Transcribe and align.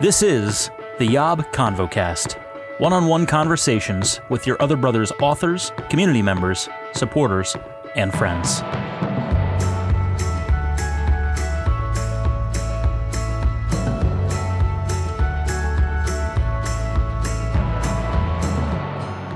This 0.00 0.22
is 0.22 0.70
the 0.98 1.06
Yob 1.06 1.40
Convocast. 1.50 2.40
One 2.78 2.92
on 2.92 3.08
one 3.08 3.26
conversations 3.26 4.20
with 4.30 4.46
your 4.46 4.56
other 4.62 4.76
brother's 4.76 5.10
authors, 5.20 5.72
community 5.90 6.22
members, 6.22 6.68
supporters, 6.92 7.56
and 7.96 8.14
friends. 8.14 8.60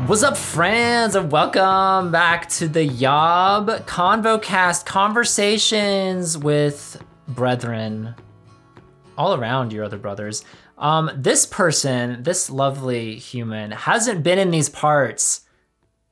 What's 0.08 0.22
up, 0.22 0.36
friends, 0.36 1.16
and 1.16 1.32
welcome 1.32 2.12
back 2.12 2.48
to 2.50 2.68
the 2.68 2.84
Yob 2.84 3.68
Convocast 3.86 4.84
conversations 4.84 6.38
with 6.38 7.02
brethren 7.26 8.14
all 9.16 9.34
around 9.34 9.72
your 9.72 9.84
other 9.84 9.98
brothers. 9.98 10.44
Um, 10.78 11.10
this 11.14 11.46
person, 11.46 12.22
this 12.22 12.50
lovely 12.50 13.16
human, 13.16 13.70
hasn't 13.70 14.22
been 14.22 14.38
in 14.38 14.50
these 14.50 14.68
parts 14.68 15.42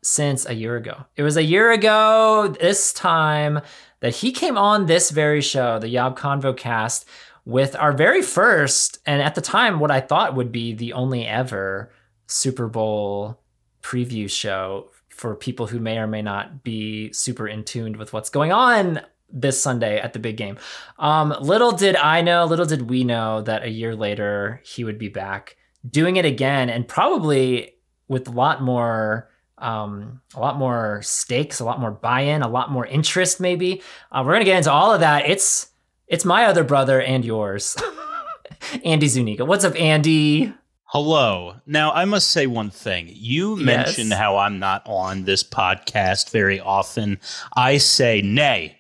since 0.03 0.47
a 0.47 0.55
year 0.55 0.77
ago. 0.77 1.05
It 1.17 1.23
was 1.23 1.37
a 1.37 1.43
year 1.43 1.73
ago 1.73 2.55
this 2.61 2.93
time 2.93 3.61
that 4.01 4.17
he 4.17 4.33
came 4.33 4.57
on 4.57 4.87
this 4.87 5.11
very 5.11 5.41
show, 5.41 5.79
the 5.79 5.89
Yob 5.89 6.19
Convocast, 6.19 7.05
with 7.45 7.75
our 7.77 7.93
very 7.93 8.23
first, 8.23 8.99
and 9.07 9.23
at 9.23 9.35
the 9.35 9.41
time, 9.41 9.81
what 9.81 9.91
I 9.91 10.01
thought 10.01 10.37
would 10.37 10.53
be 10.53 10.73
the 10.73 10.93
only 10.93 11.27
ever 11.27 11.91
Super 12.27 12.69
Bowl 12.69 13.41
preview 13.83 14.31
show 14.31 14.91
for 15.09 15.35
people 15.35 15.67
who 15.67 15.81
may 15.81 15.99
or 15.99 16.07
may 16.07 16.23
not 16.23 16.63
be 16.63 17.13
super 17.13 17.49
in 17.49 17.65
tuned 17.65 17.97
with 17.97 18.13
what's 18.13 18.31
going 18.31 18.53
on 18.53 19.01
this 19.33 19.61
Sunday 19.63 19.99
at 19.99 20.13
the 20.13 20.19
big 20.19 20.37
game. 20.37 20.59
Um, 20.99 21.35
little 21.41 21.73
did 21.73 21.97
I 21.97 22.21
know, 22.23 22.45
little 22.45 22.67
did 22.67 22.89
we 22.91 23.05
know 23.05 23.43
that 23.43 23.63
a 23.63 23.71
year 23.71 23.95
later 23.97 24.61
he 24.65 24.85
would 24.85 24.99
be 24.99 25.09
back 25.09 25.57
doing 25.89 26.17
it 26.17 26.25
again 26.25 26.69
and 26.69 26.87
probably 26.87 27.75
with 28.09 28.29
a 28.29 28.33
lot 28.33 28.63
more 28.63 29.29
um, 29.59 30.23
a 30.35 30.41
lot 30.41 30.57
more 30.57 31.01
stakes, 31.03 31.61
a 31.61 31.65
lot 31.65 31.79
more 31.81 31.91
buy-in, 31.91 32.41
a 32.43 32.49
lot 32.49 32.71
more 32.71 32.87
interest 32.87 33.41
maybe. 33.41 33.83
Uh, 34.11 34.23
we're 34.25 34.33
going 34.33 34.41
to 34.41 34.47
get 34.47 34.57
into 34.57 34.73
all 34.73 34.93
of 34.95 35.01
that. 35.01 35.29
It's 35.29 35.69
it's 36.07 36.25
my 36.25 36.45
other 36.47 36.65
brother 36.65 37.01
and 37.01 37.25
yours. 37.25 37.77
Andy 38.85 39.07
Zuniga. 39.09 39.45
What's 39.45 39.65
up, 39.65 39.79
Andy? 39.79 40.53
Hello. 40.85 41.55
Now, 41.67 41.93
I 41.93 42.05
must 42.05 42.31
say 42.31 42.47
one 42.47 42.71
thing. 42.71 43.11
You 43.13 43.57
Yes. 43.59 43.65
mentioned 43.67 44.13
how 44.13 44.39
I'm 44.39 44.59
not 44.59 44.83
on 44.87 45.25
this 45.25 45.45
podcast 45.45 46.31
very 46.31 46.59
often. 46.59 47.21
I 47.55 47.77
say, 47.77 48.23
nay, 48.23 48.80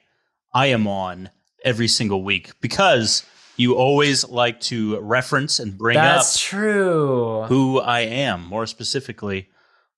I 0.52 0.66
am 0.66 0.86
on 0.86 1.30
every 1.64 1.88
single 1.88 2.22
week 2.24 2.52
because 2.60 3.24
you 3.56 3.74
always 3.74 4.28
like 4.28 4.60
to 4.60 4.98
reference 5.00 5.58
and 5.58 5.76
bring 5.76 5.96
That's 5.96 6.36
up 6.36 6.40
true. 6.40 7.44
who 7.48 7.78
I 7.80 8.00
am, 8.00 8.46
more 8.46 8.66
specifically, 8.66 9.48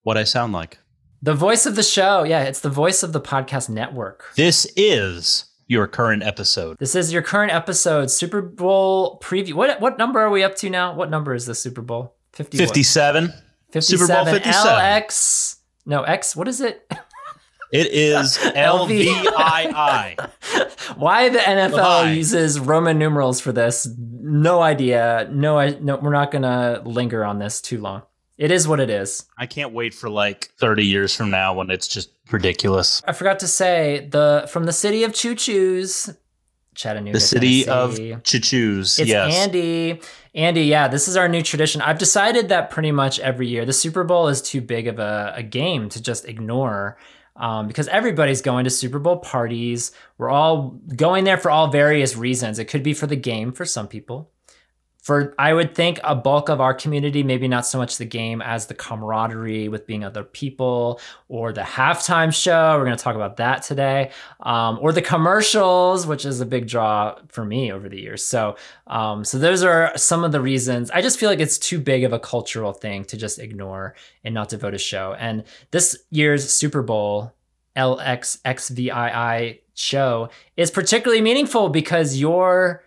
what 0.03 0.17
I 0.17 0.25
sound 0.25 0.53
like. 0.53 0.79
The 1.23 1.35
voice 1.35 1.67
of 1.67 1.77
the 1.77 1.83
show. 1.83 2.25
Yeah, 2.25 2.43
it's 2.43 2.61
the 2.61 2.69
voice 2.69 3.03
of 3.03 3.13
the 3.13 3.21
podcast 3.21 3.69
network. 3.69 4.25
This 4.35 4.67
is 4.77 5.45
your 5.69 5.87
current 5.87 6.25
episode. 6.25 6.77
This 6.79 6.97
is 6.97 7.13
your 7.13 7.23
current 7.23 7.53
episode, 7.53 8.11
Super 8.11 8.43
Bowl 8.43 9.21
preview. 9.23 9.55
What 9.55 9.81
what 9.81 9.99
number 9.99 10.21
are 10.21 10.31
we 10.31 10.43
up 10.43 10.57
to 10.57 10.69
now? 10.69 10.95
What 10.95 11.11
number 11.11 11.35
is 11.35 11.47
the 11.47 11.55
Super 11.55 11.81
Bowl? 11.83 12.17
50 12.33 12.59
57. 12.59 13.33
57. 13.71 13.83
Super 13.83 14.13
Bowl 14.13 14.25
57. 14.25 14.73
LX. 14.73 15.57
No, 15.87 16.03
X. 16.03 16.35
What 16.35 16.49
is 16.49 16.61
it? 16.61 16.91
It 17.73 17.87
is 17.89 18.37
LVII. 19.17 20.31
Why 20.97 21.29
the 21.31 21.39
NFL 21.39 22.03
Levi. 22.05 22.13
uses 22.13 22.61
Roman 22.61 22.99
numerals 22.99 23.41
for 23.41 23.53
this? 23.53 23.89
No 23.99 24.61
idea. 24.63 25.29
No, 25.33 25.59
I 25.59 25.71
no. 25.81 25.97
We're 25.97 26.13
not 26.13 26.31
gonna 26.31 26.83
linger 26.85 27.25
on 27.25 27.39
this 27.39 27.61
too 27.61 27.81
long. 27.81 28.03
It 28.39 28.51
is 28.51 28.67
what 28.67 28.81
it 28.81 28.91
is. 28.91 29.27
I 29.39 29.47
can't 29.47 29.73
wait 29.73 29.95
for 29.95 30.09
like 30.11 30.51
30 30.59 30.85
years 30.85 31.15
from 31.15 31.31
now 31.31 31.55
when 31.55 31.71
it's 31.71 31.87
just 31.87 32.11
ridiculous. 32.31 33.03
I 33.07 33.13
forgot 33.13 33.39
to 33.41 33.49
say 33.49 34.09
the 34.11 34.49
from 34.51 34.65
the 34.65 34.73
city 34.73 35.05
of 35.05 35.15
choo 35.15 35.35
choos, 35.35 36.15
Chattanooga, 36.75 37.13
The 37.13 37.21
city 37.21 37.65
Tennessee. 37.65 38.11
of 38.13 38.23
Chichus. 38.23 38.99
It's 38.99 39.09
yes. 39.09 39.35
Andy. 39.35 40.01
Andy, 40.35 40.63
yeah, 40.63 40.89
this 40.89 41.09
is 41.09 41.17
our 41.17 41.29
new 41.29 41.43
tradition. 41.43 41.83
I've 41.83 41.99
decided 41.99 42.49
that 42.49 42.71
pretty 42.71 42.91
much 42.91 43.21
every 43.21 43.47
year. 43.49 43.67
The 43.67 43.73
Super 43.75 44.03
Bowl 44.03 44.29
is 44.29 44.41
too 44.41 44.63
big 44.63 44.89
of 44.89 44.99
a, 44.99 45.35
a 45.37 45.43
game 45.43 45.91
to 45.91 46.03
just 46.03 46.27
ignore 46.27 46.97
um, 47.37 47.67
because 47.67 47.89
everybody's 47.89 48.43
going 48.43 48.65
to 48.65 48.71
Super 48.71 48.99
Bowl 48.99 49.19
parties. 49.19 49.93
We're 50.19 50.31
all 50.31 50.81
going 50.95 51.25
there 51.25 51.39
for 51.39 51.51
all 51.51 51.69
various 51.69 52.17
reasons. 52.17 52.59
It 52.59 52.67
could 52.67 52.83
be 52.83 52.95
for 52.95 53.07
the 53.07 53.17
game 53.17 53.53
for 53.53 53.65
some 53.65 53.89
people. 53.89 54.31
For 55.03 55.35
I 55.37 55.53
would 55.53 55.75
think 55.75 55.99
a 56.05 56.15
bulk 56.15 56.49
of 56.49 56.61
our 56.61 56.73
community, 56.73 57.25
maybe 57.25 57.49
not 57.49 57.67
so 57.67 57.77
much 57.77 57.99
the 57.99 58.05
game 58.05 58.41
as 58.41 58.67
the 58.67 58.75
camaraderie 58.75 59.69
with 59.69 59.85
being 59.85 60.05
other 60.05 60.23
people, 60.23 61.01
or 61.29 61.53
the 61.53 61.63
halftime 61.63 62.33
show. 62.33 62.79
We're 62.79 62.85
going 62.85 62.97
to 62.97 63.03
talk 63.03 63.17
about 63.17 63.37
that 63.39 63.63
today, 63.63 64.13
um, 64.41 64.79
or 64.81 64.93
the 64.93 65.03
commercials, 65.03 66.07
which 66.07 66.25
is 66.25 66.41
a 66.41 66.47
big 66.47 66.69
draw 66.69 67.17
for 67.29 67.45
me 67.45 67.73
over 67.73 67.89
the 67.89 68.01
years. 68.01 68.25
So, 68.25 68.57
um, 68.87 69.25
so 69.25 69.41
those 69.41 69.65
are 69.65 69.91
some 69.97 70.23
of 70.23 70.31
the 70.31 70.41
reasons. 70.41 70.89
I 70.93 71.03
just 71.03 71.19
feel 71.19 71.29
like 71.29 71.41
it's 71.41 71.59
too 71.59 71.81
big 71.81 72.05
of 72.05 72.13
a 72.13 72.21
cultural 72.21 72.73
thing 72.73 73.05
to 73.07 73.17
just 73.17 73.41
ignore 73.41 73.97
and 74.23 74.33
not 74.33 74.51
devote 74.51 74.75
a 74.75 74.79
show. 74.79 75.17
And 75.19 75.43
this 75.73 75.99
year's 76.11 76.49
Super 76.49 76.81
Bowl 76.81 77.35
LXXVII 77.77 79.59
show 79.75 80.29
is 80.57 80.71
particularly 80.71 81.23
meaningful 81.23 81.71
because 81.71 82.21
your 82.21 82.85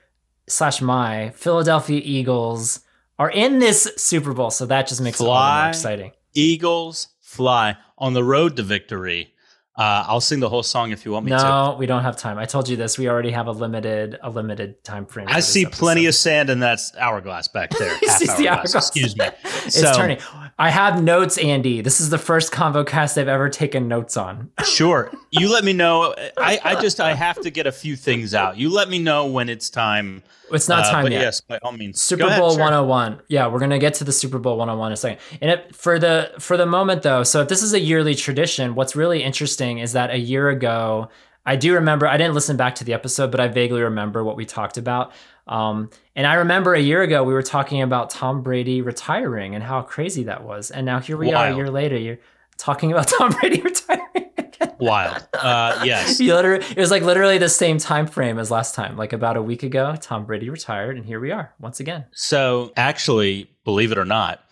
slash 0.47 0.81
my 0.81 1.29
Philadelphia 1.31 2.01
Eagles 2.03 2.81
are 3.17 3.29
in 3.29 3.59
this 3.59 3.91
Super 3.97 4.33
Bowl, 4.33 4.51
so 4.51 4.66
that 4.66 4.88
just 4.88 5.01
makes 5.01 5.19
it 5.19 5.23
all 5.23 5.29
more 5.33 5.35
Fly. 5.38 5.69
exciting. 5.69 6.11
Eagles 6.33 7.09
fly 7.22 7.78
on 7.97 8.13
the 8.13 8.23
road 8.23 8.55
to 8.57 8.63
victory. 8.63 9.34
Uh, 9.77 10.05
I'll 10.07 10.21
sing 10.21 10.39
the 10.39 10.47
whole 10.47 10.63
song 10.63 10.91
if 10.91 11.03
you 11.05 11.11
want 11.11 11.25
me 11.25 11.31
to. 11.31 11.37
No, 11.37 11.75
we 11.77 11.85
don't 11.85 12.03
have 12.03 12.15
time. 12.15 12.37
I 12.37 12.45
told 12.45 12.69
you 12.69 12.77
this. 12.77 12.97
We 12.97 13.09
already 13.09 13.31
have 13.31 13.47
a 13.47 13.51
limited 13.51 14.17
a 14.21 14.29
limited 14.29 14.81
time 14.85 15.05
frame. 15.05 15.27
I 15.29 15.41
see 15.41 15.65
plenty 15.65 16.05
of 16.05 16.15
sand 16.15 16.49
in 16.49 16.59
that 16.61 16.79
hourglass 16.97 17.49
back 17.49 17.71
there. 17.77 17.93
Half 18.07 18.37
the 18.37 18.47
hourglass. 18.49 18.75
Excuse 18.75 19.17
me. 19.17 19.25
It's 19.65 19.79
So- 19.81 19.93
turning. 19.93 20.19
I 20.57 20.69
have 20.69 21.03
notes, 21.03 21.37
Andy. 21.37 21.81
This 21.81 21.99
is 21.99 22.09
the 22.09 22.17
first 22.17 22.53
convo 22.53 22.87
cast 22.87 23.17
I've 23.17 23.27
ever 23.27 23.49
taken 23.49 23.87
notes 23.89 24.15
on. 24.15 24.51
Sure. 24.65 25.11
You 25.31 25.51
let 25.51 25.63
me 25.65 25.73
know. 25.73 26.15
I, 26.37 26.59
I 26.63 26.81
just 26.81 26.99
I 27.01 27.13
have 27.13 27.39
to 27.41 27.49
get 27.49 27.67
a 27.67 27.71
few 27.71 27.95
things 27.97 28.33
out. 28.33 28.57
You 28.57 28.69
let 28.69 28.89
me 28.89 28.99
know 28.99 29.25
when 29.25 29.49
it's 29.49 29.69
time. 29.69 30.23
It's 30.51 30.69
not 30.69 30.85
Uh, 30.85 30.91
time 30.91 31.03
but 31.03 31.11
yet. 31.11 31.22
yes, 31.22 31.41
by 31.41 31.57
all 31.63 31.72
means. 31.72 32.00
Super 32.01 32.25
ahead, 32.25 32.39
Bowl 32.39 32.51
sure. 32.51 32.59
101. 32.59 33.19
Yeah, 33.28 33.47
we're 33.47 33.59
gonna 33.59 33.79
get 33.79 33.94
to 33.95 34.03
the 34.03 34.11
Super 34.11 34.38
Bowl 34.39 34.57
101 34.57 34.88
in 34.89 34.94
a 34.94 34.97
second. 34.97 35.17
And 35.41 35.51
it, 35.51 35.75
for 35.75 35.97
the 36.00 36.31
for 36.39 36.56
the 36.57 36.66
moment 36.66 37.01
though, 37.01 37.23
so 37.23 37.41
if 37.41 37.47
this 37.47 37.63
is 37.63 37.73
a 37.73 37.79
yearly 37.79 38.16
tradition, 38.16 38.75
what's 38.75 38.95
really 38.95 39.23
interesting 39.23 39.79
is 39.79 39.94
that 39.94 40.11
a 40.11 40.17
year 40.17 40.50
ago, 40.50 41.09
I 41.45 41.55
do 41.55 41.73
remember. 41.73 42.07
I 42.07 42.17
didn't 42.17 42.34
listen 42.34 42.57
back 42.57 42.75
to 42.75 42.84
the 42.84 42.94
episode, 42.94 43.31
but 43.31 43.39
I 43.39 43.47
vaguely 43.47 43.81
remember 43.81 44.23
what 44.23 44.35
we 44.35 44.45
talked 44.45 44.78
about. 44.78 45.11
Um, 45.47 45.89
and 46.16 46.25
I 46.25 46.35
remember 46.35 46.73
a 46.73 46.79
year 46.79 47.01
ago 47.03 47.23
we 47.23 47.34
were 47.34 47.44
talking 47.44 47.81
about 47.84 48.09
Tom 48.09 48.41
Brady 48.41 48.81
retiring 48.81 49.53
and 49.53 49.63
how 49.63 49.81
crazy 49.84 50.23
that 50.23 50.44
was. 50.44 50.72
And 50.72 50.85
now 50.85 51.00
here 51.00 51.17
we 51.17 51.31
are 51.34 51.47
a 51.47 51.55
year 51.55 51.69
later. 51.69 51.97
You're 51.97 52.17
talking 52.57 52.91
about 52.91 53.07
Tom 53.17 53.31
Brady 53.31 53.61
retiring. 53.61 54.31
Wild. 54.79 55.27
Uh, 55.33 55.81
yes. 55.85 56.19
It 56.25 56.77
was 56.77 56.91
like 56.91 57.03
literally 57.03 57.38
the 57.38 57.49
same 57.49 57.77
time 57.77 58.07
frame 58.07 58.39
as 58.39 58.51
last 58.51 58.75
time. 58.75 58.97
Like 58.97 59.13
about 59.13 59.38
a 59.38 59.41
week 59.41 59.63
ago, 59.63 59.95
Tom 59.99 60.25
Brady 60.25 60.49
retired, 60.49 60.97
and 60.97 61.05
here 61.05 61.19
we 61.19 61.31
are 61.31 61.53
once 61.59 61.79
again. 61.79 62.05
So 62.13 62.71
actually, 62.75 63.49
believe 63.63 63.91
it 63.91 63.97
or 63.97 64.05
not, 64.05 64.43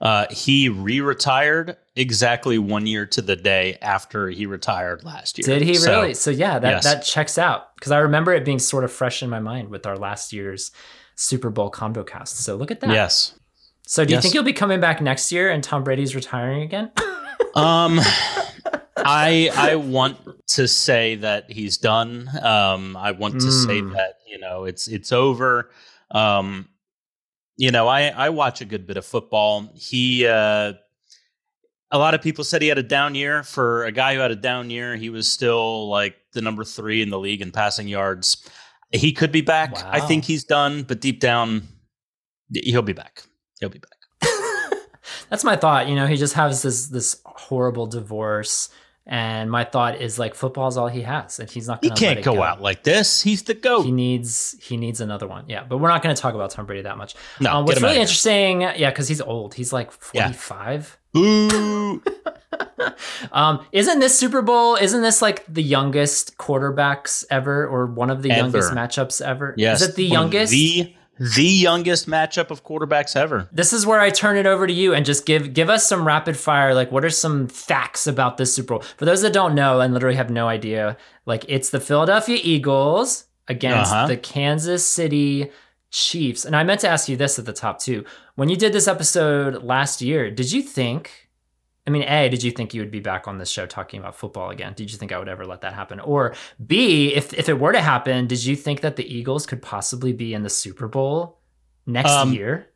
uh, 0.00 0.26
he 0.30 0.68
re-retired 0.68 1.76
exactly 1.96 2.58
one 2.58 2.86
year 2.86 3.04
to 3.06 3.20
the 3.22 3.36
day 3.36 3.76
after 3.82 4.28
he 4.28 4.46
retired 4.46 5.04
last 5.04 5.38
year. 5.38 5.44
Did 5.58 5.66
he 5.66 5.74
So, 5.74 5.90
really? 6.00 6.14
So 6.14 6.30
yeah, 6.30 6.58
that 6.58 6.70
yes. 6.70 6.84
that 6.84 7.04
checks 7.04 7.36
out 7.38 7.74
because 7.76 7.92
I 7.92 7.98
remember 7.98 8.32
it 8.32 8.44
being 8.44 8.58
sort 8.58 8.84
of 8.84 8.92
fresh 8.92 9.22
in 9.22 9.28
my 9.28 9.40
mind 9.40 9.68
with 9.68 9.86
our 9.86 9.96
last 9.96 10.32
year's 10.32 10.70
Super 11.16 11.50
Bowl 11.50 11.70
convo 11.70 12.06
cast. 12.06 12.38
So 12.38 12.56
look 12.56 12.70
at 12.70 12.80
that. 12.80 12.90
yes. 12.90 13.34
So 13.86 14.04
do 14.04 14.14
you 14.14 14.20
think 14.20 14.34
you'll 14.34 14.44
be 14.44 14.52
coming 14.52 14.80
back 14.80 15.00
next 15.02 15.32
year 15.32 15.50
and 15.50 15.64
Tom 15.64 15.82
Brady's 15.84 16.14
retiring 16.14 16.62
again? 16.62 16.92
Um, 17.54 17.98
I 19.04 19.50
I 19.56 19.76
want 19.76 20.18
to 20.48 20.68
say 20.68 21.16
that 21.16 21.50
he's 21.50 21.76
done. 21.76 22.28
Um, 22.42 22.96
I 22.96 23.12
want 23.12 23.40
to 23.40 23.50
say 23.50 23.80
Mm. 23.80 23.92
that 23.94 24.14
you 24.26 24.38
know 24.38 24.64
it's 24.64 24.88
it's 24.88 25.12
over. 25.12 25.70
Um, 26.10 26.68
you 27.56 27.70
know, 27.70 27.88
I 27.88 28.08
I 28.08 28.30
watch 28.30 28.60
a 28.60 28.64
good 28.64 28.86
bit 28.86 28.96
of 28.96 29.04
football. 29.04 29.70
He 29.74 30.26
uh, 30.26 30.74
a 31.90 31.98
lot 31.98 32.14
of 32.14 32.22
people 32.22 32.44
said 32.44 32.62
he 32.62 32.68
had 32.68 32.78
a 32.78 32.82
down 32.82 33.14
year. 33.14 33.42
For 33.42 33.84
a 33.84 33.92
guy 33.92 34.14
who 34.14 34.20
had 34.20 34.30
a 34.30 34.36
down 34.36 34.70
year, 34.70 34.96
he 34.96 35.10
was 35.10 35.30
still 35.30 35.88
like 35.88 36.16
the 36.32 36.40
number 36.40 36.64
three 36.64 37.02
in 37.02 37.10
the 37.10 37.18
league 37.18 37.42
in 37.42 37.50
passing 37.52 37.88
yards. 37.88 38.48
He 38.92 39.12
could 39.12 39.30
be 39.32 39.40
back. 39.40 39.72
I 39.84 40.00
think 40.00 40.24
he's 40.24 40.42
done, 40.44 40.82
but 40.82 41.00
deep 41.00 41.20
down, 41.20 41.62
he'll 42.52 42.82
be 42.82 42.92
back. 42.92 43.22
He'll 43.60 43.68
be 43.68 43.78
back. 43.78 43.92
That's 45.30 45.44
my 45.44 45.54
thought. 45.56 45.88
You 45.88 45.94
know, 45.94 46.06
he 46.06 46.16
just 46.16 46.34
has 46.34 46.62
this 46.62 46.88
this 46.88 47.20
horrible 47.24 47.86
divorce 47.86 48.68
And 49.12 49.50
my 49.50 49.64
thought 49.64 50.00
is 50.00 50.20
like 50.20 50.36
football 50.36 50.68
is 50.68 50.76
all 50.76 50.86
he 50.86 51.02
has, 51.02 51.40
and 51.40 51.50
he's 51.50 51.66
not 51.66 51.82
He 51.82 51.90
can't 51.90 52.22
go, 52.22 52.40
out 52.44 52.62
like 52.62 52.84
this. 52.84 53.20
He's 53.20 53.42
the 53.42 53.54
goat. 53.54 53.82
He 53.82 53.90
needs 53.90 54.54
he 54.62 54.76
needs 54.76 55.00
another 55.00 55.26
one. 55.26 55.46
Yeah, 55.48 55.64
but 55.64 55.78
we're 55.78 55.88
not 55.88 56.00
going 56.00 56.14
to 56.14 56.22
talk 56.22 56.34
about 56.34 56.50
Tom 56.52 56.64
Brady 56.64 56.82
that 56.82 56.96
much. 56.96 57.16
No, 57.40 57.56
um, 57.56 57.64
what's 57.66 57.82
really 57.82 57.96
interesting, 57.98 58.60
yeah, 58.60 58.90
because 58.90 59.08
he's 59.08 59.20
old. 59.20 59.54
He's 59.54 59.72
like 59.72 59.90
forty 59.90 60.32
five. 60.32 60.96
Boo! 61.12 62.00
Um, 63.32 63.64
isn't 63.72 63.98
this 64.00 64.18
Super 64.18 64.42
Bowl? 64.42 64.74
Isn't 64.76 65.02
this 65.02 65.20
like 65.22 65.44
the 65.46 65.62
youngest 65.62 66.36
quarterbacks 66.38 67.24
ever, 67.30 67.66
or 67.66 67.86
one 67.86 68.10
of 68.10 68.22
the 68.22 68.30
Ever. 68.30 68.40
youngest 68.40 68.72
matchups 68.72 69.20
ever? 69.24 69.54
yes, 69.56 69.82
Is 69.82 69.88
it 69.90 69.96
the 69.96 70.04
youngest? 70.04 70.50
The 70.50 70.94
the 71.20 71.44
youngest 71.44 72.08
matchup 72.08 72.50
of 72.50 72.64
quarterbacks 72.64 73.14
ever. 73.14 73.46
this 73.52 73.72
is 73.74 73.86
where 73.86 74.00
I 74.00 74.08
turn 74.08 74.38
it 74.38 74.46
over 74.46 74.66
to 74.66 74.72
you 74.72 74.94
and 74.94 75.04
just 75.04 75.26
give 75.26 75.52
give 75.52 75.68
us 75.68 75.86
some 75.86 76.06
rapid 76.06 76.36
fire. 76.36 76.74
Like, 76.74 76.90
what 76.90 77.04
are 77.04 77.10
some 77.10 77.46
facts 77.46 78.06
about 78.06 78.38
this 78.38 78.54
Super 78.54 78.74
Bowl 78.74 78.82
for 78.96 79.04
those 79.04 79.20
that 79.22 79.32
don't 79.34 79.54
know 79.54 79.80
and 79.80 79.92
literally 79.92 80.16
have 80.16 80.30
no 80.30 80.48
idea? 80.48 80.96
Like, 81.26 81.44
it's 81.46 81.68
the 81.70 81.80
Philadelphia 81.80 82.38
Eagles 82.42 83.26
against 83.48 83.92
Uh-huh. 83.92 84.06
the 84.06 84.16
Kansas 84.16 84.86
City 84.86 85.50
Chiefs. 85.90 86.44
And 86.44 86.54
I 86.56 86.62
meant 86.64 86.80
to 86.80 86.88
ask 86.88 87.08
you 87.08 87.16
this 87.16 87.38
at 87.38 87.44
the 87.46 87.52
top 87.52 87.80
too. 87.80 88.04
When 88.36 88.48
you 88.48 88.56
did 88.56 88.72
this 88.72 88.88
episode 88.88 89.62
last 89.62 90.00
year, 90.00 90.30
did 90.30 90.50
you 90.52 90.62
think? 90.62 91.28
I 91.86 91.90
mean, 91.90 92.02
A, 92.02 92.28
did 92.28 92.42
you 92.42 92.50
think 92.50 92.74
you 92.74 92.80
would 92.82 92.90
be 92.90 93.00
back 93.00 93.26
on 93.26 93.38
this 93.38 93.50
show 93.50 93.66
talking 93.66 93.98
about 94.00 94.14
football 94.14 94.50
again? 94.50 94.74
Did 94.74 94.92
you 94.92 94.98
think 94.98 95.12
I 95.12 95.18
would 95.18 95.28
ever 95.28 95.46
let 95.46 95.62
that 95.62 95.72
happen? 95.72 95.98
Or 96.00 96.34
B, 96.64 97.14
if 97.14 97.32
if 97.34 97.48
it 97.48 97.58
were 97.58 97.72
to 97.72 97.80
happen, 97.80 98.26
did 98.26 98.44
you 98.44 98.54
think 98.54 98.82
that 98.82 98.96
the 98.96 99.04
Eagles 99.12 99.46
could 99.46 99.62
possibly 99.62 100.12
be 100.12 100.34
in 100.34 100.42
the 100.42 100.50
Super 100.50 100.88
Bowl 100.88 101.40
next 101.86 102.10
Um, 102.10 102.32
year? 102.32 102.66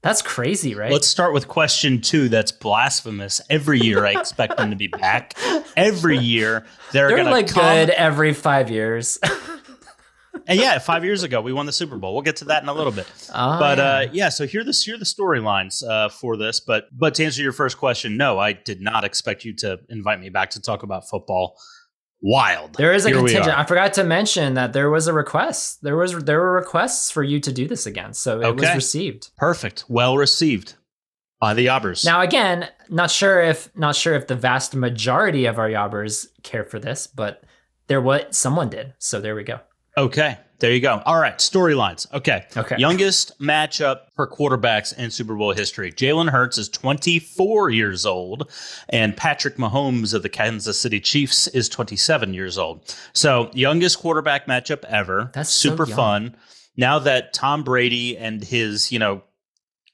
That's 0.00 0.20
crazy, 0.22 0.74
right? 0.74 0.90
Let's 0.90 1.06
start 1.06 1.32
with 1.32 1.46
question 1.46 2.00
two. 2.00 2.28
That's 2.28 2.50
blasphemous. 2.50 3.40
Every 3.48 3.78
year 3.78 4.04
I 4.04 4.12
expect 4.18 4.56
them 4.56 4.70
to 4.70 4.76
be 4.76 4.88
back. 4.88 5.34
Every 5.76 6.18
year 6.18 6.66
they're, 6.92 7.08
They're 7.08 7.24
like 7.24 7.46
come. 7.48 7.62
good 7.62 7.90
every 7.90 8.32
five 8.32 8.68
years. 8.68 9.18
And 10.46 10.58
yeah, 10.58 10.78
five 10.78 11.04
years 11.04 11.22
ago 11.22 11.40
we 11.40 11.52
won 11.52 11.66
the 11.66 11.72
Super 11.72 11.98
Bowl. 11.98 12.14
We'll 12.14 12.22
get 12.22 12.36
to 12.36 12.46
that 12.46 12.62
in 12.62 12.68
a 12.68 12.72
little 12.72 12.92
bit. 12.92 13.06
Oh, 13.34 13.58
but 13.58 13.78
yeah. 13.78 13.84
uh, 13.84 14.06
yeah, 14.12 14.28
so 14.28 14.46
here 14.46 14.64
the 14.64 14.72
here 14.72 14.94
are 14.94 14.98
the 14.98 15.04
storylines 15.04 15.86
uh, 15.86 16.08
for 16.08 16.36
this. 16.36 16.60
But 16.60 16.86
but 16.92 17.14
to 17.16 17.24
answer 17.24 17.42
your 17.42 17.52
first 17.52 17.78
question, 17.78 18.16
no, 18.16 18.38
I 18.38 18.52
did 18.52 18.80
not 18.80 19.04
expect 19.04 19.44
you 19.44 19.54
to 19.56 19.78
invite 19.88 20.20
me 20.20 20.30
back 20.30 20.50
to 20.50 20.60
talk 20.60 20.82
about 20.82 21.08
football. 21.08 21.56
Wild. 22.24 22.74
there 22.76 22.92
is 22.92 23.04
a 23.04 23.08
Here 23.08 23.18
contingent. 23.18 23.58
I 23.58 23.64
forgot 23.64 23.94
to 23.94 24.04
mention 24.04 24.54
that 24.54 24.72
there 24.72 24.88
was 24.90 25.08
a 25.08 25.12
request. 25.12 25.82
There 25.82 25.96
was 25.96 26.16
there 26.24 26.38
were 26.38 26.52
requests 26.52 27.10
for 27.10 27.24
you 27.24 27.40
to 27.40 27.52
do 27.52 27.66
this 27.66 27.84
again, 27.84 28.14
so 28.14 28.40
it 28.40 28.54
was 28.54 28.74
received. 28.74 29.30
Perfect. 29.36 29.84
Well 29.88 30.16
received 30.16 30.74
by 31.40 31.52
the 31.54 31.66
Yobbers. 31.66 32.04
Now 32.04 32.20
again, 32.20 32.68
not 32.88 33.10
sure 33.10 33.40
if 33.40 33.74
not 33.76 33.96
sure 33.96 34.14
if 34.14 34.28
the 34.28 34.36
vast 34.36 34.76
majority 34.76 35.46
of 35.46 35.58
our 35.58 35.68
yobbers 35.68 36.28
care 36.44 36.64
for 36.64 36.78
this, 36.78 37.08
but 37.08 37.42
there 37.88 38.00
what 38.00 38.34
someone 38.34 38.70
did. 38.70 38.94
So 38.98 39.20
there 39.20 39.34
we 39.34 39.42
go. 39.42 39.58
Okay, 39.96 40.38
there 40.58 40.72
you 40.72 40.80
go. 40.80 41.02
All 41.04 41.20
right, 41.20 41.36
storylines. 41.38 42.10
Okay. 42.14 42.46
Okay. 42.56 42.76
Youngest 42.78 43.38
matchup 43.40 44.02
for 44.14 44.26
quarterbacks 44.26 44.96
in 44.96 45.10
Super 45.10 45.34
Bowl 45.34 45.52
history. 45.52 45.90
Jalen 45.92 46.30
Hurts 46.30 46.56
is 46.56 46.68
24 46.68 47.70
years 47.70 48.06
old, 48.06 48.50
and 48.88 49.16
Patrick 49.16 49.56
Mahomes 49.56 50.14
of 50.14 50.22
the 50.22 50.28
Kansas 50.28 50.80
City 50.80 51.00
Chiefs 51.00 51.48
is 51.48 51.68
27 51.68 52.32
years 52.32 52.58
old. 52.58 52.96
So, 53.12 53.50
youngest 53.54 53.98
quarterback 53.98 54.46
matchup 54.46 54.84
ever. 54.84 55.30
That's 55.34 55.50
super 55.50 55.86
young. 55.86 55.96
fun. 55.96 56.36
Now 56.76 56.98
that 57.00 57.32
Tom 57.34 57.64
Brady 57.64 58.16
and 58.16 58.42
his, 58.42 58.92
you 58.92 58.98
know, 58.98 59.22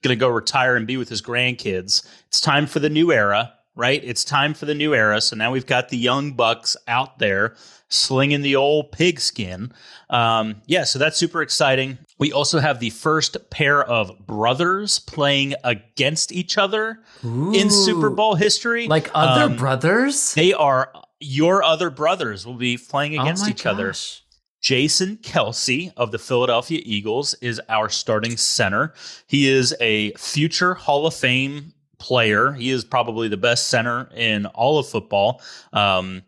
going 0.03 0.17
to 0.17 0.21
go 0.21 0.29
retire 0.29 0.77
and 0.77 0.87
be 0.87 0.97
with 0.97 1.09
his 1.09 1.23
grandkids, 1.23 2.07
it's 2.29 2.41
time 2.41 2.67
for 2.67 2.79
the 2.79 2.91
new 2.91 3.11
era, 3.11 3.55
right? 3.79 4.03
It's 4.05 4.25
time 4.25 4.53
for 4.55 4.67
the 4.67 4.75
new 4.75 4.93
era. 4.93 5.21
So 5.21 5.37
now 5.37 5.53
we've 5.53 5.65
got 5.67 5.89
the 5.89 5.97
young 5.97 6.33
bucks 6.33 6.77
out 6.89 7.19
there 7.21 7.55
slinging 7.89 8.43
the 8.43 8.57
old 8.57 8.91
pigskin. 8.93 9.73
Um, 10.11 10.57
yeah, 10.67 10.83
so 10.85 10.99
that's 10.99 11.17
super 11.17 11.41
exciting. 11.41 11.97
We 12.19 12.33
also 12.33 12.59
have 12.59 12.81
the 12.81 12.91
first 12.91 13.37
pair 13.51 13.83
of 13.85 14.27
brothers 14.27 14.99
playing 14.99 15.55
against 15.63 16.33
each 16.33 16.59
other 16.59 17.01
in 17.23 17.71
Super 17.71 18.11
Bowl 18.11 18.35
history. 18.35 18.89
like 18.89 19.11
other 19.15 19.45
Um, 19.45 19.57
brothers. 19.57 20.35
They 20.35 20.53
are 20.53 20.93
your 21.21 21.63
other 21.63 21.89
brothers 21.91 22.45
will 22.47 22.55
be 22.55 22.77
playing 22.77 23.17
Oh 23.19 23.23
against 23.23 23.45
my 23.45 23.51
each 23.51 23.65
other. 23.65 23.95
Jason 24.61 25.19
Kelce 25.19 25.93
of 25.97 26.11
the 26.11 26.19
Philadelphia 26.19 26.81
Eagles 26.85 27.35
is 27.35 27.61
our 27.69 27.89
starting 27.89 28.37
center. 28.37 28.93
He 29.29 29.49
is 29.49 29.75
a 29.81 30.13
future 30.15 30.75
Hall 30.75 31.07
of 31.07 31.15
Fame 31.15 31.75
player. 31.99 32.53
He 32.53 32.71
is 32.71 32.85
probably 32.85 33.29
the 33.29 33.37
best 33.37 33.69
center 33.69 34.11
in 34.15 34.47
all 34.47 34.79
of 34.79 34.89
football. 34.89 35.43
Um, 35.73 36.23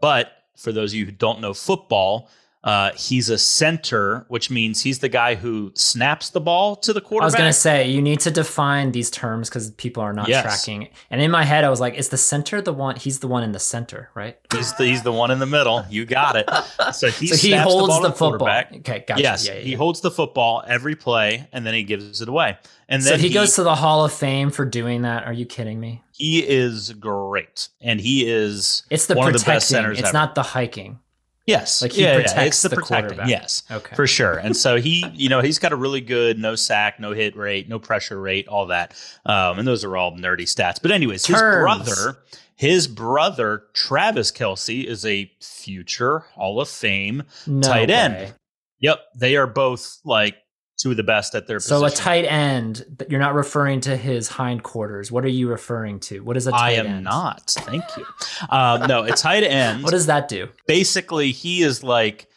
but 0.00 0.32
for 0.56 0.72
those 0.72 0.92
of 0.92 0.98
you 0.98 1.06
who 1.06 1.12
don't 1.12 1.40
know 1.40 1.54
football, 1.54 2.30
uh, 2.66 2.90
he's 2.96 3.30
a 3.30 3.38
center, 3.38 4.26
which 4.28 4.50
means 4.50 4.82
he's 4.82 4.98
the 4.98 5.08
guy 5.08 5.36
who 5.36 5.70
snaps 5.74 6.30
the 6.30 6.40
ball 6.40 6.76
to 6.76 6.92
the 6.92 7.00
quarterback. 7.00 7.22
I 7.22 7.26
was 7.26 7.34
gonna 7.36 7.52
say 7.52 7.88
you 7.88 8.02
need 8.02 8.20
to 8.20 8.30
define 8.30 8.92
these 8.92 9.08
terms 9.10 9.48
because 9.48 9.70
people 9.70 10.02
are 10.02 10.12
not 10.12 10.28
Yes. 10.28 10.42
tracking. 10.42 10.88
And 11.08 11.22
in 11.22 11.30
my 11.30 11.44
head, 11.44 11.62
I 11.64 11.68
was 11.70 11.80
like, 11.80 11.94
"Is 11.94 12.08
the 12.08 12.16
center 12.18 12.60
the 12.60 12.72
one? 12.72 12.96
He's 12.96 13.20
the 13.20 13.28
one 13.28 13.42
in 13.44 13.52
the 13.52 13.60
center, 13.60 14.10
right?" 14.14 14.36
He's 14.52 14.72
the, 14.74 14.84
he's 14.84 15.02
the 15.02 15.12
one 15.12 15.30
in 15.30 15.38
the 15.38 15.46
middle. 15.46 15.84
You 15.88 16.04
got 16.04 16.36
it. 16.36 16.50
So 16.92 17.08
he, 17.10 17.26
so 17.28 17.36
he 17.36 17.54
holds 17.54 17.88
ball 17.88 18.02
the, 18.02 18.08
to 18.10 18.14
football. 18.14 18.48
Okay, 18.48 19.04
gotcha. 19.06 19.20
Yes, 19.22 19.46
yeah, 19.46 19.54
yeah, 19.54 19.60
he 19.60 19.72
holds 19.74 20.00
the 20.02 20.10
football 20.10 20.62
every 20.66 20.94
play, 20.94 21.48
and 21.52 21.66
then 21.66 21.74
he 21.74 21.82
gives 21.82 22.20
it 22.22 22.28
away. 22.28 22.58
And 22.88 23.02
So 23.02 23.10
then 23.10 23.20
he, 23.20 23.30
goes 23.30 23.54
to 23.56 23.62
the 23.64 23.74
Hall 23.74 24.04
of 24.04 24.12
Fame 24.12 24.50
for 24.50 24.64
doing 24.64 25.02
that. 25.02 25.24
Are 25.24 25.32
you 25.32 25.46
kidding 25.46 25.80
me? 25.80 26.02
he 26.12 26.38
is 26.46 26.92
great, 26.92 27.68
and 27.80 28.00
he 28.00 28.26
is 28.30 28.84
It's 28.90 29.06
the 29.06 29.14
one 29.14 29.34
of 29.34 29.38
the 29.38 29.44
best 29.44 29.68
centers 29.68 29.98
it's 29.98 30.08
ever. 30.08 30.12
not 30.16 30.34
the 30.34 30.42
hiking. 30.42 30.98
Yes, 31.46 31.80
like 31.80 31.92
he 31.92 32.02
yeah, 32.02 32.08
yeah, 32.18 32.22
protects 32.24 32.46
it's 32.56 32.62
the, 32.62 32.68
the 32.70 32.82
quarterback. 32.82 33.28
Yes, 33.28 33.62
Okay. 33.70 33.94
for 33.94 34.06
sure. 34.06 34.34
And 34.36 34.56
so 34.56 34.80
he, 34.80 35.06
you 35.14 35.28
know, 35.28 35.40
he's 35.40 35.60
got 35.60 35.72
a 35.72 35.76
really 35.76 36.00
good 36.00 36.38
no 36.38 36.56
sack, 36.56 36.98
no 36.98 37.12
hit 37.12 37.36
rate, 37.36 37.68
no 37.68 37.78
pressure 37.78 38.20
rate, 38.20 38.48
all 38.48 38.66
that. 38.66 38.94
Um, 39.24 39.60
and 39.60 39.68
those 39.68 39.84
are 39.84 39.96
all 39.96 40.12
nerdy 40.16 40.40
stats. 40.42 40.82
But 40.82 40.90
anyways, 40.90 41.24
his 41.26 41.40
brother, 41.40 42.18
his 42.56 42.88
brother 42.88 43.62
Travis 43.74 44.32
Kelce 44.32 44.84
is 44.84 45.06
a 45.06 45.30
future 45.40 46.20
Hall 46.34 46.60
of 46.60 46.68
Fame 46.68 47.22
No 47.46 47.68
tight 47.68 47.90
end. 47.90 48.14
way. 48.14 48.32
Yep, 48.80 49.00
they 49.14 49.36
are 49.36 49.46
both 49.46 50.00
like 50.04 50.34
two 50.76 50.90
of 50.90 50.96
the 50.96 51.02
best 51.02 51.34
at 51.34 51.46
their 51.46 51.56
position. 51.56 51.78
So 51.78 51.84
a 51.86 51.90
tight 51.90 52.24
end. 52.24 52.84
You're 53.08 53.20
not 53.20 53.34
referring 53.34 53.80
to 53.82 53.96
his 53.96 54.28
hindquarters. 54.28 55.10
What 55.10 55.24
are 55.24 55.28
you 55.28 55.48
referring 55.48 56.00
to? 56.00 56.20
what 56.20 56.36
is 56.36 56.46
a 56.46 56.50
tight 56.50 56.60
I 56.60 56.70
am 56.72 56.86
end? 56.86 57.04
not. 57.04 57.50
Thank 57.50 57.84
you. 57.96 58.04
Um, 58.50 58.86
no, 58.86 59.02
a 59.04 59.12
tight 59.12 59.42
end. 59.42 59.82
What 59.82 59.92
does 59.92 60.06
that 60.06 60.28
do? 60.28 60.48
basically 60.66 61.32
he 61.32 61.62
is 61.62 61.82
like 61.82 62.28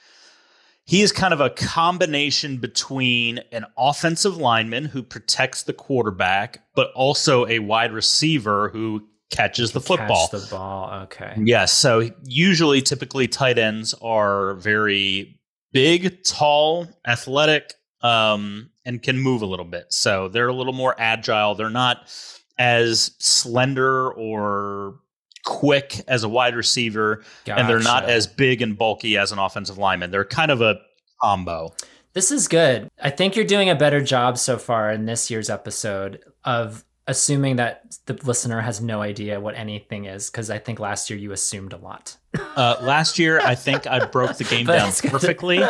he 0.86 1.02
is 1.02 1.12
kind 1.12 1.34
of 1.34 1.42
a 1.42 1.50
combination 1.52 2.58
between 2.58 3.40
an 3.52 3.66
offensive 3.78 4.38
lineman 4.38 4.86
who 4.86 5.04
protects 5.04 5.64
the 5.64 5.74
quarterback 5.74 6.64
but 6.76 6.92
also 6.94 7.46
a 7.48 7.60
wide 7.60 7.92
receiver 7.92 8.70
who 8.70 9.04
catches 9.30 9.72
the 9.74 9.82
football 9.82 10.28
Catch 10.30 10.42
the 10.42 10.48
ball. 10.56 11.02
Okay. 11.04 11.36
yes 11.44 11.72
so 11.74 12.10
usually 12.24 12.82
typically 12.82 13.28
tight 13.28 13.58
ends 13.60 13.94
are 14.02 14.56
very 14.56 15.40
big 15.72 16.24
tall 16.24 16.88
athletic 17.08 17.74
um, 18.02 18.70
and 18.86 19.02
can 19.02 19.18
move 19.20 19.42
a 19.42 19.46
little 19.46 19.66
bit 19.66 19.92
so 19.92 20.28
they're 20.28 20.48
a 20.48 20.54
little 20.54 20.74
more 20.74 20.96
agile 20.98 21.56
they're 21.56 21.70
not 21.70 22.10
as 22.58 23.12
slender 23.20 24.12
or 24.12 25.00
quick 25.46 26.02
as 26.08 26.24
a 26.24 26.30
wide 26.30 26.56
receiver 26.56 27.24
and 27.48 27.68
they're 27.68 27.80
not 27.80 28.06
as 28.06 28.28
big 28.28 28.62
and 28.62 28.78
bulky 28.78 29.18
as 29.18 29.32
an 29.32 29.40
offensive 29.40 29.78
lineman. 29.78 30.12
They're 30.12 30.26
kind 30.26 30.52
of 30.52 30.62
a 30.62 30.80
combo. 31.22 31.74
This 32.14 32.32
is 32.32 32.48
good. 32.48 32.90
I 33.02 33.10
think 33.10 33.36
you're 33.36 33.46
doing 33.46 33.70
a 33.70 33.76
better 33.76 34.02
job 34.02 34.38
so 34.38 34.58
far 34.58 34.92
in 34.92 35.06
this 35.06 35.32
year's 35.32 35.50
episode 35.50 36.20
of 36.44 36.84
assuming 37.08 37.56
that 37.56 37.98
the 38.06 38.14
listener 38.26 38.62
has 38.62 38.82
no 38.82 39.02
idea 39.02 39.40
what 39.40 39.56
anything 39.56 40.06
is 40.06 40.30
because 40.30 40.50
I 40.50 40.60
think 40.60 40.80
last 40.80 41.10
year 41.10 41.18
you 41.18 41.32
assumed 41.32 41.74
a 41.74 41.78
lot. 41.78 42.18
Uh, 42.36 42.76
last 42.82 43.18
year, 43.18 43.40
I 43.40 43.56
think 43.56 43.88
I 43.88 44.06
broke 44.06 44.38
the 44.38 44.44
game 44.50 44.68
down 44.68 44.92
perfectly, 44.92 45.64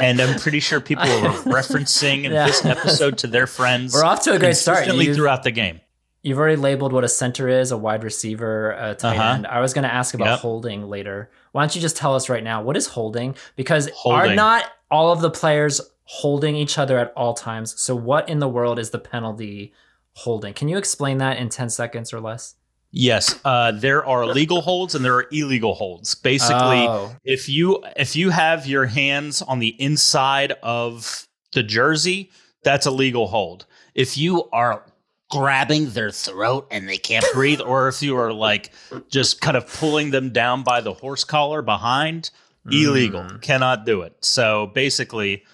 and 0.00 0.20
I'm 0.20 0.38
pretty 0.38 0.60
sure 0.60 0.80
people 0.80 1.04
were 1.04 1.28
referencing 1.52 2.24
Yeah. 2.24 2.46
this 2.46 2.64
episode 2.64 3.18
to 3.18 3.26
their 3.26 3.46
friends. 3.46 3.92
We're 3.94 4.04
off 4.04 4.22
to 4.24 4.32
a 4.32 4.38
great 4.38 4.56
start. 4.56 4.86
You've, 4.86 5.16
throughout 5.16 5.42
the 5.42 5.50
game. 5.50 5.80
you've 6.22 6.38
already 6.38 6.56
labeled 6.56 6.92
what 6.92 7.04
a 7.04 7.08
center 7.08 7.48
is, 7.48 7.70
a 7.72 7.76
wide 7.76 8.04
receiver, 8.04 8.72
a 8.72 8.94
tight 8.94 9.18
Uh-huh. 9.18 9.34
end. 9.34 9.46
I 9.46 9.60
was 9.60 9.74
going 9.74 9.84
to 9.84 9.92
ask 9.92 10.14
about 10.14 10.26
Yep. 10.28 10.38
holding 10.40 10.88
later. 10.88 11.30
Why 11.52 11.62
don't 11.62 11.74
you 11.74 11.80
just 11.80 11.96
tell 11.96 12.14
us 12.14 12.28
right 12.28 12.42
now 12.44 12.62
what 12.62 12.76
is 12.76 12.86
holding? 12.88 13.34
Because 13.56 13.90
are 14.06 14.34
not 14.34 14.64
all 14.90 15.12
of 15.12 15.20
the 15.20 15.30
players 15.30 15.80
holding 16.04 16.56
each 16.56 16.78
other 16.78 16.98
at 16.98 17.12
all 17.16 17.34
times? 17.34 17.80
So 17.80 17.94
what 17.94 18.28
in 18.28 18.38
the 18.38 18.48
world 18.48 18.78
is 18.78 18.90
the 18.90 18.98
penalty 18.98 19.72
holding? 20.14 20.54
Can 20.54 20.68
you 20.68 20.78
explain 20.78 21.18
that 21.18 21.36
in 21.38 21.48
10 21.48 21.68
seconds 21.70 22.12
or 22.12 22.20
less? 22.20 22.54
Yes, 22.94 23.40
uh, 23.44 23.72
there 23.72 24.04
are 24.04 24.26
legal 24.26 24.60
holds 24.60 24.94
and 24.94 25.02
there 25.02 25.14
are 25.14 25.26
illegal 25.32 25.74
holds. 25.74 26.14
Basically, 26.14 26.86
Oh. 26.86 27.16
if 27.24 27.48
you 27.48 27.82
if 27.96 28.14
you 28.14 28.28
have 28.30 28.66
your 28.66 28.84
hands 28.84 29.40
on 29.40 29.60
the 29.60 29.74
inside 29.82 30.52
of 30.62 31.26
the 31.54 31.62
jersey, 31.62 32.30
that's 32.62 32.84
a 32.84 32.90
legal 32.90 33.28
hold. 33.28 33.64
If 33.94 34.18
you 34.18 34.48
are 34.52 34.84
grabbing 35.30 35.90
their 35.90 36.10
throat 36.10 36.68
and 36.70 36.86
they 36.86 36.98
can't 36.98 37.24
breathe, 37.32 37.62
or 37.62 37.88
if 37.88 38.02
you 38.02 38.14
are 38.18 38.32
like 38.32 38.70
just 39.08 39.40
kind 39.40 39.56
of 39.56 39.66
pulling 39.72 40.10
them 40.10 40.28
down 40.30 40.62
by 40.62 40.82
the 40.82 40.92
horse 40.92 41.24
collar 41.24 41.62
behind, 41.62 42.28
illegal. 42.70 43.22
Mm. 43.22 43.40
Cannot 43.40 43.86
do 43.86 44.02
it. 44.02 44.14
So 44.20 44.66
basically, 44.74 45.44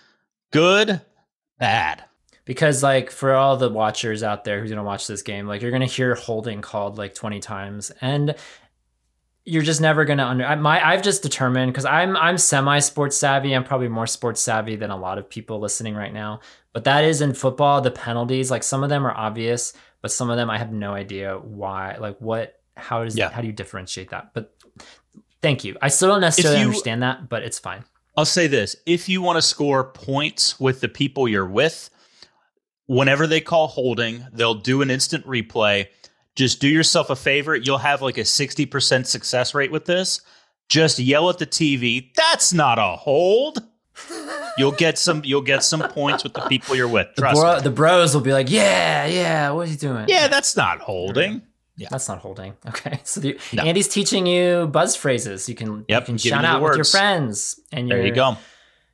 good, 0.53 1.01
bad. 1.61 2.03
Because 2.49 2.83
like 2.83 3.11
for 3.13 3.35
all 3.35 3.59
the 3.59 3.69
watchers 3.69 4.23
out 4.23 4.43
there 4.43 4.59
who's 4.61 4.71
gonna 4.71 4.83
watch 4.83 5.07
this 5.07 5.21
game, 5.23 5.47
like 5.47 5.61
you're 5.63 5.71
gonna 5.71 5.85
hear 5.87 6.15
holding 6.17 6.63
called 6.63 6.97
like 6.99 7.15
20 7.15 7.39
times, 7.41 7.93
and 8.01 8.35
you're 9.45 9.63
just 9.63 9.81
never 9.83 10.05
gonna 10.07 10.25
under. 10.25 10.45
I, 10.45 10.55
my 10.57 10.85
I've 10.85 11.03
just 11.03 11.23
determined 11.23 11.73
because 11.73 11.85
I'm 11.85 12.17
I'm 12.17 12.39
semi 12.39 12.79
sports 12.81 13.17
savvy. 13.19 13.53
I'm 13.55 13.65
probably 13.65 13.89
more 13.89 14.07
sports 14.07 14.41
savvy 14.41 14.77
than 14.77 14.91
a 14.91 14.97
lot 14.97 15.19
of 15.19 15.29
people 15.29 15.61
listening 15.61 15.95
right 15.95 16.13
now. 16.13 16.41
But 16.73 16.85
that 16.85 17.05
is 17.05 17.21
in 17.21 17.35
football. 17.35 17.81
The 17.83 17.91
penalties, 17.91 18.51
like 18.51 18.63
some 18.63 18.83
of 18.83 18.89
them 18.89 19.07
are 19.07 19.17
obvious, 19.17 19.75
but 20.03 20.11
some 20.11 20.31
of 20.31 20.37
them 20.39 20.49
I 20.51 20.57
have 20.59 20.73
no 20.73 20.95
idea 20.95 21.37
why. 21.39 21.97
Like 21.99 22.19
what? 22.19 22.61
How 22.77 23.05
does 23.05 23.17
Yeah. 23.17 23.31
how 23.31 23.41
do 23.43 23.47
you 23.47 23.53
differentiate 23.53 24.11
that? 24.11 24.33
But 24.33 24.55
thank 25.43 25.65
you. 25.65 25.77
I 25.83 25.89
still 25.89 26.09
don't 26.09 26.21
necessarily 26.23 26.61
you- 26.61 26.67
understand 26.67 27.03
that, 27.03 27.29
but 27.29 27.43
it's 27.43 27.59
fine. 27.59 27.85
I'll 28.17 28.25
say 28.25 28.49
this 28.49 28.75
if 28.87 29.09
you 29.09 29.23
want 29.23 29.37
to 29.37 29.43
score 29.43 29.85
points 29.93 30.59
with 30.59 30.81
the 30.81 30.89
people 30.89 31.29
you're 31.29 31.47
with, 31.47 31.89
whenever 32.89 33.29
they 33.29 33.41
call 33.41 33.69
holding, 33.69 34.27
they'll 34.33 34.55
do 34.55 34.83
an 34.83 34.91
instant 34.91 35.25
replay. 35.25 35.87
Just 36.35 36.61
do 36.61 36.69
yourself 36.69 37.11
a 37.11 37.17
favor. 37.17 37.55
You'll 37.55 37.79
have 37.79 38.03
like 38.03 38.19
a 38.19 38.23
60% 38.23 39.07
success 39.07 39.55
rate 39.55 39.71
with 39.71 39.85
this. 39.85 40.21
Just 40.69 40.99
yell 40.99 41.31
at 41.31 41.39
the 41.39 41.47
TV, 41.47 42.13
that's 42.15 42.53
not 42.53 42.79
a 42.79 42.97
hold. 42.97 43.59
You'll 44.59 44.73
get 44.73 44.99
some 44.99 45.23
you'll 45.25 45.41
get 45.41 45.65
some 45.65 45.81
points 45.81 46.23
with 46.23 46.35
the 46.35 46.43
people 46.43 46.77
you're 46.77 46.89
with. 46.89 47.09
The, 47.17 47.23
bro, 47.23 47.57
me. 47.57 47.63
the 47.63 47.71
bros 47.71 48.15
will 48.15 48.21
be 48.21 48.33
like, 48.33 48.51
yeah, 48.51 49.07
yeah, 49.07 49.51
what 49.51 49.69
are 49.69 49.71
you 49.71 49.77
doing? 49.77 50.07
Yeah, 50.09 50.29
that's 50.29 50.57
not 50.57 50.81
holding. 50.81 51.43
Yeah. 51.77 51.89
That's 51.91 52.09
not 52.09 52.19
holding. 52.19 52.55
Okay. 52.69 53.01
So 53.05 53.21
the, 53.21 53.39
No. 53.53 53.63
Andy's 53.63 53.89
teaching 53.89 54.27
you 54.27 54.67
buzz 54.67 54.97
phrases. 54.97 55.49
You 55.49 55.55
can, 55.55 55.85
Yep, 55.89 56.03
you 56.03 56.07
can 56.07 56.19
shout 56.19 56.45
out 56.45 56.61
with 56.61 56.75
your 56.75 56.85
friends 56.85 57.61
and 57.73 57.89
your 57.89 57.99
There 57.99 58.07
you 58.07 58.13
go. 58.13 58.37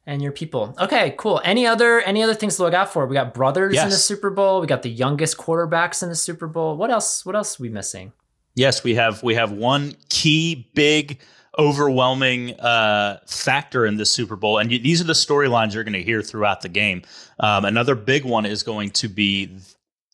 And 0.07 0.21
your 0.23 0.33
people. 0.33 0.75
Okay, 0.79 1.15
cool. 1.19 1.41
Any 1.45 1.67
other 1.67 2.01
any 2.01 2.23
other 2.23 2.35
things 2.35 2.57
to 2.57 2.63
look 2.63 2.75
out 2.75 2.93
for? 2.93 3.07
We 3.07 3.15
got 3.15 3.35
brothers 3.35 3.77
in 3.77 3.89
the 3.89 3.97
Super 3.97 4.31
Bowl. 4.31 4.61
We 4.61 4.67
got 4.67 4.83
the 4.83 4.91
youngest 4.91 5.39
quarterbacks 5.39 6.03
in 6.03 6.09
the 6.09 6.15
Super 6.15 6.47
Bowl. 6.47 6.77
What 6.77 6.91
else? 6.91 7.25
What 7.25 7.37
else 7.37 7.59
are 7.59 7.63
we 7.63 7.69
missing? 7.69 8.13
Yes, 8.55 8.85
we 8.85 8.95
have 8.95 9.23
we 9.23 9.35
have 9.35 9.53
one 9.53 9.95
key 10.09 10.71
big 10.75 11.21
overwhelming 11.59 12.59
uh, 12.61 13.21
factor 13.27 13.87
in 13.87 13.97
this 13.97 14.11
Super 14.11 14.37
Bowl, 14.37 14.59
and 14.59 14.71
you, 14.73 14.79
these 14.79 15.01
are 15.01 15.05
the 15.05 15.13
storylines 15.13 15.75
you're 15.75 15.85
going 15.85 15.95
to 15.95 16.03
hear 16.03 16.21
throughout 16.23 16.63
the 16.63 16.69
game. 16.69 17.03
Um, 17.41 17.65
another 17.65 17.95
big 17.95 18.25
one 18.25 18.45
is 18.47 18.63
going 18.63 18.91
to 18.91 19.09
be 19.09 19.57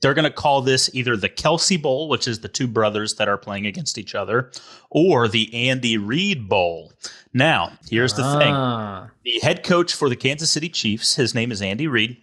they're 0.01 0.15
going 0.15 0.25
to 0.25 0.31
call 0.31 0.63
this 0.63 0.91
either 0.95 1.17
the 1.17 1.29
Kelce 1.29 1.81
Bowl, 1.81 2.09
which 2.09 2.27
is 2.27 2.41
the 2.41 2.49
two 2.49 2.67
brothers 2.67 3.15
that 3.15 3.29
are 3.29 3.37
playing 3.37 3.67
against 3.67 3.99
each 3.99 4.15
other, 4.15 4.51
or 4.91 5.29
the 5.29 5.69
Andy 5.69 5.99
Reid 5.99 6.49
Bowl. 6.49 6.93
Now, 7.33 7.73
here's 7.89 8.15
the 8.15 8.23
thing: 8.39 8.53
Ah, 8.55 9.11
the 9.25 9.41
head 9.41 9.63
coach 9.63 9.95
for 9.95 10.09
the 10.09 10.17
Kansas 10.17 10.51
City 10.51 10.69
Chiefs, 10.69 11.17
his 11.17 11.35
name 11.35 11.53
is 11.53 11.63
Andy 11.63 11.87
Reid. 11.87 12.17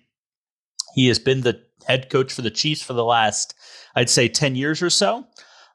He 0.96 1.08
has 1.08 1.20
been 1.20 1.42
the 1.42 1.62
head 1.86 2.10
coach 2.10 2.34
for 2.34 2.42
the 2.42 2.52
Chiefs 2.52 2.82
for 2.82 2.94
the 2.94 3.04
last, 3.04 3.54
I'd 3.96 4.10
say, 4.10 4.28
10 4.28 4.56
years 4.56 4.82
or 4.82 4.90
so. 4.90 5.26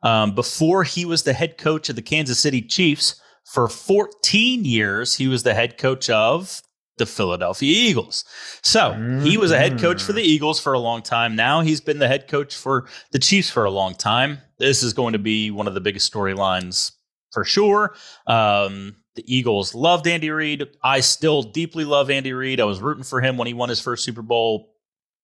Um, 0.03 0.35
before 0.35 0.83
he 0.83 1.05
was 1.05 1.23
the 1.23 1.33
head 1.33 1.59
coach 1.59 1.89
of 1.89 1.97
the 1.97 2.03
Kansas 2.03 2.41
City 2.41 2.61
Chiefs, 2.61 3.21
for 3.45 3.69
14 3.69 4.65
years, 4.65 5.17
he 5.17 5.29
was 5.29 5.43
the 5.43 5.55
head 5.55 5.79
coach 5.79 6.09
of 6.11 6.63
the 6.99 7.07
Philadelphia 7.07 7.73
Eagles. 7.75 8.25
So 8.63 8.93
he 9.23 9.39
was 9.39 9.51
a 9.51 9.59
head 9.59 9.79
coach 9.81 10.03
for 10.03 10.13
the 10.13 10.23
Eagles 10.23 10.61
for 10.61 10.73
a 10.75 10.79
long 10.79 11.03
time. 11.03 11.35
Now 11.35 11.61
he's 11.63 11.81
been 11.81 11.99
the 11.99 12.09
head 12.09 12.29
coach 12.29 12.55
for 12.55 12.87
the 13.13 13.19
Chiefs 13.19 13.49
for 13.51 13.65
a 13.65 13.71
long 13.71 13.95
time. 13.95 14.39
This 14.59 14.83
is 14.83 14.93
going 14.93 15.15
to 15.15 15.19
be 15.19 15.51
one 15.51 15.67
of 15.67 15.75
the 15.75 15.81
biggest 15.81 16.13
storylines 16.13 16.93
for 17.33 17.45
sure. 17.45 17.95
Um, 18.27 18.97
the 19.15 19.25
Eagles 19.27 19.75
loved 19.75 20.07
Andy 20.07 20.31
Reid. 20.31 20.65
I 20.83 21.01
still 21.01 21.43
deeply 21.43 21.85
love 21.85 22.11
Andy 22.11 22.33
Reid. 22.33 22.61
I 22.61 22.65
was 22.65 22.81
rooting 22.81 23.05
for 23.05 23.21
him 23.21 23.37
when 23.37 23.47
he 23.47 23.55
won 23.55 23.69
his 23.69 23.81
first 23.81 24.05
Super 24.05 24.23
Bowl 24.23 24.75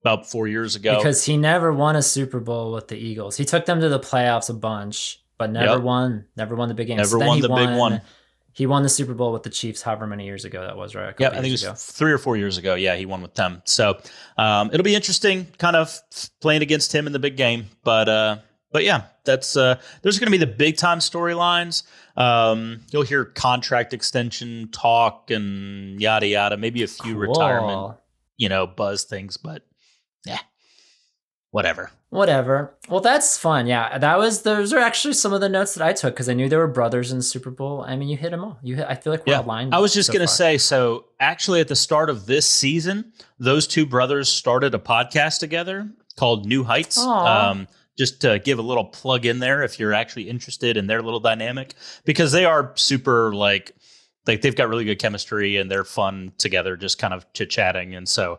about 0.02 0.28
four 0.30 0.46
years 0.48 0.76
ago. 0.76 0.96
because 0.96 1.24
he 1.24 1.36
never 1.36 1.72
won 1.72 1.96
a 1.96 2.02
Super 2.02 2.40
Bowl 2.40 2.72
with 2.72 2.88
the 2.88 2.96
Eagles. 2.96 3.36
He 3.36 3.44
took 3.44 3.66
them 3.66 3.80
to 3.80 3.88
the 3.88 3.98
playoffs 4.00 4.48
a 4.48 4.54
bunch, 4.54 5.20
but 5.38 5.50
never 5.50 5.74
Yep. 5.74 5.82
won. 5.82 6.24
Never 6.36 6.54
won 6.54 6.68
the 6.68 6.74
big 6.74 6.86
game. 6.86 6.96
Never 6.98 7.18
then 7.18 7.28
won 7.28 7.36
he 7.36 7.42
the 7.42 7.48
big 7.48 7.76
one. 7.76 8.00
He 8.58 8.66
won 8.66 8.82
the 8.82 8.88
Super 8.88 9.14
Bowl 9.14 9.32
with 9.32 9.44
the 9.44 9.50
Chiefs, 9.50 9.82
however 9.82 10.04
many 10.04 10.24
years 10.24 10.44
ago 10.44 10.62
that 10.62 10.76
was, 10.76 10.92
right? 10.96 11.14
Yeah, 11.16 11.28
I 11.28 11.34
think 11.34 11.46
it 11.46 11.52
was 11.52 11.62
ago. 11.62 11.74
three 11.76 12.10
or 12.10 12.18
four 12.18 12.36
years 12.36 12.58
ago. 12.58 12.74
Yeah, 12.74 12.96
he 12.96 13.06
won 13.06 13.22
with 13.22 13.34
them. 13.34 13.62
So 13.66 14.00
um, 14.36 14.70
it'll 14.72 14.82
be 14.82 14.96
interesting, 14.96 15.46
kind 15.58 15.76
of 15.76 15.96
playing 16.40 16.62
against 16.62 16.92
him 16.92 17.06
in 17.06 17.12
the 17.12 17.20
big 17.20 17.36
game. 17.36 17.66
But 17.84 18.08
uh, 18.08 18.38
but 18.72 18.82
yeah, 18.82 19.04
that's 19.24 19.56
uh, 19.56 19.80
there's 20.02 20.18
going 20.18 20.26
to 20.26 20.32
be 20.32 20.44
the 20.44 20.52
big 20.52 20.76
time 20.76 20.98
storylines. 20.98 21.84
Um, 22.16 22.80
you'll 22.90 23.04
hear 23.04 23.24
contract 23.24 23.94
extension 23.94 24.70
talk 24.72 25.30
and 25.30 26.00
yada 26.00 26.26
yada. 26.26 26.56
Maybe 26.56 26.82
a 26.82 26.88
few 26.88 27.16
retirement, 27.16 27.96
you 28.38 28.48
know, 28.48 28.66
buzz 28.66 29.04
things. 29.04 29.36
But 29.36 29.62
yeah, 30.26 30.40
whatever. 31.50 31.90
Whatever. 32.10 32.74
Well, 32.88 33.00
that's 33.00 33.36
fun. 33.36 33.66
Yeah, 33.66 33.98
that 33.98 34.18
was 34.18 34.42
those 34.42 34.72
are 34.72 34.78
actually 34.78 35.14
some 35.14 35.32
of 35.32 35.40
the 35.40 35.48
notes 35.48 35.74
that 35.74 35.86
I 35.86 35.92
took 35.92 36.14
because 36.14 36.28
I 36.28 36.34
knew 36.34 36.48
there 36.48 36.58
were 36.58 36.66
brothers 36.66 37.10
in 37.12 37.18
the 37.18 37.22
Super 37.24 37.50
Bowl. 37.50 37.82
I 37.86 37.96
mean, 37.96 38.08
you 38.08 38.16
hit 38.16 38.30
them 38.30 38.42
all. 38.44 38.58
You 38.62 38.76
hit. 38.76 38.86
I 38.88 38.94
feel 38.94 39.12
like 39.12 39.26
we're 39.26 39.34
Yeah, 39.34 39.40
aligned. 39.42 39.74
I 39.74 39.78
was 39.78 39.92
just 39.92 40.06
so 40.06 40.12
going 40.14 40.22
to 40.22 40.26
far. 40.26 40.34
say 40.36 40.58
so 40.58 41.06
actually 41.20 41.60
at 41.60 41.68
the 41.68 41.76
start 41.76 42.08
of 42.10 42.26
this 42.26 42.46
season, 42.46 43.12
those 43.38 43.66
two 43.66 43.84
brothers 43.84 44.28
started 44.28 44.74
a 44.74 44.78
podcast 44.78 45.40
together 45.40 45.90
called 46.16 46.46
New 46.46 46.64
Heights. 46.64 46.98
Um, 46.98 47.68
just 47.98 48.20
to 48.20 48.38
give 48.38 48.60
a 48.60 48.62
little 48.62 48.84
plug 48.84 49.26
in 49.26 49.40
there 49.40 49.62
if 49.64 49.80
you're 49.80 49.92
actually 49.92 50.30
interested 50.30 50.76
in 50.76 50.86
their 50.86 51.02
little 51.02 51.18
dynamic 51.18 51.74
because 52.04 52.30
they 52.30 52.44
are 52.44 52.72
super 52.76 53.34
like 53.34 53.74
like 54.24 54.40
they've 54.40 54.54
got 54.54 54.68
really 54.68 54.84
good 54.84 55.00
chemistry 55.00 55.56
and 55.56 55.68
they're 55.68 55.82
fun 55.82 56.32
together 56.38 56.76
just 56.76 56.98
kind 56.98 57.12
of 57.12 57.26
chit 57.32 57.50
chatting 57.50 57.96
and 57.96 58.08
so 58.08 58.38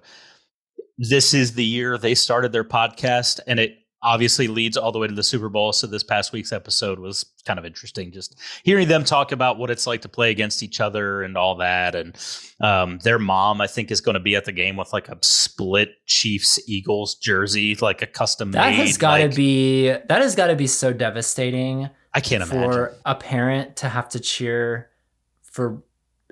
this 1.00 1.34
is 1.34 1.53
the 1.53 1.63
year 1.63 1.98
they 1.98 2.13
started 2.13 2.51
their 2.51 2.65
podcast 2.65 3.39
and 3.48 3.60
it 3.60 3.77
obviously 4.01 4.48
leads 4.48 4.77
all 4.77 4.91
the 4.91 5.00
way 5.00 5.08
to 5.08 5.13
the 5.13 5.24
Super 5.24 5.50
Bowl. 5.50 5.74
So 5.74 5.88
this 5.88 6.03
past 6.03 6.32
week's 6.32 6.51
episode 6.53 7.00
was 7.00 7.25
kind 7.46 7.60
of 7.60 7.65
interesting, 7.65 8.12
just 8.12 8.39
hearing 8.63 8.88
them 8.88 9.03
talk 9.03 9.32
about 9.32 9.58
what 9.58 9.70
it's 9.70 9.86
like 9.88 10.01
to 10.01 10.10
play 10.10 10.32
against 10.32 10.63
each 10.63 10.79
other 10.79 11.22
and 11.22 11.38
all 11.38 11.56
that. 11.56 11.96
And 11.96 12.15
um, 12.62 13.00
their 13.00 13.20
mom, 13.20 13.60
I 13.60 13.68
think, 13.68 13.91
is 13.91 14.00
going 14.01 14.13
to 14.13 14.20
be 14.20 14.36
at 14.36 14.46
the 14.46 14.51
game 14.51 14.77
with 14.77 14.94
like 14.94 15.10
a 15.10 15.18
split 15.22 15.96
Chiefs 16.06 16.60
Eagles 16.68 17.15
jersey, 17.15 17.75
like 17.75 18.01
a 18.01 18.08
custom 18.08 18.51
that 18.51 18.70
made. 18.70 18.75
has 18.75 18.98
got 18.98 19.18
to 19.18 19.27
like- 19.27 19.36
be 19.36 19.88
that 19.89 20.22
has 20.22 20.36
got 20.36 20.48
to 20.48 20.56
be 20.56 20.68
so 20.68 20.94
devastating 20.94 21.89
I 22.13 22.22
can't 22.22 22.44
for 22.44 22.56
imagine. 22.56 22.72
For 22.72 22.96
a 23.06 23.15
parent 23.15 23.75
to 23.77 23.89
have 23.89 24.10
to 24.10 24.20
cheer 24.20 24.89
for 25.44 25.84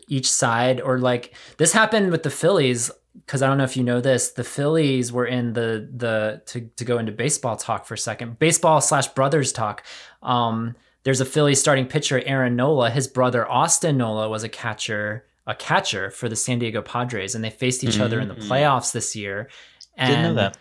each 0.08 0.32
side 0.32 0.80
or 0.80 1.00
like 1.00 1.34
this 1.58 1.74
happened 1.74 2.12
with 2.12 2.24
the 2.24 2.30
Phillies 2.30 2.90
because 3.26 3.42
I 3.42 3.48
don't 3.48 3.58
know 3.58 3.64
if 3.64 3.76
you 3.78 3.84
know 3.84 4.02
this 4.02 4.32
the 4.32 4.44
Phillies 4.44 5.12
were 5.12 5.26
in 5.26 5.54
the 5.54 5.90
the 5.96 6.42
to, 6.48 6.62
to 6.78 6.86
go 6.86 6.98
into 6.98 7.12
baseball 7.12 7.56
talk 7.58 7.86
for 7.86 7.94
a 7.94 7.98
second 7.98 8.40
baseball 8.40 8.82
slash 8.82 9.08
brothers 9.10 9.52
talk 9.52 9.84
um 10.24 10.76
there's 11.04 11.22
a 11.22 11.26
Phillies 11.26 11.60
starting 11.60 11.86
pitcher 11.88 12.22
Aaron 12.26 12.56
Nola 12.56 12.90
his 12.90 13.08
brother 13.08 13.50
Austin 13.50 13.98
Nola 13.98 14.30
was 14.30 14.44
a 14.44 14.50
catcher 14.50 15.26
a 15.46 15.56
catcher 15.56 16.10
for 16.12 16.28
the 16.30 16.36
San 16.36 16.60
Diego 16.60 16.82
Padres 16.82 17.34
and 17.36 17.44
they 17.44 17.50
faced 17.50 17.84
each 17.84 18.00
other 18.00 18.20
in 18.20 18.28
the 18.28 18.36
Mhm. 18.36 18.48
playoffs 18.48 18.92
this 18.92 19.16
year 19.16 19.50
and 19.96 20.10
Didn't 20.10 20.24
know 20.24 20.34
that. 20.42 20.58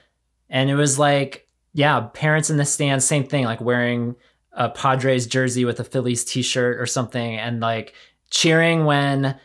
and 0.49 0.71
it 0.71 0.77
was 0.77 0.99
like 0.99 1.49
yeah 1.75 2.01
parents 2.15 2.51
in 2.51 2.57
the 2.57 2.65
stands 2.65 3.05
same 3.05 3.25
thing 3.25 3.45
like 3.45 3.61
wearing 3.61 4.15
a 4.53 4.71
padres 4.71 5.27
jersey 5.27 5.65
with 5.67 5.79
a 5.81 5.85
phillies 5.85 6.25
t-shirt 6.25 6.81
or 6.81 6.87
something 6.87 7.37
and 7.37 7.61
like 7.61 7.93
cheering 8.31 8.85
when 8.87 9.39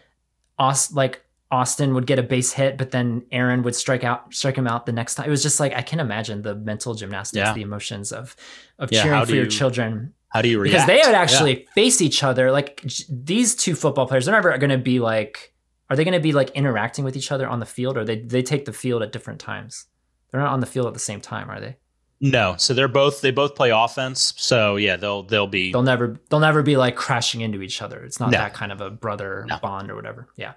Aust- 0.60 0.94
like 0.96 1.22
austin 1.51 1.93
would 1.93 2.08
get 2.08 2.17
a 2.17 2.24
base 2.24 2.51
hit 2.53 2.77
but 2.77 2.91
then 2.91 3.22
aaron 3.31 3.62
would 3.63 3.75
strike 3.75 4.03
out 4.03 4.34
strike 4.34 4.55
him 4.55 4.67
out 4.67 4.86
the 4.86 4.91
next 4.91 5.15
time 5.15 5.27
it 5.27 5.29
was 5.29 5.43
just 5.43 5.60
like 5.60 5.74
i 5.74 5.81
can 5.81 6.00
imagine 6.00 6.41
the 6.43 6.55
mental 6.55 6.93
gymnastics 6.93 7.38
Yeah. 7.38 7.53
the 7.53 7.62
emotions 7.62 8.12
of 8.12 8.36
of 8.79 8.91
Yeah, 8.91 9.03
cheering 9.03 9.25
for 9.25 9.36
your 9.36 9.43
you 9.43 9.50
children 9.50 10.13
How 10.29 10.41
do 10.41 10.48
you 10.50 10.60
react? 10.60 10.74
because 10.74 10.88
they 10.88 10.98
would 11.05 11.13
Yeah. 11.13 11.22
actually 11.22 11.67
face 11.75 12.01
each 12.01 12.24
other 12.24 12.51
like 12.51 12.81
j- 12.86 13.03
these 13.10 13.55
two 13.55 13.75
football 13.75 14.08
players 14.08 14.25
they're 14.25 14.36
never 14.36 14.58
going 14.58 14.70
to 14.70 14.77
be 14.77 15.00
like 15.00 15.53
are 15.89 15.96
they 15.98 16.05
going 16.05 16.13
to 16.13 16.22
be 16.22 16.31
like 16.31 16.51
interacting 16.51 17.03
with 17.03 17.17
each 17.17 17.31
other 17.34 17.48
on 17.48 17.60
the 17.60 17.65
field 17.65 17.98
or 17.98 18.05
they 18.05 18.22
they 18.22 18.41
take 18.41 18.63
the 18.65 18.74
field 18.74 19.03
at 19.03 19.12
different 19.12 19.39
times 19.41 19.88
they're 20.31 20.39
not 20.41 20.53
on 20.53 20.62
the 20.62 20.65
field 20.65 20.88
at 20.88 20.93
the 20.93 21.00
same 21.00 21.20
time 21.20 21.50
are 21.50 21.60
they 21.60 21.75
No, 22.22 22.55
so 22.58 22.74
they're 22.74 22.88
both 22.88 23.20
they 23.22 23.31
both 23.31 23.55
play 23.55 23.72
offense. 23.72 24.34
So 24.38 24.77
yeah, 24.77 24.96
they'll 24.96 25.24
they'll 25.24 25.48
be 25.48 25.72
they'll 25.74 25.81
never 25.81 26.17
they'll 26.29 26.39
never 26.39 26.62
be 26.63 26.77
like 26.77 26.96
crashing 26.96 27.41
into 27.41 27.62
each 27.62 27.81
other 27.81 28.01
it's 28.05 28.20
not 28.22 28.29
No. 28.31 28.38
that 28.38 28.53
kind 28.53 28.72
of 28.72 28.79
a 28.79 28.89
brother 28.89 29.46
No. 29.50 29.58
bond 29.62 29.89
or 29.91 29.96
whatever 29.96 30.27
yeah 30.38 30.53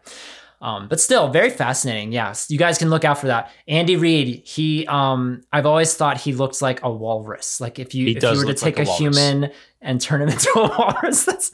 Um, 0.65 0.89
but 0.89 0.99
still, 0.99 1.29
very 1.29 1.51
fascinating. 1.51 2.11
Yes, 2.11 2.51
you 2.51 2.57
guys 2.59 2.79
can 2.79 2.89
look 2.89 3.05
out 3.05 3.19
for 3.19 3.27
that. 3.27 3.51
Andy 3.69 3.97
Reid, 3.97 4.43
he, 4.47 4.87
um, 4.87 5.43
I've 5.53 5.67
always 5.67 5.95
thought 5.95 6.19
he 6.19 6.33
looks 6.33 6.63
like 6.63 6.83
a 6.83 6.91
walrus. 6.91 7.61
Like 7.61 7.79
if 7.79 7.95
you 7.95 8.07
He 8.07 8.17
if 8.17 8.23
you 8.23 8.31
were 8.39 8.47
to 8.47 8.55
take 8.55 8.79
like 8.79 8.89
a, 8.89 8.91
a 8.91 8.95
human 8.95 9.51
and 9.83 10.01
turn 10.01 10.23
him 10.23 10.29
into 10.35 10.49
a 10.57 10.69
walrus, 10.79 11.27
that's 11.27 11.51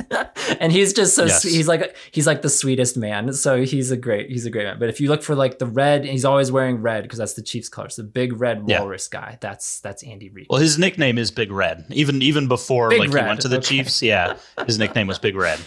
and 0.60 0.70
he's 0.70 0.92
just 0.92 1.16
so 1.16 1.24
Yes. 1.24 1.42
sweet. 1.42 1.54
He's 1.54 1.66
like 1.66 1.96
he's 2.12 2.26
like 2.28 2.42
the 2.42 2.48
sweetest 2.48 2.96
man. 2.96 3.32
So 3.32 3.64
he's 3.64 3.90
a 3.90 3.96
great 3.96 4.30
he's 4.30 4.46
a 4.46 4.50
great 4.50 4.62
man. 4.64 4.78
But 4.78 4.90
if 4.90 5.00
you 5.00 5.08
look 5.08 5.24
for 5.24 5.34
like 5.34 5.58
the 5.58 5.66
red, 5.66 6.04
he's 6.04 6.24
always 6.24 6.52
wearing 6.52 6.76
red 6.80 7.02
because 7.02 7.18
that's 7.18 7.34
the 7.34 7.42
Chiefs 7.42 7.68
colors. 7.68 7.96
The 7.96 8.04
big 8.04 8.40
red 8.40 8.62
Yeah. 8.68 8.78
walrus 8.80 9.08
guy. 9.08 9.38
That's 9.40 9.80
that's 9.80 10.04
Andy 10.04 10.28
Reid. 10.28 10.46
Well, 10.48 10.60
his 10.60 10.78
nickname 10.78 11.18
is 11.18 11.32
Big 11.32 11.50
Red. 11.50 11.84
Even 11.90 12.22
even 12.22 12.46
before 12.46 12.90
Big 12.90 13.00
like 13.00 13.12
Red, 13.12 13.22
he 13.24 13.28
went 13.28 13.40
to 13.40 13.48
the 13.48 13.56
okay. 13.58 13.66
Chiefs, 13.66 14.02
yeah, 14.02 14.36
his 14.66 14.78
nickname 14.78 15.08
was 15.08 15.18
Big 15.18 15.34
Red. 15.34 15.58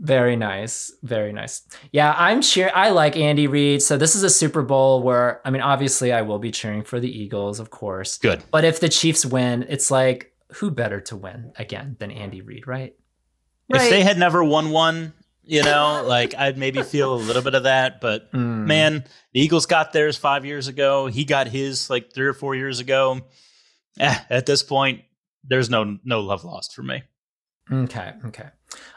Very 0.00 0.36
nice. 0.36 0.92
Very 1.02 1.32
nice. 1.32 1.62
Yeah, 1.90 2.14
I'm 2.16 2.40
cheer 2.40 2.70
I 2.74 2.90
like 2.90 3.16
Andy 3.16 3.46
Reid. 3.48 3.82
So 3.82 3.96
this 3.96 4.14
is 4.14 4.22
a 4.22 4.30
Super 4.30 4.62
Bowl 4.62 5.02
where 5.02 5.40
I 5.44 5.50
mean 5.50 5.62
obviously 5.62 6.12
I 6.12 6.22
will 6.22 6.38
be 6.38 6.50
cheering 6.52 6.84
for 6.84 7.00
the 7.00 7.10
Eagles, 7.10 7.58
of 7.58 7.70
course. 7.70 8.18
Good. 8.18 8.44
But 8.52 8.64
if 8.64 8.78
the 8.80 8.88
Chiefs 8.88 9.26
win, 9.26 9.66
it's 9.68 9.90
like 9.90 10.32
who 10.54 10.70
better 10.70 11.00
to 11.02 11.16
win 11.16 11.52
again 11.56 11.96
than 11.98 12.10
Andy 12.10 12.42
Reid, 12.42 12.66
right? 12.66 12.94
If 13.68 13.90
they 13.90 14.02
had 14.02 14.16
never 14.18 14.42
won 14.42 14.70
one, 14.70 15.12
you 15.42 15.62
know, 15.62 16.04
like 16.06 16.34
I'd 16.36 16.56
maybe 16.56 16.82
feel 16.82 17.12
a 17.14 17.16
little 17.16 17.42
bit 17.42 17.54
of 17.54 17.64
that. 17.64 18.00
But 18.00 18.30
Mm. 18.32 18.66
man, 18.66 19.04
the 19.32 19.40
Eagles 19.40 19.66
got 19.66 19.92
theirs 19.92 20.16
five 20.16 20.44
years 20.44 20.68
ago. 20.68 21.06
He 21.06 21.24
got 21.24 21.48
his 21.48 21.90
like 21.90 22.12
three 22.14 22.26
or 22.26 22.34
four 22.34 22.54
years 22.54 22.78
ago. 22.80 23.20
Eh, 23.98 24.16
at 24.30 24.46
this 24.46 24.62
point, 24.62 25.02
there's 25.42 25.68
no 25.68 25.98
no 26.04 26.20
love 26.20 26.44
lost 26.44 26.72
for 26.74 26.82
me. 26.84 27.02
Okay, 27.70 28.12
okay. 28.26 28.48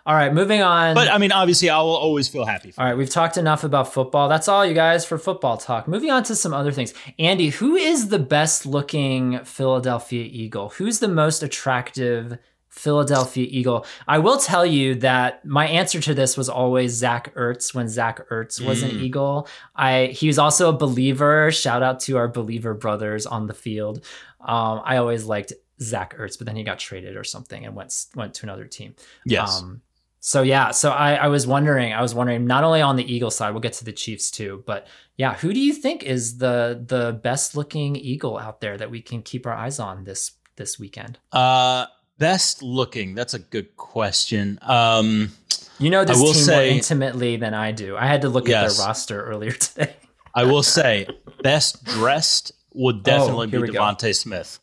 All 0.05 0.15
right, 0.15 0.33
moving 0.33 0.61
on. 0.61 0.95
But 0.95 1.09
I 1.09 1.17
mean, 1.19 1.31
obviously, 1.31 1.69
I 1.69 1.79
will 1.79 1.95
always 1.95 2.27
feel 2.27 2.45
happy. 2.45 2.71
For 2.71 2.81
All 2.81 2.87
right, 2.87 2.97
we've 2.97 3.09
talked 3.09 3.37
enough 3.37 3.63
about 3.63 3.93
football. 3.93 4.27
That's 4.29 4.47
all, 4.47 4.65
you 4.65 4.73
guys, 4.73 5.05
for 5.05 5.17
football 5.17 5.57
talk. 5.57 5.87
Moving 5.87 6.09
on 6.11 6.23
to 6.23 6.35
some 6.35 6.53
other 6.53 6.71
things. 6.71 6.93
Andy, 7.19 7.49
who 7.49 7.75
is 7.75 8.09
the 8.09 8.19
best 8.19 8.65
looking 8.65 9.39
Philadelphia 9.43 10.23
Eagle? 10.29 10.69
Who's 10.69 10.99
the 10.99 11.07
most 11.07 11.43
attractive 11.43 12.37
Philadelphia 12.69 13.45
Eagle? 13.49 13.85
I 14.07 14.17
will 14.17 14.37
tell 14.37 14.65
you 14.65 14.95
that 14.95 15.45
my 15.45 15.67
answer 15.67 15.99
to 16.01 16.13
this 16.15 16.35
was 16.35 16.49
always 16.49 16.93
Zach 16.93 17.35
Ertz 17.35 17.73
when 17.75 17.87
Zach 17.87 18.27
Ertz 18.29 18.59
was 18.65 18.81
an 18.81 18.91
Mm. 18.91 19.01
Eagle. 19.01 19.47
I 19.75 20.05
he 20.07 20.27
was 20.27 20.39
also 20.39 20.69
a 20.69 20.73
believer. 20.73 21.51
Shout 21.51 21.83
out 21.83 21.99
to 22.01 22.17
our 22.17 22.27
believer 22.27 22.73
brothers 22.73 23.25
on 23.27 23.45
the 23.47 23.53
field. 23.53 24.03
Um, 24.39 24.81
I 24.83 24.97
always 24.97 25.25
liked 25.25 25.53
Zach 25.81 26.15
Ertz, 26.17 26.37
but 26.37 26.45
then 26.47 26.55
he 26.55 26.63
got 26.63 26.79
traded 26.79 27.15
or 27.15 27.23
something 27.23 27.65
and 27.65 27.75
went 27.75 27.93
went 28.15 28.33
to 28.35 28.45
another 28.45 28.65
team. 28.65 28.95
yes, 29.25 29.61
Um, 29.61 29.81
so 30.19 30.43
yeah, 30.43 30.69
so 30.71 30.91
I, 30.91 31.15
I 31.15 31.27
was 31.27 31.47
wondering, 31.47 31.93
I 31.93 32.01
was 32.01 32.13
wondering 32.13 32.45
not 32.45 32.63
only 32.63 32.81
on 32.81 32.95
the 32.95 33.11
Eagle 33.13 33.31
side, 33.31 33.51
we'll 33.51 33.59
get 33.61 33.73
to 33.73 33.85
the 33.85 33.91
Chiefs 33.93 34.29
too, 34.29 34.63
but 34.67 34.85
yeah, 35.17 35.33
who 35.35 35.51
do 35.53 35.59
you 35.59 35.73
think 35.73 36.03
is 36.03 36.37
the 36.37 36.83
the 36.85 37.19
best 37.23 37.55
looking 37.55 37.95
Eagle 37.95 38.37
out 38.37 38.61
there 38.61 38.77
that 38.77 38.91
we 38.91 39.01
can 39.01 39.21
keep 39.23 39.45
our 39.47 39.53
eyes 39.53 39.79
on 39.79 40.03
this 40.03 40.31
this 40.57 40.77
weekend? 40.79 41.17
uh, 41.31 41.85
best 42.19 42.61
looking. 42.61 43.15
That's 43.15 43.33
a 43.33 43.39
good 43.39 43.75
question. 43.77 44.59
Um, 44.61 45.31
You 45.79 45.89
know 45.89 46.05
this 46.05 46.21
team 46.21 46.33
say- 46.35 46.53
more 46.69 46.77
intimately 46.77 47.37
than 47.37 47.55
I 47.55 47.71
do. 47.71 47.97
I 47.97 48.05
had 48.05 48.21
to 48.21 48.29
look 48.29 48.45
at 48.45 48.49
Yes. 48.51 48.77
their 48.77 48.85
roster 48.85 49.23
earlier 49.25 49.51
today. 49.65 49.95
I 50.35 50.43
will 50.43 50.61
say, 50.63 51.07
best 51.41 51.83
dressed 51.83 52.51
would 52.73 53.01
definitely 53.03 53.47
Oh, 53.57 53.61
be. 53.63 53.67
DeVonta 53.69 54.15
Smith. 54.15 54.59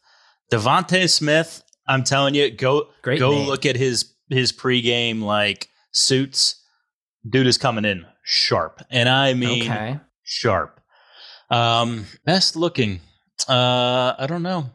DeVonta 0.52 1.09
Smith, 1.11 1.62
I'm 1.87 2.05
telling 2.05 2.35
you, 2.35 2.50
go 2.50 2.88
Great 3.02 3.19
go 3.19 3.31
name. 3.33 3.47
look 3.47 3.67
at 3.67 3.76
his 3.76 4.14
his 4.28 4.52
pregame 4.52 5.23
like 5.23 5.69
suits. 5.93 6.62
Dude 7.28 7.47
is 7.47 7.59
coming 7.59 7.85
in 7.85 8.07
sharp, 8.25 8.83
and 8.90 9.09
I 9.09 9.35
mean 9.35 9.62
okay. 9.71 10.00
sharp. 10.23 10.81
Um, 11.50 12.07
best 12.25 12.57
looking. 12.57 13.00
Uh, 13.49 14.14
I 14.19 14.26
don't 14.28 14.43
know. 14.43 14.71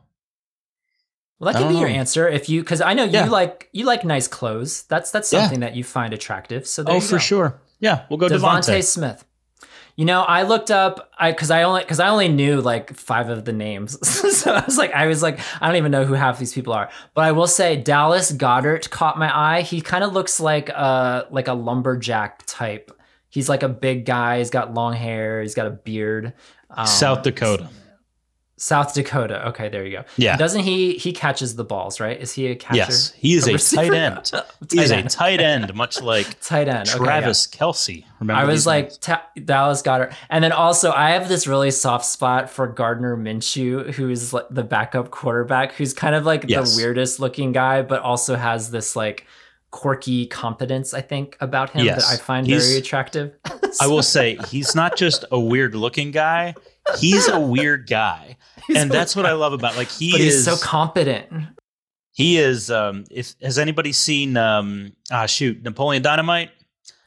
Well, 1.40 1.52
that 1.52 1.60
could 1.60 1.68
be 1.68 1.74
don't 1.74 1.82
your 1.82 1.90
answer 1.90 2.28
if 2.28 2.48
you 2.50 2.62
because 2.62 2.82
I 2.82 2.94
know 2.94 3.04
you 3.04 3.12
Yeah. 3.12 3.30
like 3.30 3.70
you 3.74 3.86
like 3.86 4.06
nice 4.06 4.28
clothes. 4.28 4.84
That's 4.84 5.12
that's 5.12 5.32
Yeah. 5.32 5.42
something 5.42 5.60
that 5.62 5.76
you 5.76 5.84
find 5.84 6.14
attractive. 6.14 6.68
So 6.68 6.84
oh, 6.88 6.96
you 6.96 7.02
for 7.02 7.20
sure. 7.20 7.62
Yeah, 7.80 8.06
we'll 8.10 8.18
go 8.20 8.30
DeVonta. 8.30 8.82
Smith. 8.84 9.26
You 9.96 10.06
know, 10.06 10.22
I 10.22 10.42
looked 10.42 10.72
up 10.72 11.12
I 11.20 11.32
because 11.32 11.52
I 11.52 11.64
only 11.64 11.82
because 11.82 12.00
I 12.00 12.10
only 12.10 12.28
knew 12.28 12.62
like 12.62 12.96
five 12.96 13.30
of 13.30 13.46
the 13.46 13.54
names, 13.54 13.96
so 14.38 14.54
I 14.54 14.66
was 14.66 14.78
like, 14.78 14.92
I 14.92 15.06
was 15.06 15.22
like, 15.22 15.40
I 15.62 15.68
don't 15.68 15.76
even 15.76 15.92
know 15.92 16.04
who 16.04 16.14
half 16.14 16.40
these 16.40 16.54
people 16.54 16.74
are. 16.74 16.90
But 17.14 17.26
I 17.26 17.32
will 17.32 17.48
say, 17.48 17.76
Dallas 17.78 18.32
Goedert 18.32 18.90
caught 18.90 19.20
my 19.20 19.36
eye. 19.36 19.62
He 19.62 19.82
kind 19.82 20.04
of 20.04 20.14
looks 20.14 20.40
like 20.40 20.70
a 20.70 21.28
like 21.30 21.48
a 21.48 21.54
lumberjack 21.54 22.44
type. 22.48 22.92
He's 23.30 23.50
like 23.50 23.62
a 23.62 23.70
big 23.70 24.06
guy. 24.06 24.40
He's 24.40 24.50
got 24.50 24.74
long 24.74 24.94
hair. 24.94 25.42
He's 25.42 25.56
got 25.56 25.68
a 25.68 25.72
beard. 25.72 26.34
Um, 26.72 26.88
South 26.88 27.22
Dakota. 27.22 27.70
South 28.56 28.94
Dakota. 28.94 29.48
Okay, 29.50 29.68
there 29.68 29.84
you 29.84 29.92
go. 29.98 30.04
Yeah. 30.16 30.38
Doesn't 30.38 30.62
he? 30.62 30.94
He 30.98 31.12
catches 31.12 31.56
the 31.56 31.64
balls, 31.64 32.00
right? 32.00 32.20
Is 32.20 32.32
he 32.34 32.48
a 32.48 32.56
catcher? 32.56 32.78
Yes, 32.78 33.12
he 33.12 33.34
is 33.34 33.48
a, 33.48 33.54
receiver? 33.54 33.82
tight 33.90 33.94
end. 33.94 34.32
He 34.72 34.80
is 34.80 34.92
a 34.92 35.02
tight 35.04 35.42
end, 35.42 35.74
much 35.76 36.02
like 36.02 36.40
Tight 36.42 36.68
end. 36.70 36.88
Okay, 36.88 36.98
yeah. 37.00 37.04
Travis 37.04 37.48
Kelce. 37.48 38.06
Remember 38.20 38.42
I 38.42 38.46
was 38.46 38.66
like? 38.66 38.92
Ta- 39.02 39.26
Dallas 39.44 39.82
Goedert, 39.82 40.14
and 40.30 40.44
then 40.44 40.52
also 40.54 40.92
I 40.92 41.10
have 41.12 41.28
this 41.28 41.48
really 41.48 41.72
soft 41.72 42.06
spot 42.06 42.50
for 42.50 42.68
Gardner 42.68 43.18
Minshew, 43.18 43.92
who's 43.94 44.32
like 44.34 44.46
the 44.50 44.64
backup 44.64 45.12
quarterback, 45.12 45.74
who's 45.74 45.94
kind 45.94 46.16
of 46.16 46.26
like 46.26 46.46
Yes. 46.48 46.76
the 46.76 46.82
weirdest 46.82 47.20
looking 47.20 47.52
guy, 47.52 47.82
but 47.82 48.02
also 48.02 48.36
has 48.36 48.72
this 48.72 48.96
like 48.96 49.26
quirky 49.72 50.28
competence 50.28 50.94
I 50.94 51.02
think 51.02 51.36
about 51.42 51.72
him 51.72 51.84
Yes. 51.86 52.08
that 52.08 52.14
I 52.14 52.24
find 52.24 52.46
He's- 52.48 52.66
very 52.68 52.78
attractive. 52.80 53.34
I 53.82 53.88
will 53.88 54.04
say 54.16 54.38
he's 54.50 54.76
not 54.76 54.96
just 54.96 55.26
a 55.32 55.40
weird 55.40 55.74
looking 55.76 56.12
guy; 56.12 56.54
he's 57.00 57.28
a 57.28 57.40
weird 57.40 57.88
guy, 57.88 58.38
He's 58.68 58.78
and 58.78 58.90
that's 58.92 59.16
what 59.16 59.26
I 59.26 59.34
love 59.34 59.54
about. 59.54 59.76
Like 59.78 59.90
he 59.90 60.12
but 60.12 60.22
is 60.22 60.34
he's 60.34 60.46
so 60.46 60.56
competent. 60.58 61.28
he 62.12 62.38
is. 62.38 62.70
Um, 62.72 63.06
if 63.12 63.36
has 63.42 63.58
anybody 63.60 63.92
seen? 63.92 64.38
Um, 64.38 64.94
ah, 65.12 65.26
shoot, 65.26 65.62
Napoleon 65.64 66.02
Dynamite. 66.04 66.52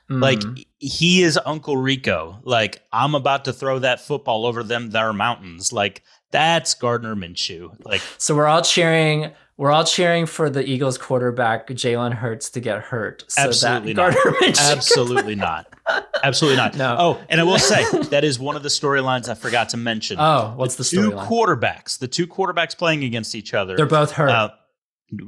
Like 0.09 0.39
Mm. 0.39 0.65
he 0.79 1.23
is 1.25 1.37
Uncle 1.45 1.77
Rico. 1.77 2.39
Like 2.45 2.81
I'm 2.93 3.17
about 3.17 3.45
to 3.47 3.53
throw 3.53 3.81
that 3.81 4.01
football 4.01 4.47
over 4.47 4.62
them 4.62 4.91
there 4.91 5.12
mountains. 5.12 5.73
Like 5.73 6.03
that's 6.31 6.75
Gardner 6.75 7.17
Minshew. 7.17 7.75
Like 7.85 8.01
so 8.17 8.37
we're 8.37 8.47
all 8.47 8.62
cheering. 8.62 9.33
We're 9.57 9.73
all 9.73 9.83
cheering 9.85 10.27
for 10.27 10.49
the 10.51 10.62
Eagles 10.69 10.97
quarterback 10.99 11.67
Jalen 11.69 12.12
Hurts 12.12 12.51
to 12.51 12.61
get 12.61 12.83
hurt. 12.83 13.25
So 13.27 13.43
Absolutely 13.43 13.95
that 13.95 14.03
not. 14.03 14.15
Gardner 14.15 14.39
Minshew. 14.47 14.71
absolutely 14.73 15.35
not. 15.35 15.67
Absolutely 16.22 16.57
not. 16.57 16.76
No. 16.76 16.96
Oh, 16.98 17.20
and 17.29 17.40
I 17.40 17.44
will 17.44 17.59
say 17.59 17.85
that 18.11 18.22
is 18.24 18.38
one 18.38 18.57
of 18.57 18.62
the 18.62 18.68
storylines 18.68 19.29
I 19.29 19.35
forgot 19.35 19.70
to 19.70 19.76
mention. 19.76 20.18
Oh, 20.20 20.52
what's 20.57 20.76
the 20.76 20.85
story? 20.85 21.11
two 21.11 21.16
storyline? 21.16 21.26
quarterbacks, 21.26 21.98
the 21.98 22.09
two 22.09 22.26
quarterbacks 22.26 22.76
playing 22.76 23.02
against 23.05 23.35
each 23.35 23.55
other. 23.55 23.76
They're 23.76 23.87
both 23.87 24.12
hurt. 24.12 24.29
Uh, 24.31 24.50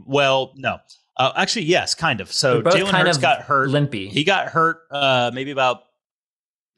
well, 0.06 0.52
no. 0.56 0.78
Uh, 1.16 1.32
actually, 1.36 1.64
yes, 1.64 1.94
kind 1.94 2.20
of. 2.20 2.32
So 2.32 2.62
Jalen 2.62 2.90
Hurts 2.92 3.18
got 3.18 3.42
hurt. 3.42 3.70
limpy. 3.70 4.08
He 4.08 4.24
got 4.24 4.48
hurt 4.48 4.82
uh, 4.90 5.30
maybe 5.34 5.50
about 5.50 5.82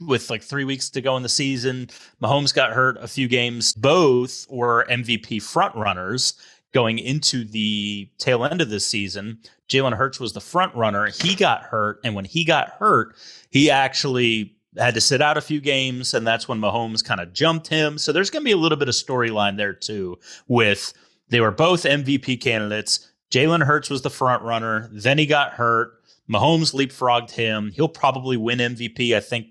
with 0.00 0.30
like 0.30 0.42
three 0.42 0.64
weeks 0.64 0.88
to 0.90 1.00
go 1.02 1.16
in 1.16 1.22
the 1.22 1.28
season. 1.28 1.88
Mahomes 2.22 2.54
got 2.54 2.72
hurt 2.72 2.96
a 3.00 3.08
few 3.08 3.28
games. 3.28 3.74
Both 3.74 4.46
were 4.48 4.86
MVP 4.88 5.42
front 5.42 5.74
runners 5.74 6.34
going 6.72 6.98
into 6.98 7.44
the 7.44 8.09
tail 8.18 8.44
end 8.44 8.61
of 8.61 8.70
this 8.70 8.87
season. 8.87 9.38
Jalen 9.68 9.96
Hurts 9.96 10.20
was 10.20 10.33
the 10.33 10.40
front 10.40 10.74
runner. 10.74 11.06
He 11.06 11.35
got 11.35 11.62
hurt, 11.62 12.00
and 12.04 12.14
when 12.14 12.24
he 12.24 12.44
got 12.44 12.70
hurt, 12.70 13.14
he 13.50 13.70
actually 13.70 14.56
had 14.76 14.94
to 14.94 15.00
sit 15.00 15.20
out 15.20 15.37
a 15.37 15.40
few 15.40 15.61
games, 15.61 16.14
and 16.14 16.26
that's 16.26 16.48
when 16.48 16.61
Mahomes 16.61 17.04
kind 17.04 17.20
of 17.20 17.33
jumped 17.33 17.68
him. 17.68 17.98
So 17.98 18.12
there's 18.12 18.30
going 18.30 18.42
to 18.42 18.48
be 18.48 18.52
a 18.52 18.56
little 18.56 18.78
bit 18.78 18.88
of 18.88 18.94
storyline 18.94 19.56
there 19.56 19.72
too. 19.72 20.18
With 20.48 20.92
they 21.28 21.40
were 21.40 21.50
both 21.50 21.85
MVP 21.85 22.40
candidates. 22.40 23.09
Jalen 23.33 23.64
Hurts 23.64 23.90
was 23.90 24.02
the 24.02 24.11
front 24.11 24.42
runner. 24.42 24.88
Then 24.92 25.18
he 25.18 25.26
got 25.26 25.52
hurt. 25.52 25.92
Mahomes 26.28 26.74
leapfrogged 26.74 27.30
him. 27.33 27.72
He'll 27.72 27.88
probably 27.88 28.37
win 28.37 28.59
MVP. 28.59 29.16
I 29.16 29.20
think 29.20 29.48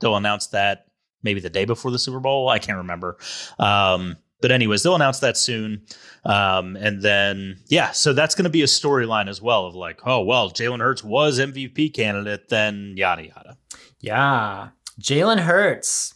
they'll 0.00 0.16
announce 0.16 0.48
that 0.48 0.86
maybe 1.22 1.40
the 1.40 1.50
day 1.50 1.64
before 1.64 1.90
the 1.90 1.98
Super 1.98 2.20
Bowl. 2.20 2.48
I 2.48 2.58
can't 2.58 2.78
remember. 2.78 3.16
Um, 3.58 4.16
but 4.42 4.52
anyways, 4.52 4.82
they'll 4.82 4.94
announce 4.94 5.20
that 5.20 5.36
soon. 5.36 5.82
Um, 6.24 6.76
and 6.76 7.00
then 7.00 7.58
yeah, 7.68 7.92
so 7.92 8.12
that's 8.12 8.34
going 8.34 8.44
to 8.44 8.50
be 8.50 8.62
a 8.62 8.66
storyline 8.66 9.28
as 9.28 9.40
well 9.40 9.66
of 9.66 9.74
like, 9.74 10.00
oh 10.04 10.22
well, 10.22 10.50
Jalen 10.50 10.80
Hurts 10.80 11.02
was 11.02 11.38
MVP 11.38 11.94
candidate, 11.94 12.48
then 12.48 12.94
yada 12.96 13.26
yada. 13.26 13.56
Yeah. 14.00 14.68
Jalen 15.00 15.40
Hurts 15.40 16.14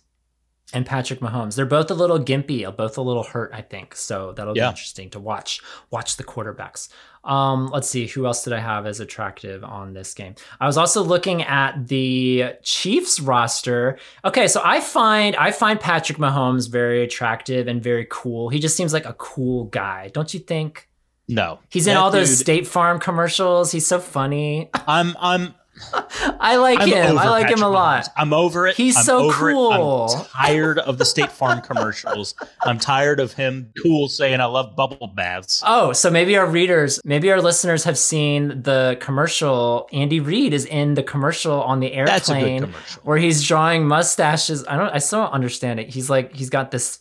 and 0.77 0.85
Patrick 0.87 1.21
Mahomes. 1.21 1.57
They're 1.57 1.67
both 1.67 1.91
a 1.91 1.95
little 1.95 2.19
gimpy, 2.19 2.65
both 2.77 2.99
a 2.99 3.03
little 3.03 3.23
hurt, 3.25 3.51
I 3.55 3.63
think. 3.63 3.97
So 3.97 4.33
that'll 4.33 4.57
Yeah. 4.57 4.67
be 4.67 4.71
interesting 4.71 5.11
to 5.11 5.21
watch. 5.21 5.61
Watch 5.91 6.17
the 6.17 6.25
quarterbacks. 6.25 6.89
Um, 7.25 7.69
let's 7.73 7.89
see, 7.89 8.07
who 8.07 8.25
else 8.27 8.45
did 8.45 8.53
I 8.53 8.61
have 8.61 8.87
as 8.87 9.01
attractive 9.01 9.65
on 9.65 9.95
this 9.95 10.15
game? 10.15 10.37
I 10.61 10.67
was 10.67 10.77
also 10.79 11.03
looking 11.03 11.43
at 11.43 11.89
the 11.89 12.53
Chiefs 12.63 13.19
roster. 13.19 13.99
Okay, 14.25 14.47
so 14.47 14.61
I 14.65 14.81
find 14.81 15.35
I 15.35 15.51
find 15.51 15.81
Patrick 15.81 16.19
Mahomes 16.19 16.71
very 16.71 17.03
attractive 17.03 17.67
and 17.67 17.83
very 17.83 18.07
cool. 18.11 18.49
He 18.51 18.61
just 18.61 18.77
seems 18.77 18.93
like 18.93 19.07
a 19.07 19.15
cool 19.15 19.65
guy, 19.65 20.09
don't 20.15 20.33
you 20.35 20.39
think? 20.41 20.89
No, 21.29 21.59
He's 21.69 21.89
in 21.89 21.97
all 21.97 22.13
those 22.13 22.29
dude- 22.29 22.39
State 22.39 22.67
Farm 22.69 23.01
commercials. 23.01 23.73
He's 23.73 23.87
so 23.89 23.99
funny. 23.99 24.71
I'm 24.87 25.17
I'm 25.19 25.55
I 25.93 26.57
like 26.57 26.81
I'm 26.81 26.89
him. 26.89 27.19
I 27.19 27.29
like 27.29 27.45
him 27.45 27.59
Patrick 27.59 27.65
a 27.65 27.69
lot. 27.69 28.05
Mahomes. 28.05 28.11
I'm 28.17 28.33
over 28.33 28.67
it. 28.67 28.77
He's 28.77 28.97
I'm 28.97 29.05
so 29.05 29.19
over 29.31 29.51
it. 29.51 29.53
cool. 29.55 30.09
I'm 30.17 30.25
tired 30.27 30.79
of 30.79 30.99
the 30.99 31.05
State 31.15 31.31
Farm 31.31 31.61
commercials. 31.61 32.35
I'm 32.63 32.79
tired 32.79 33.21
of 33.21 33.33
him 33.35 33.73
cool 33.83 34.09
saying 34.09 34.41
I 34.41 34.47
love 34.47 34.75
bubble 34.77 35.09
baths. 35.09 35.63
Oh, 35.67 35.93
so 35.93 36.11
maybe 36.11 36.37
our 36.37 36.47
readers, 36.47 37.01
maybe 37.05 37.31
our 37.31 37.41
listeners 37.43 37.85
have 37.85 37.99
seen 37.99 38.63
the 38.63 38.97
commercial. 39.01 39.89
Andy 39.93 40.21
Reid 40.21 40.53
is 40.55 40.65
in 40.65 40.95
the 40.95 41.03
commercial 41.03 41.63
on 41.63 41.81
the 41.81 41.93
airplane 41.93 42.07
That's 42.07 42.29
a 42.31 42.41
good 42.41 42.61
commercial. 42.63 43.03
where 43.03 43.19
he's 43.19 43.47
drawing 43.47 43.87
mustaches. 43.87 44.65
I 44.67 44.77
don't 44.77 44.91
I 44.91 44.99
still 44.99 45.25
don't 45.25 45.33
understand 45.33 45.81
it. 45.81 45.89
He's 45.91 46.09
like 46.09 46.35
he's 46.35 46.51
got 46.51 46.71
this 46.71 47.01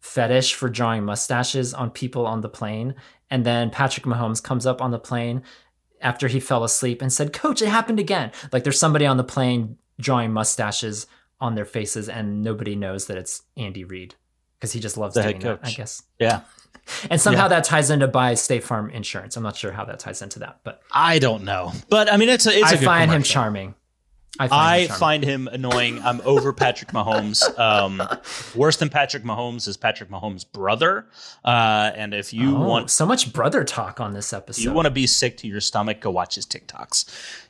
fetish 0.00 0.54
for 0.54 0.68
drawing 0.68 1.04
mustaches 1.04 1.74
on 1.74 1.90
people 1.90 2.26
on 2.26 2.40
the 2.40 2.48
plane. 2.48 2.94
And 3.30 3.46
then 3.46 3.70
Patrick 3.70 4.04
Mahomes 4.04 4.42
comes 4.42 4.66
up 4.66 4.82
on 4.82 4.90
the 4.90 4.98
plane 4.98 5.42
after 6.02 6.28
he 6.28 6.40
fell 6.40 6.64
asleep 6.64 7.00
and 7.02 7.12
said, 7.12 7.32
Coach, 7.32 7.62
it 7.62 7.68
happened 7.68 7.98
again. 8.00 8.32
Like 8.52 8.64
there's 8.64 8.78
somebody 8.78 9.06
on 9.06 9.16
the 9.16 9.24
plane 9.24 9.78
drawing 10.00 10.32
mustaches 10.32 11.06
on 11.40 11.54
their 11.54 11.64
faces 11.64 12.08
and 12.08 12.42
nobody 12.42 12.74
knows 12.76 13.06
that 13.06 13.16
it's 13.16 13.42
Andy 13.56 13.84
Reid 13.84 14.14
because 14.58 14.72
he 14.72 14.80
just 14.80 14.96
loves 14.96 15.14
The 15.14 15.22
doing 15.22 15.40
head 15.40 15.60
that, 15.62 15.66
I 15.68 15.70
guess. 15.70 16.02
Yeah. 16.18 16.40
And 17.10 17.20
somehow 17.20 17.44
Yeah. 17.44 17.48
that 17.48 17.64
ties 17.64 17.90
into 17.90 18.08
buy 18.08 18.34
State 18.34 18.64
Farm 18.64 18.90
insurance. 18.90 19.36
I'm 19.36 19.44
not 19.44 19.56
sure 19.56 19.70
how 19.70 19.84
that 19.84 20.00
ties 20.00 20.20
into 20.20 20.40
that, 20.40 20.58
but 20.64 20.82
I 20.90 21.20
don't 21.20 21.44
know. 21.44 21.72
But 21.88 22.12
I 22.12 22.16
mean 22.16 22.28
it's 22.28 22.44
a 22.46 22.50
it's 22.58 22.72
a 22.72 22.74
I 22.74 22.78
good 22.78 22.84
find 22.84 23.10
him 23.12 23.22
charming. 23.22 23.76
I 24.38 24.48
find 24.48 24.62
I 24.62 24.78
him 24.80 24.88
find 24.98 25.24
him 25.24 25.48
annoying. 25.48 26.00
I'm 26.02 26.20
over 26.22 26.52
Patrick 26.54 26.90
Mahomes. 26.92 27.42
Um, 27.58 28.02
worse 28.54 28.78
than 28.78 28.88
Patrick 28.88 29.24
Mahomes 29.24 29.68
is 29.68 29.76
Patrick 29.76 30.08
Mahomes' 30.08 30.50
brother. 30.50 31.06
Uh, 31.44 31.90
and 31.94 32.14
if 32.14 32.32
you 32.32 32.56
Oh, 32.56 32.66
want 32.66 32.90
so 32.90 33.04
much 33.04 33.32
brother 33.32 33.62
talk 33.62 34.00
on 34.00 34.14
this 34.14 34.32
episode. 34.32 34.62
you 34.64 34.72
want 34.72 34.86
to 34.86 34.90
be 34.90 35.06
sick 35.06 35.36
to 35.38 35.46
your 35.48 35.60
stomach, 35.60 36.00
go 36.00 36.10
watch 36.10 36.34
his 36.36 36.46
TikToks. 36.46 37.04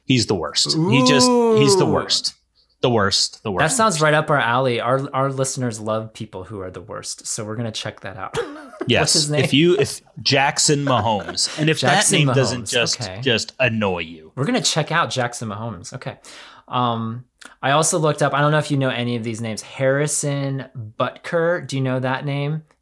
He's 0.05 0.27
the 0.27 0.35
worst. 0.35 0.73
He 0.77 1.05
just 1.07 1.29
he's 1.61 1.77
the 1.77 1.87
worst. 1.87 2.35
The 2.81 2.91
worst. 2.91 3.45
The 3.45 3.53
worst. 3.53 3.63
that 3.63 3.77
sounds 3.77 4.01
right 4.01 4.13
up 4.13 4.29
our 4.29 4.39
alley. 4.41 4.81
Our 4.81 5.09
our 5.15 5.31
listeners 5.31 5.79
love 5.79 6.13
people 6.13 6.43
who 6.43 6.61
are 6.63 6.71
the 6.73 6.81
worst, 6.81 7.29
so 7.29 7.45
we're 7.45 7.55
gonna 7.55 7.71
check 7.71 8.01
that 8.01 8.17
out. 8.17 8.37
Yes. 8.89 9.13
his 9.13 9.31
name? 9.31 9.45
If 9.45 9.55
you 9.55 9.79
if 9.79 10.01
Jackson 10.23 10.85
Mahomes, 10.85 11.57
and 11.61 11.71
if 11.71 11.79
Jackson 11.79 12.17
that 12.17 12.19
name 12.19 12.29
Mahomes, 12.29 12.35
doesn't 12.35 12.67
just 12.69 13.01
okay. 13.01 13.21
just 13.21 13.53
annoy 13.61 14.01
you, 14.01 14.33
we're 14.35 14.45
gonna 14.45 14.61
check 14.61 14.91
out 14.91 15.09
Jackson 15.09 15.49
Mahomes. 15.49 15.93
Okay. 15.93 16.19
Um, 16.69 17.25
I 17.63 17.73
also 17.73 17.99
looked 17.99 18.23
up. 18.23 18.35
I 18.35 18.41
don't 18.41 18.53
know 18.53 18.59
if 18.59 18.71
you 18.71 18.77
know 18.77 18.89
any 18.91 19.17
of 19.17 19.25
these 19.25 19.41
names. 19.41 19.63
Harrison 19.63 20.67
Butker. 20.99 21.67
Do 21.67 21.77
you 21.77 21.83
know 21.83 21.99
that 22.01 22.25
name? 22.25 22.63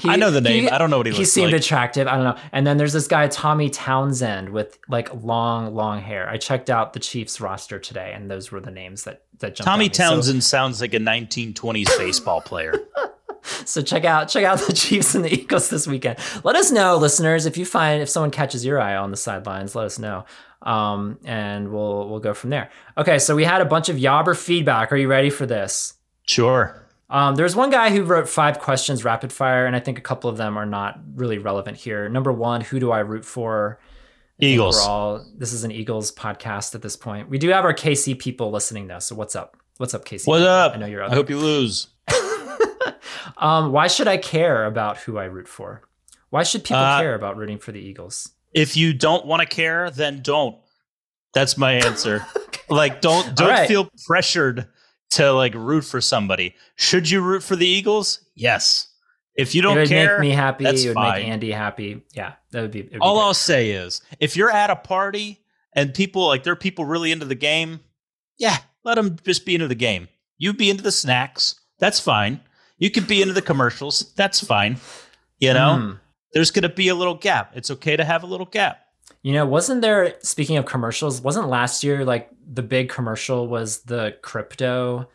He- 0.00 0.08
I 0.08 0.16
know 0.16 0.30
the 0.32 0.40
name. 0.40 0.64
he- 0.64 0.70
I 0.70 0.78
don't 0.78 0.90
know 0.90 0.96
what 0.98 1.06
he 1.06 1.12
he 1.12 1.24
seemed 1.24 1.52
like. 1.52 1.60
attractive. 1.60 2.08
I 2.08 2.14
don't 2.16 2.24
know. 2.24 2.36
And 2.50 2.66
then 2.66 2.76
there's 2.76 2.92
this 2.92 3.06
guy 3.06 3.28
Tommy 3.28 3.70
Townsend 3.70 4.48
with 4.48 4.76
like 4.88 5.12
long, 5.22 5.74
long 5.74 6.00
hair. 6.00 6.28
I 6.28 6.38
checked 6.38 6.70
out 6.70 6.92
the 6.92 6.98
Chiefs 6.98 7.40
roster 7.40 7.78
today, 7.78 8.12
and 8.14 8.28
those 8.30 8.50
were 8.50 8.58
the 8.60 8.70
names 8.72 9.04
that 9.04 9.22
that 9.38 9.54
jumped. 9.54 9.66
Tommy 9.68 9.88
me. 9.88 9.94
So- 9.94 10.02
Townsend 10.10 10.42
sounds 10.42 10.80
like 10.80 10.94
a 10.94 10.98
1920s 10.98 11.96
baseball 11.98 12.40
player. 12.40 12.74
So, 13.64 13.82
check 13.82 14.04
out 14.04 14.28
check 14.28 14.44
out 14.44 14.58
the 14.66 14.72
Chiefs 14.72 15.14
and 15.14 15.24
the 15.24 15.32
Eagles 15.32 15.70
this 15.70 15.86
weekend. 15.86 16.18
Let 16.44 16.56
us 16.56 16.70
know, 16.70 16.96
listeners, 16.96 17.46
if 17.46 17.56
you 17.56 17.64
find 17.64 18.02
if 18.02 18.08
someone 18.08 18.30
catches 18.30 18.64
your 18.64 18.80
eye 18.80 18.96
on 18.96 19.10
the 19.10 19.16
sidelines. 19.16 19.74
Let 19.74 19.86
us 19.86 19.98
know, 19.98 20.24
um, 20.62 21.18
and 21.24 21.72
we'll 21.72 22.08
we'll 22.08 22.20
go 22.20 22.34
from 22.34 22.50
there. 22.50 22.70
Okay, 22.96 23.18
so 23.18 23.34
we 23.34 23.44
had 23.44 23.60
a 23.60 23.66
bunch 23.66 23.88
of 23.88 23.96
Yobber 23.96 24.36
feedback. 24.36 24.92
Are 24.92 24.96
you 24.96 25.08
ready 25.08 25.30
for 25.30 25.46
this? 25.46 25.94
Sure. 26.26 26.78
Um, 27.10 27.34
there's 27.34 27.54
one 27.54 27.68
guy 27.68 27.90
who 27.90 28.04
wrote 28.04 28.26
five 28.26 28.58
questions 28.58 29.04
rapid 29.04 29.32
fire, 29.32 29.66
and 29.66 29.76
I 29.76 29.80
think 29.80 29.98
a 29.98 30.02
couple 30.02 30.30
of 30.30 30.38
them 30.38 30.56
are 30.56 30.64
not 30.64 30.98
really 31.14 31.36
relevant 31.36 31.76
here. 31.76 32.08
Number 32.08 32.32
one, 32.32 32.62
who 32.62 32.80
do 32.80 32.90
I 32.90 33.00
root 33.00 33.24
for? 33.24 33.78
Eagles. 34.38 34.78
All 34.80 35.24
this 35.36 35.52
is 35.52 35.64
an 35.64 35.70
Eagles 35.70 36.10
podcast 36.10 36.74
at 36.74 36.82
this 36.82 36.96
point. 36.96 37.28
We 37.28 37.38
do 37.38 37.48
have 37.50 37.64
our 37.64 37.74
KC 37.74 38.18
people 38.18 38.50
listening 38.50 38.88
though. 38.88 38.98
So 38.98 39.14
what's 39.14 39.36
up? 39.36 39.56
What's 39.76 39.94
up, 39.94 40.04
KC? 40.04 40.26
What 40.26 40.42
up? 40.42 40.74
I 40.74 40.78
know 40.78 40.86
you're 40.86 41.02
up. 41.02 41.12
I 41.12 41.14
hope 41.14 41.30
you 41.30 41.38
lose. 41.38 41.88
um, 43.36 43.72
why 43.72 43.86
should 43.88 44.08
I 44.08 44.16
care 44.16 44.64
about 44.64 44.98
who 44.98 45.18
I 45.18 45.24
root 45.24 45.48
for? 45.48 45.82
Why 46.30 46.42
should 46.42 46.64
people 46.64 46.76
Uh, 46.82 47.00
care 47.00 47.14
about 47.14 47.36
rooting 47.36 47.58
for 47.58 47.72
the 47.72 47.80
Eagles? 47.80 48.30
If 48.52 48.76
you 48.76 48.92
don't 48.92 49.26
want 49.26 49.40
to 49.40 49.46
care, 49.46 49.90
then 49.90 50.20
don't. 50.22 50.56
That's 51.34 51.56
my 51.56 51.72
answer. 51.72 52.26
like 52.68 53.00
don't 53.00 53.34
don't 53.36 53.48
right. 53.48 53.68
feel 53.68 53.88
pressured 54.06 54.68
to 55.10 55.32
like 55.32 55.54
root 55.54 55.82
for 55.84 56.00
somebody. 56.00 56.54
Should 56.76 57.08
you 57.10 57.20
root 57.22 57.42
for 57.42 57.56
the 57.56 57.66
Eagles? 57.66 58.20
Yes. 58.34 58.88
If 59.34 59.54
you 59.54 59.62
don't 59.62 59.78
it 59.78 59.80
would 59.80 59.88
care, 59.88 60.18
make 60.18 60.28
me 60.28 60.34
happy. 60.34 60.64
that's 60.64 60.84
It 60.84 60.88
would 60.88 60.94
fine. 60.94 61.20
make 61.20 61.28
Andy 61.28 61.50
happy. 61.52 62.02
Yeah, 62.12 62.34
that 62.50 62.60
would 62.62 62.70
be. 62.70 62.82
would 62.82 62.98
all. 63.00 63.18
I'll 63.18 63.34
say 63.34 63.70
is 63.70 64.02
if 64.20 64.36
you're 64.36 64.50
at 64.50 64.68
a 64.68 64.76
party 64.76 65.40
and 65.74 65.94
people 65.94 66.26
like 66.26 66.42
there 66.42 66.52
are 66.52 66.56
people 66.56 66.84
really 66.84 67.12
into 67.12 67.24
the 67.24 67.34
game, 67.34 67.80
yeah, 68.38 68.58
let 68.84 68.96
them 68.96 69.16
just 69.24 69.46
be 69.46 69.54
into 69.54 69.68
the 69.68 69.74
game. 69.74 70.08
You 70.36 70.52
be 70.52 70.68
into 70.68 70.82
the 70.82 70.92
snacks, 70.92 71.54
that's 71.78 71.98
fine. 71.98 72.40
You 72.82 72.90
could 72.90 73.06
be 73.06 73.22
into 73.22 73.32
the 73.34 73.42
commercials, 73.42 74.12
that's 74.16 74.44
fine. 74.44 74.76
You 75.38 75.54
know, 75.54 75.76
Mm. 75.78 75.98
there's 76.32 76.50
going 76.50 76.64
to 76.64 76.68
be 76.68 76.88
a 76.88 76.94
little 76.96 77.14
gap. 77.14 77.52
It's 77.54 77.70
okay 77.70 77.96
to 77.96 78.04
have 78.04 78.24
a 78.24 78.26
little 78.26 78.46
gap. 78.46 78.80
You 79.22 79.32
know, 79.34 79.46
wasn't 79.46 79.82
there? 79.82 80.14
Speaking 80.22 80.56
of 80.56 80.64
commercials, 80.66 81.20
wasn't 81.20 81.48
last 81.48 81.84
year 81.84 82.04
like 82.04 82.28
the 82.44 82.62
big 82.62 82.88
commercial 82.88 83.46
was 83.46 83.82
the 83.82 84.16
crypto 84.22 85.08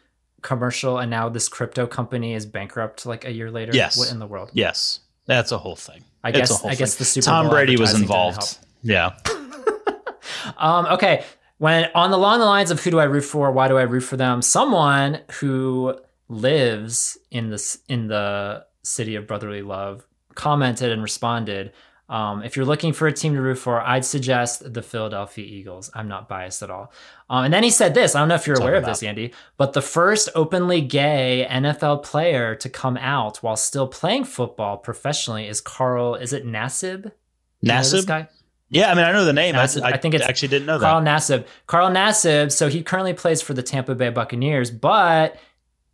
commercial, 0.44 0.98
and 0.98 1.12
now 1.12 1.28
this 1.28 1.50
crypto 1.50 1.86
company 1.88 2.34
is 2.34 2.46
bankrupt 2.46 3.06
like 3.06 3.26
a 3.26 3.32
year 3.32 3.52
later. 3.52 3.74
Yes. 3.76 3.98
What 3.98 4.12
in 4.12 4.20
the 4.20 4.28
world? 4.28 4.50
Yes, 4.54 5.02
that's 5.26 5.52
a 5.52 5.58
whole 5.58 5.76
thing. 5.76 6.06
I 6.24 6.30
It's 6.30 6.38
guess. 6.40 6.64
I 6.66 6.76
guess 6.76 6.96
the 6.96 7.04
Super 7.06 7.26
Tom 7.26 7.46
Bowl 7.48 7.56
Brady 7.56 7.76
was 7.76 7.94
involved. 8.00 8.60
Yeah. 8.82 9.12
Um, 10.58 10.86
okay. 10.88 11.24
When 11.58 11.90
on 11.96 12.12
the 12.12 12.18
along 12.18 12.40
the 12.40 12.46
lines 12.46 12.70
of 12.72 12.82
who 12.82 12.92
do 12.92 13.00
I 13.00 13.06
root 13.06 13.24
for? 13.24 13.52
Why 13.52 13.68
do 13.68 13.78
I 13.78 13.84
root 13.84 14.02
for 14.02 14.16
them? 14.18 14.42
Someone 14.42 15.20
who 15.40 15.98
lives 16.30 17.18
in 17.32 17.50
this 17.50 17.80
in 17.88 18.08
the 18.08 18.66
city 18.84 19.16
of 19.16 19.28
brotherly 19.28 19.62
love 19.62 20.06
commented 20.38 20.92
and 20.92 21.02
responded. 21.02 21.74
Um, 22.10 22.42
if 22.42 22.56
you're 22.56 22.66
looking 22.66 22.94
for 22.94 23.08
a 23.08 23.12
team 23.12 23.34
to 23.34 23.42
root 23.42 23.58
for, 23.58 23.82
I'd 23.82 24.06
suggest 24.06 24.74
the 24.74 24.82
Philadelphia 24.82 25.44
Eagles. 25.44 25.92
I'm 25.94 26.08
not 26.08 26.30
biased 26.30 26.64
at 26.64 26.70
all. 26.70 26.94
Um, 27.30 27.44
and 27.44 27.54
then 27.54 27.64
he 27.64 27.70
said 27.70 27.94
this. 27.94 28.16
I 28.16 28.20
don't 28.20 28.30
know 28.30 28.36
if 28.36 28.48
you're 28.48 28.56
Talk 28.56 28.64
aware 28.64 28.76
of 28.76 28.86
this, 28.86 29.04
Andy, 29.04 29.34
but 29.58 29.74
the 29.74 29.82
first 29.82 30.30
openly 30.34 30.80
gay 30.80 31.46
NFL 31.50 32.04
player 32.04 32.56
to 32.56 32.70
come 32.70 32.96
out 32.96 33.44
while 33.44 33.58
still 33.58 33.88
playing 33.90 34.24
football 34.24 34.78
professionally 34.78 35.48
is 35.48 35.60
Carl. 35.60 36.16
Is 36.16 36.32
it 36.32 36.46
Nassib? 36.46 37.04
Do 37.04 37.12
you 37.62 37.74
know? 38.08 38.28
Yeah, 38.70 38.92
I 38.92 38.96
mean, 38.96 39.04
I 39.04 39.12
know 39.12 39.26
the 39.26 39.34
name. 39.34 39.56
I, 39.56 39.66
Nassib. 39.66 39.82
I, 39.82 39.92
I 39.92 39.98
think 39.98 40.14
it's 40.14 40.24
actually 40.24 40.50
didn't 40.50 40.68
know 40.68 40.80
Carl 40.80 41.02
that. 41.02 41.10
Carl 41.10 41.20
Nassib. 41.20 41.46
Carl 41.68 41.90
Nassib. 41.90 42.54
So 42.54 42.70
he 42.70 42.84
currently 42.84 43.14
plays 43.14 43.42
for 43.42 43.54
the 43.54 43.64
Tampa 43.64 43.96
Bay 43.96 44.10
Buccaneers, 44.10 44.72
but 44.72 45.38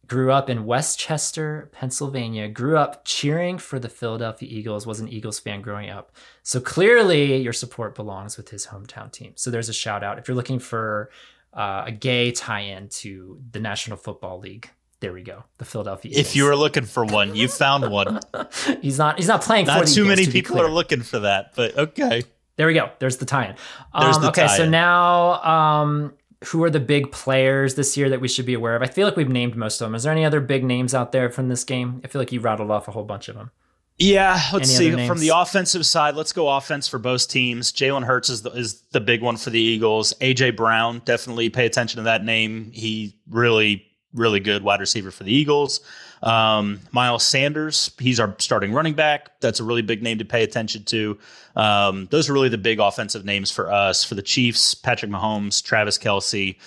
grew 0.08 0.32
up 0.32 0.50
in 0.50 0.66
Westchester, 0.66 1.70
Pennsylvania. 1.72 2.48
Grew 2.50 2.78
up 2.78 3.04
cheering 3.06 3.58
for 3.58 3.80
the 3.80 3.90
Philadelphia 3.90 4.48
Eagles. 4.52 4.86
Was 4.86 5.00
an 5.00 5.08
Eagles 5.10 5.40
fan 5.40 5.62
growing 5.62 5.90
up. 5.90 6.12
So 6.44 6.60
clearly, 6.60 7.38
your 7.38 7.54
support 7.54 7.96
belongs 7.96 8.38
with 8.38 8.50
his 8.50 8.68
hometown 8.68 9.12
team. 9.12 9.34
So 9.36 9.50
there's 9.52 9.70
a 9.70 9.74
shout 9.74 10.04
out 10.04 10.20
if 10.20 10.28
you're 10.28 10.36
looking 10.36 10.60
for 10.60 11.10
uh, 11.54 11.84
a 11.88 11.92
gay 11.92 12.32
tie-in 12.32 12.90
to 12.90 13.40
the 13.52 13.60
National 13.60 13.98
Football 13.98 14.40
League. 14.40 14.70
There 15.00 15.14
we 15.14 15.22
go. 15.22 15.44
The 15.58 15.66
Philadelphia. 15.66 16.12
Eagles. 16.12 16.28
If 16.28 16.36
you 16.36 16.46
were 16.46 16.56
looking 16.56 16.86
for 16.86 17.04
one, 17.06 17.36
you 17.36 17.48
found 17.50 17.92
one. 17.92 18.20
he's 18.82 18.98
not. 18.98 19.18
He's 19.18 19.28
not 19.28 19.42
playing 19.42 19.66
for 19.66 19.72
Not 19.72 19.88
too 19.88 20.04
Eagles, 20.04 20.08
many 20.08 20.26
to 20.26 20.32
people 20.32 20.62
are 20.62 20.70
looking 20.72 21.02
for 21.02 21.20
that, 21.20 21.54
but 21.56 21.78
okay. 21.78 22.24
There 22.56 22.68
we 22.68 22.74
go. 22.76 22.92
There's 23.00 23.18
the 23.18 23.26
tie-in. 23.26 23.56
There's 24.00 24.16
Um, 24.18 24.22
the 24.22 24.30
okay, 24.30 24.48
so 24.48 24.58
tie-in. 24.60 24.72
now 24.72 25.44
um, 25.44 26.14
who 26.46 26.64
are 26.64 26.70
the 26.70 26.80
big 26.80 27.12
players 27.12 27.76
this 27.76 27.96
year 27.98 28.10
that 28.10 28.22
we 28.22 28.28
should 28.28 28.46
be 28.46 28.54
aware 28.54 28.76
of? 28.76 28.82
I 28.82 28.88
feel 28.88 29.08
like 29.08 29.16
we've 29.16 29.30
named 29.30 29.56
most 29.56 29.82
of 29.82 29.86
them. 29.86 29.96
Is 29.96 30.04
there 30.04 30.12
any 30.12 30.26
other 30.26 30.42
big 30.42 30.64
names 30.64 30.94
out 30.94 31.12
there 31.12 31.30
from 31.30 31.50
this 31.50 31.64
game? 31.64 32.02
I 32.04 32.08
feel 32.08 32.22
like 32.22 32.32
you 32.32 32.40
rattled 32.40 32.72
off 32.72 32.88
a 32.88 32.92
whole 32.92 33.04
bunch 33.04 33.30
of 33.30 33.36
them. 33.36 33.52
Yeah, 33.98 34.42
let's 34.52 34.80
Any 34.80 34.92
see. 34.92 35.08
From 35.08 35.20
the 35.20 35.30
offensive 35.30 35.86
side, 35.86 36.16
let's 36.16 36.34
go 36.34 36.50
offense 36.50 36.88
for 36.88 36.98
both 36.98 37.28
teams. 37.28 37.72
Jalen 37.72 38.04
Hurts 38.04 38.30
is 38.30 38.42
the, 38.42 38.50
is 38.52 38.82
the 38.92 39.00
big 39.00 39.22
one 39.22 39.38
for 39.38 39.52
the 39.52 39.60
Eagles. 39.60 40.14
AJ 40.20 40.56
Brown, 40.56 41.02
definitely 41.06 41.50
pay 41.50 41.66
attention 41.66 41.98
to 41.98 42.04
that 42.04 42.26
name. 42.26 42.72
He 42.74 43.16
really, 43.30 43.86
really 44.14 44.40
good 44.40 44.64
wide 44.64 44.80
receiver 44.80 45.12
for 45.12 45.24
the 45.24 45.34
Eagles. 45.34 45.82
Um, 46.24 46.80
Miles 46.92 47.24
Sanders, 47.24 47.92
he's 48.00 48.20
our 48.20 48.36
starting 48.40 48.72
running 48.72 48.94
back. 48.94 49.40
That's 49.42 49.60
a 49.60 49.64
really 49.64 49.82
big 49.82 50.02
name 50.02 50.18
to 50.20 50.26
pay 50.26 50.44
attention 50.44 50.84
to. 50.86 51.20
Um, 51.56 52.08
those 52.12 52.30
are 52.30 52.34
really 52.34 52.50
the 52.50 52.58
big 52.58 52.80
offensive 52.80 53.26
names 53.26 53.52
for 53.52 53.72
us. 53.72 54.04
For 54.04 54.16
the 54.16 54.22
Chiefs, 54.22 54.74
Patrick 54.74 55.12
Mahomes, 55.12 55.62
Travis 55.62 55.98
Kelce. 55.98 56.58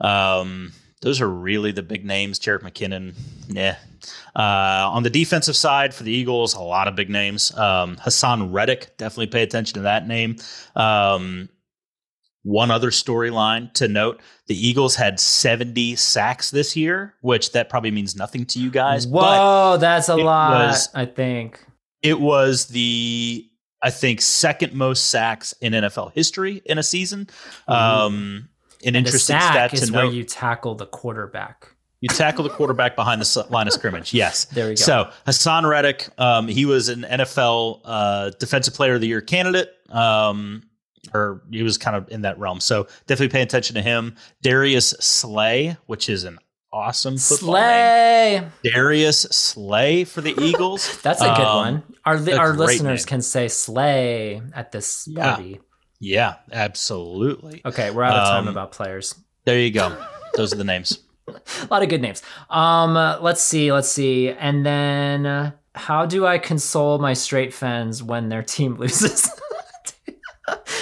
Um, 0.00 0.72
those 1.00 1.20
are 1.20 1.28
really 1.28 1.72
the 1.72 1.82
big 1.82 2.04
names. 2.04 2.38
Jerick 2.38 2.62
McKinnon, 2.62 3.14
yeah. 3.48 3.76
Uh, 4.34 4.90
on 4.92 5.02
the 5.02 5.10
defensive 5.10 5.56
side 5.56 5.94
for 5.94 6.02
the 6.02 6.12
Eagles, 6.12 6.54
a 6.54 6.60
lot 6.60 6.88
of 6.88 6.94
big 6.94 7.10
names. 7.10 7.56
Um, 7.56 7.96
Haason 7.96 8.52
Reddick, 8.52 8.96
definitely 8.96 9.28
pay 9.28 9.42
attention 9.42 9.74
to 9.74 9.80
that 9.82 10.06
name. 10.06 10.36
Um, 10.74 11.48
one 12.46 12.70
other 12.70 12.90
storyline 12.90 13.72
to 13.74 13.88
note: 13.88 14.20
the 14.46 14.54
Eagles 14.56 14.94
had 14.96 15.18
70 15.20 15.96
sacks 15.96 16.50
this 16.50 16.76
year, 16.76 17.14
which 17.20 17.52
that 17.52 17.68
probably 17.68 17.90
means 17.90 18.14
nothing 18.16 18.46
to 18.46 18.58
you 18.58 18.70
guys. 18.70 19.04
But 19.06 19.20
Whoa, 19.20 19.76
that's 19.78 20.08
a 20.08 20.16
lot. 20.16 20.68
was- 20.68 20.88
I 20.94 21.04
think. 21.06 21.60
it 22.02 22.20
was 22.20 22.66
the 22.66 23.46
I 23.82 23.90
think 23.90 24.20
second 24.22 24.72
most 24.74 25.10
sacks 25.10 25.52
in 25.60 25.72
NFL 25.74 26.12
history 26.14 26.62
in 26.64 26.78
a 26.78 26.82
season. 26.82 27.28
Um, 27.68 28.48
an 28.82 28.88
And 28.88 28.96
interesting 28.96 29.36
stat 29.38 29.70
to 29.70 29.76
is 29.76 29.90
where 29.92 30.04
note. 30.04 30.14
you 30.14 30.24
tackle 30.24 30.74
the 30.74 30.86
quarterback. 30.86 31.68
You 32.00 32.08
tackle 32.08 32.44
the 32.44 32.50
quarterback 32.50 32.94
behind 32.96 33.20
the 33.20 33.46
line 33.50 33.66
of 33.66 33.72
scrimmage. 33.72 34.12
Yes. 34.14 34.44
There 34.52 34.66
we 34.68 34.72
go. 34.72 34.76
So 34.76 35.10
Haason 35.26 35.68
Reddick, 35.68 36.08
um, 36.18 36.46
he 36.48 36.64
was 36.64 36.88
an 36.88 37.02
NFL 37.02 37.80
uh, 37.84 38.30
Defensive 38.38 38.74
Player 38.74 38.94
of 38.94 39.00
the 39.00 39.08
Year 39.08 39.20
candidate, 39.20 39.70
um, 39.90 40.62
or 41.14 41.42
he 41.50 41.62
was 41.62 41.78
kind 41.78 41.96
of 41.96 42.08
in 42.10 42.22
that 42.22 42.38
realm. 42.38 42.60
So 42.60 42.86
definitely 43.06 43.32
pay 43.32 43.42
attention 43.42 43.74
to 43.76 43.82
him. 43.82 44.16
Darius 44.42 44.90
Slay, 45.00 45.76
which 45.86 46.08
is 46.08 46.24
an 46.24 46.38
awesome 46.72 47.16
football 47.16 47.54
name. 47.54 48.50
Slay. 48.62 48.70
Darius 48.72 49.20
Slay 49.22 50.04
for 50.04 50.20
the 50.20 50.34
Eagles. 50.42 51.00
That's 51.02 51.20
a 51.22 51.26
good 51.36 51.46
Um, 51.46 51.56
one. 51.56 51.82
Our 52.04 52.18
li- 52.18 52.32
our 52.34 52.54
listeners 52.54 53.02
name. 53.04 53.08
can 53.08 53.22
say 53.22 53.48
slay 53.48 54.40
at 54.54 54.72
this 54.72 55.06
Yeah. 55.08 55.34
party. 55.34 55.60
Yeah, 55.98 56.34
absolutely. 56.52 57.62
Okay, 57.64 57.90
we're 57.90 58.02
out 58.02 58.16
of 58.16 58.28
time 58.28 58.42
Um, 58.42 58.48
about 58.48 58.72
players. 58.72 59.14
There 59.44 59.58
you 59.58 59.70
go. 59.70 59.96
Those 60.34 60.52
are 60.52 60.56
the 60.56 60.64
names. 60.64 60.98
A 61.28 61.40
lot 61.70 61.82
of 61.82 61.88
good 61.88 62.02
names. 62.02 62.22
Um, 62.50 62.96
uh, 62.96 63.18
let's 63.20 63.40
see, 63.42 63.72
let's 63.72 63.88
see, 63.88 64.28
and 64.28 64.64
then 64.64 65.26
uh, 65.26 65.52
how 65.74 66.04
do 66.06 66.24
I 66.26 66.38
console 66.38 66.98
my 66.98 67.14
straight 67.14 67.52
fans 67.54 68.02
when 68.02 68.28
their 68.28 68.42
team 68.42 68.76
loses? 68.78 69.28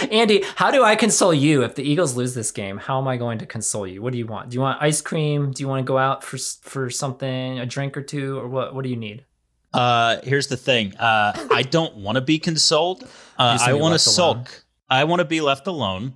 Andy, 0.11 0.45
how 0.57 0.71
do 0.71 0.83
I 0.85 0.97
console 0.97 1.35
you 1.35 1.63
if 1.63 1.75
the 1.75 1.83
Eagles 1.83 2.17
lose 2.17 2.35
this 2.35 2.51
game? 2.51 2.79
How 2.79 2.99
am 3.01 3.09
I 3.09 3.17
going 3.17 3.39
to 3.39 3.47
console 3.47 3.87
you? 3.87 4.03
What 4.03 4.13
do 4.13 4.19
you 4.19 4.27
want? 4.27 4.51
Do 4.51 4.55
you 4.55 4.61
want 4.61 4.83
ice 4.83 5.01
cream? 5.01 5.51
Do 5.53 5.63
you 5.63 5.69
want 5.69 5.81
to 5.81 5.85
go 5.89 5.99
out 5.99 6.23
for 6.25 6.39
for 6.39 6.91
something, 6.91 7.59
a 7.59 7.67
drink 7.67 7.97
or 7.97 8.03
two, 8.03 8.39
or 8.39 8.49
what? 8.49 8.75
What 8.75 8.83
do 8.85 8.91
you 8.91 8.97
need? 8.97 9.25
Uh, 9.73 10.19
here's 10.23 10.47
the 10.47 10.57
thing. 10.57 10.97
Uh, 10.97 11.33
I 11.51 11.63
don't 11.63 11.97
want 12.07 12.17
to 12.17 12.21
be 12.23 12.39
consoled. 12.39 13.03
Uh, 13.39 13.59
I 13.61 13.73
want 13.73 13.99
to 13.99 14.11
left 14.11 14.19
alone. 14.19 14.45
sulk. 14.45 14.65
I 14.89 15.05
want 15.05 15.21
to 15.21 15.25
be 15.25 15.41
left 15.41 15.67
alone. 15.67 16.15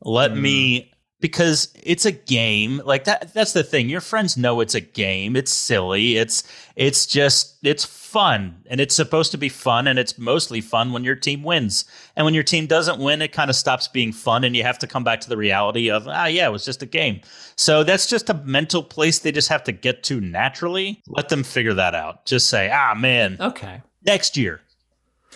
Let 0.00 0.32
Mm. 0.32 0.40
me 0.40 0.92
because 1.24 1.72
it's 1.82 2.04
a 2.04 2.12
game. 2.12 2.82
Like 2.84 3.04
that. 3.04 3.32
That's 3.32 3.54
the 3.54 3.64
thing. 3.64 3.88
Your 3.88 4.02
friends 4.02 4.36
know 4.36 4.60
it's 4.60 4.74
a 4.74 4.80
game. 4.82 5.36
It's 5.36 5.50
silly. 5.50 6.18
It's 6.18 6.42
it's 6.76 7.06
just 7.06 7.56
it's 7.62 7.82
fun, 7.82 8.56
and 8.66 8.78
it's 8.78 8.94
supposed 8.94 9.30
to 9.32 9.38
be 9.38 9.48
fun, 9.48 9.86
and 9.86 9.98
it's 9.98 10.18
mostly 10.18 10.60
fun 10.60 10.92
when 10.92 11.02
your 11.02 11.14
team 11.16 11.42
wins. 11.42 11.86
And 12.14 12.26
when 12.26 12.34
your 12.34 12.42
team 12.42 12.66
doesn't 12.66 12.98
win, 13.00 13.22
it 13.22 13.32
kind 13.32 13.48
of 13.48 13.56
stops 13.56 13.88
being 13.88 14.12
fun, 14.12 14.44
and 14.44 14.54
you 14.54 14.64
have 14.64 14.78
to 14.80 14.86
come 14.86 15.02
back 15.02 15.22
to 15.22 15.30
the 15.30 15.38
reality 15.38 15.90
of 15.90 16.06
ah, 16.06 16.26
yeah, 16.26 16.46
it 16.46 16.52
was 16.52 16.66
just 16.66 16.82
a 16.82 16.86
game. 16.86 17.22
So 17.56 17.84
that's 17.84 18.06
just 18.06 18.28
a 18.28 18.34
mental 18.34 18.82
place 18.82 19.20
they 19.20 19.32
just 19.32 19.48
have 19.48 19.64
to 19.64 19.72
get 19.72 20.02
to 20.04 20.20
naturally. 20.20 21.00
Let 21.08 21.30
them 21.30 21.42
figure 21.42 21.72
that 21.72 21.94
out. 21.94 22.26
Just 22.26 22.50
say, 22.50 22.70
ah, 22.70 22.94
man, 22.94 23.38
Okay. 23.40 23.80
next 24.04 24.36
year. 24.36 24.60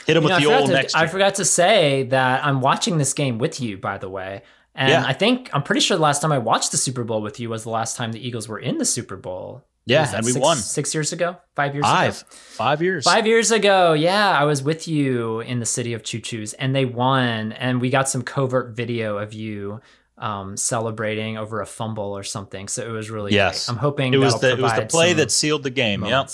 Hit 0.07 0.15
them 0.15 0.25
You 0.25 0.29
with 0.29 0.33
I 0.37 0.41
the 0.41 0.55
old 0.55 0.67
to- 0.67 0.73
next 0.75 0.95
I 0.95 1.07
forgot 1.07 1.35
to 1.37 1.47
say 1.47 2.03
that 2.11 2.45
I'm 2.45 2.61
watching 2.61 2.99
this 2.99 3.15
game 3.15 3.39
with 3.39 3.59
you, 3.59 3.79
by 3.79 3.97
the 3.97 4.11
way. 4.11 4.43
And 4.79 4.91
Yeah. 4.91 5.05
I 5.05 5.13
think 5.13 5.51
I'm 5.53 5.63
pretty 5.65 5.81
sure 5.81 5.97
the 5.97 6.03
last 6.03 6.23
time 6.23 6.31
I 6.33 6.39
watched 6.39 6.71
the 6.71 6.77
Super 6.77 7.03
Bowl 7.03 7.21
with 7.21 7.41
you 7.41 7.51
was 7.51 7.65
the 7.65 7.71
last 7.71 7.97
time 7.97 8.13
the 8.13 8.25
Eagles 8.27 8.47
were 8.49 8.61
in 8.61 8.79
the 8.79 8.85
Super 8.85 9.17
Bowl. 9.17 9.65
Yeah, 9.87 10.09
and 10.15 10.25
we 10.25 10.33
six- 10.33 10.43
won. 10.43 10.57
six 10.59 10.95
years 10.95 11.13
ago, 11.15 11.37
five 11.57 11.75
years 11.75 11.85
Five. 11.87 12.19
ago. 12.21 12.27
Five 12.31 12.83
years. 12.83 13.05
Five 13.05 13.27
years 13.27 13.51
ago, 13.51 13.95
yeah, 13.95 14.31
I 14.39 14.45
was 14.45 14.63
with 14.63 14.87
you 14.87 15.41
in 15.41 15.61
the 15.61 15.67
city 15.67 15.95
of 15.95 16.03
Choo 16.05 16.21
Choos, 16.21 16.55
and 16.59 16.77
they 16.77 16.85
won, 16.85 17.53
and 17.53 17.81
we 17.81 17.89
got 17.91 18.07
some 18.09 18.23
covert 18.23 18.77
video 18.77 19.17
of 19.19 19.33
you 19.33 19.81
um, 20.19 20.57
celebrating 20.59 21.39
over 21.39 21.61
a 21.63 21.67
fumble 21.67 22.17
or 22.17 22.23
something. 22.23 22.69
So 22.69 22.85
it 22.87 22.91
was 22.91 23.09
really 23.11 23.33
Yes. 23.33 23.67
great. 23.67 23.73
I'm 23.75 23.79
hoping 23.81 24.13
It 24.15 24.19
was 24.19 24.39
the 24.41 24.51
it 24.53 24.61
was 24.61 24.75
the 24.75 24.85
play 24.87 25.13
that 25.15 25.31
sealed 25.31 25.63
the 25.63 25.71
game. 25.71 26.05
Yep. 26.05 26.29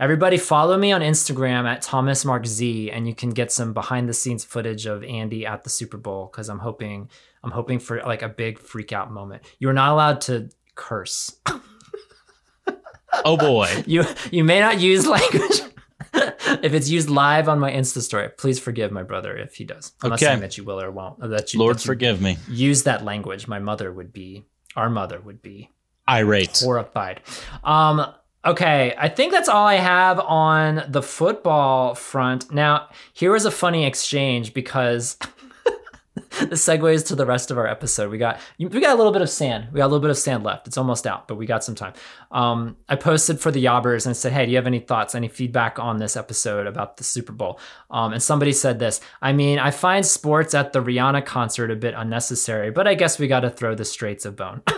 Everybody 0.00 0.36
follow 0.36 0.76
me 0.78 0.92
on 0.92 1.00
Instagram 1.00 1.66
at 1.66 1.82
Thomas 1.82 2.24
Mark 2.24 2.46
Z, 2.46 2.90
and 2.90 3.06
you 3.08 3.14
can 3.14 3.30
get 3.30 3.50
some 3.52 3.72
behind 3.72 4.08
the 4.08 4.14
scenes 4.14 4.44
footage 4.44 4.86
of 4.86 5.02
Andy 5.04 5.44
at 5.46 5.64
the 5.64 5.70
Super 5.70 5.96
Bowl 5.98 6.28
because 6.32 6.48
I'm 6.48 6.60
hoping 6.60 7.10
I'm 7.44 7.50
hoping 7.50 7.78
for 7.78 8.00
like 8.02 8.22
a 8.22 8.28
big 8.28 8.58
freak 8.58 8.92
out 8.92 9.10
moment. 9.12 9.42
You're 9.58 9.72
not 9.72 9.92
allowed 9.92 10.20
to 10.22 10.50
curse. 10.74 11.34
Oh 13.24 13.36
boy. 13.36 13.68
You 13.86 14.04
you 14.30 14.44
may 14.44 14.60
not 14.60 14.78
use 14.80 15.06
language. 15.06 15.60
if 16.62 16.72
it's 16.74 16.88
used 16.88 17.08
live 17.10 17.48
on 17.48 17.58
my 17.58 17.70
Insta 17.72 18.00
story, 18.00 18.28
please 18.36 18.58
forgive 18.58 18.92
my 18.92 19.02
brother 19.02 19.36
if 19.36 19.54
he 19.56 19.64
does. 19.64 19.92
I'm 20.02 20.10
not 20.10 20.20
saying 20.20 20.40
that 20.40 20.56
you 20.56 20.64
will 20.64 20.80
or 20.80 20.90
won't. 20.90 21.22
Or 21.22 21.28
that 21.28 21.52
you, 21.52 21.60
Lord 21.60 21.76
that 21.76 21.84
you 21.84 21.88
forgive 21.88 22.20
me. 22.20 22.38
use 22.48 22.84
that 22.84 23.04
language. 23.04 23.48
My 23.48 23.58
mother 23.58 23.92
would 23.92 24.12
be, 24.12 24.44
our 24.76 24.88
mother 24.90 25.20
would 25.20 25.42
be 25.42 25.70
Irate. 26.08 26.60
horrified. 26.62 27.20
Um, 27.64 28.06
okay, 28.44 28.94
I 28.98 29.08
think 29.08 29.32
that's 29.32 29.48
all 29.48 29.66
I 29.66 29.74
have 29.76 30.20
on 30.20 30.84
the 30.88 31.02
football 31.02 31.94
front. 31.94 32.52
Now, 32.52 32.88
here 33.12 33.32
was 33.32 33.44
a 33.44 33.50
funny 33.50 33.84
exchange 33.84 34.54
because 34.54 35.18
the 36.40 36.56
segues 36.56 37.06
to 37.06 37.14
the 37.14 37.24
rest 37.24 37.50
of 37.50 37.58
our 37.58 37.66
episode. 37.66 38.10
We 38.10 38.18
got 38.18 38.38
we 38.58 38.68
got 38.68 38.94
a 38.94 38.96
little 38.96 39.12
bit 39.12 39.22
of 39.22 39.30
sand. 39.30 39.68
We 39.72 39.78
got 39.78 39.84
a 39.84 39.88
little 39.88 40.00
bit 40.00 40.10
of 40.10 40.18
sand 40.18 40.44
left. 40.44 40.66
It's 40.66 40.76
almost 40.76 41.06
out, 41.06 41.26
but 41.26 41.36
we 41.36 41.46
got 41.46 41.64
some 41.64 41.74
time. 41.74 41.94
Um, 42.30 42.76
I 42.88 42.96
posted 42.96 43.40
for 43.40 43.50
the 43.50 43.64
Yobbers 43.64 44.04
and 44.04 44.16
said, 44.16 44.32
"Hey, 44.32 44.44
do 44.44 44.50
you 44.50 44.56
have 44.56 44.66
any 44.66 44.80
thoughts, 44.80 45.14
any 45.14 45.28
feedback 45.28 45.78
on 45.78 45.98
this 45.98 46.16
episode 46.16 46.66
about 46.66 46.98
the 46.98 47.04
Super 47.04 47.32
Bowl?" 47.32 47.58
Um, 47.90 48.12
and 48.12 48.22
somebody 48.22 48.52
said 48.52 48.78
this. 48.78 49.00
I 49.22 49.32
mean, 49.32 49.58
I 49.58 49.70
find 49.70 50.04
sports 50.04 50.54
at 50.54 50.72
the 50.72 50.82
Rihanna 50.82 51.24
concert 51.24 51.70
a 51.70 51.76
bit 51.76 51.94
unnecessary, 51.96 52.70
but 52.70 52.86
I 52.86 52.94
guess 52.94 53.18
we 53.18 53.26
got 53.26 53.40
to 53.40 53.50
throw 53.50 53.74
the 53.74 53.84
straights 53.84 54.26
a 54.26 54.32
bone. 54.32 54.62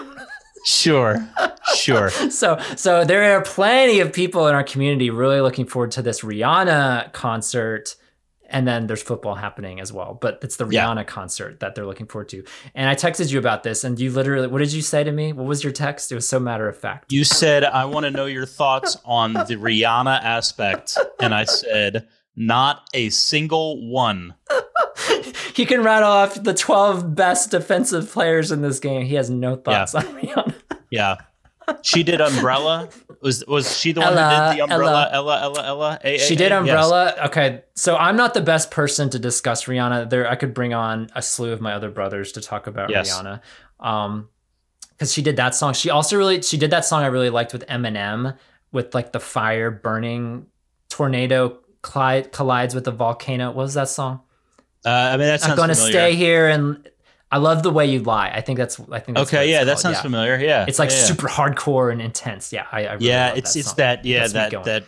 Sure. 0.64 1.26
Sure. 1.74 2.10
so 2.30 2.58
so 2.76 3.04
there 3.04 3.36
are 3.36 3.42
plenty 3.42 4.00
of 4.00 4.12
people 4.12 4.46
in 4.46 4.54
our 4.54 4.64
community 4.64 5.10
really 5.10 5.40
looking 5.40 5.66
forward 5.66 5.90
to 5.92 6.02
this 6.02 6.20
Rihanna 6.20 7.12
concert 7.12 7.96
and 8.50 8.66
then 8.68 8.86
there's 8.86 9.02
football 9.02 9.34
happening 9.34 9.80
as 9.80 9.92
well 9.92 10.18
but 10.20 10.38
it's 10.42 10.56
the 10.56 10.66
Yeah. 10.66 10.84
Rihanna 10.86 11.06
concert 11.06 11.60
that 11.60 11.74
they're 11.74 11.86
looking 11.86 12.06
forward 12.06 12.28
to. 12.30 12.44
And 12.74 12.88
I 12.88 12.94
texted 12.94 13.30
you 13.32 13.38
about 13.38 13.62
this 13.62 13.84
and 13.84 13.98
you 13.98 14.10
literally 14.10 14.46
what 14.48 14.58
did 14.58 14.72
you 14.72 14.82
say 14.82 15.02
to 15.04 15.12
me? 15.12 15.32
What 15.32 15.46
was 15.46 15.64
your 15.64 15.72
text? 15.72 16.12
It 16.12 16.16
was 16.16 16.28
so 16.28 16.38
matter 16.38 16.68
of 16.68 16.76
fact. 16.76 17.12
You 17.12 17.24
said 17.24 17.64
I 17.64 17.84
want 17.86 18.04
to 18.04 18.10
know 18.10 18.26
your 18.26 18.46
thoughts 18.46 18.96
on 19.04 19.32
the 19.32 19.56
Rihanna 19.56 20.22
aspect, 20.22 20.98
and 21.20 21.34
I 21.34 21.44
said 21.44 22.08
not 22.36 22.88
a 22.94 23.10
single 23.10 23.90
one. 23.90 24.34
he 25.54 25.66
can 25.66 25.82
rattle 25.82 26.08
off 26.10 26.42
the 26.42 26.54
12 26.54 27.14
best 27.14 27.50
defensive 27.50 28.10
players 28.10 28.50
in 28.52 28.62
this 28.62 28.80
game. 28.80 29.04
He 29.06 29.14
has 29.16 29.30
no 29.30 29.56
thoughts 29.56 29.94
on 29.94 30.04
Rihanna. 30.04 30.54
Yeah. 30.90 31.16
She 31.82 32.02
did 32.02 32.20
Umbrella. 32.20 32.88
Was 33.22 33.44
was 33.46 33.78
she 33.78 33.92
the 33.92 34.00
one 34.00 34.16
Ella, 34.16 34.28
who 34.28 34.50
did 34.50 34.58
the 34.58 34.62
Umbrella? 34.74 35.08
Ella, 35.12 35.40
Ella, 35.42 35.66
Ella. 35.66 35.98
A- 36.04 36.18
She 36.18 36.34
A- 36.34 36.36
did 36.38 36.52
A? 36.52 36.58
Umbrella. 36.58 37.14
Okay, 37.26 37.62
so 37.74 37.96
I'm 37.96 38.16
not 38.16 38.34
the 38.34 38.40
best 38.40 38.70
person 38.70 39.10
to 39.10 39.18
discuss 39.18 39.64
Rihanna. 39.64 40.08
There, 40.10 40.28
I 40.28 40.36
could 40.36 40.54
bring 40.54 40.72
on 40.74 41.10
a 41.14 41.22
slew 41.22 41.52
of 41.52 41.60
my 41.60 41.72
other 41.74 41.90
brothers 41.90 42.32
to 42.32 42.40
talk 42.40 42.66
about 42.66 42.90
Yes. 42.90 43.10
Rihanna, 43.12 43.40
um, 43.80 44.28
because 44.90 45.12
she 45.12 45.22
did 45.22 45.36
that 45.36 45.54
song. 45.54 45.74
She 45.74 45.90
also 45.90 46.16
really 46.16 46.42
she 46.42 46.56
did 46.56 46.70
that 46.70 46.84
song 46.84 47.02
I 47.02 47.06
really 47.06 47.30
liked 47.30 47.52
with 47.52 47.66
Eminem 47.66 48.36
with 48.72 48.94
like 48.94 49.12
the 49.12 49.20
fire 49.20 49.70
burning 49.70 50.46
tornado 50.88 51.58
collide, 51.82 52.32
collides 52.32 52.74
with 52.74 52.84
the 52.84 52.90
volcano. 52.92 53.48
What 53.48 53.56
was 53.56 53.74
that 53.74 53.88
song? 53.88 54.20
Uh, 54.84 54.88
I 54.88 55.10
mean, 55.18 55.26
that 55.26 55.40
sounds 55.40 55.52
I'm 55.52 55.56
gonna 55.56 55.74
familiar. 55.74 55.92
stay 55.92 56.14
here 56.14 56.48
and 56.48 56.88
I 57.32 57.38
love 57.38 57.62
the 57.62 57.70
way 57.70 57.86
you 57.86 58.00
lie. 58.00 58.30
I 58.34 58.40
think 58.40 58.58
that's 58.58 58.80
I 58.90 58.98
think 58.98 59.16
that's 59.16 59.28
Okay, 59.32 59.50
yeah, 59.50 59.64
that 59.64 59.78
sounds 59.78 59.96
yeah. 59.98 60.02
familiar. 60.02 60.36
Yeah, 60.38 60.64
It's 60.68 60.78
like 60.78 60.90
yeah, 60.90 60.96
yeah. 60.96 61.04
super 61.04 61.28
hardcore 61.28 61.92
and 61.92 62.02
intense. 62.02 62.52
Yeah, 62.52 62.66
I, 62.72 62.86
I 62.86 62.92
really 62.94 63.06
Yeah, 63.06 63.34
it's 63.34 63.52
that 63.54 63.58
it's 63.60 63.68
song. 63.68 63.76
that 63.76 64.04
yeah 64.04 64.18
Gets 64.20 64.32
that 64.32 64.64
that 64.64 64.84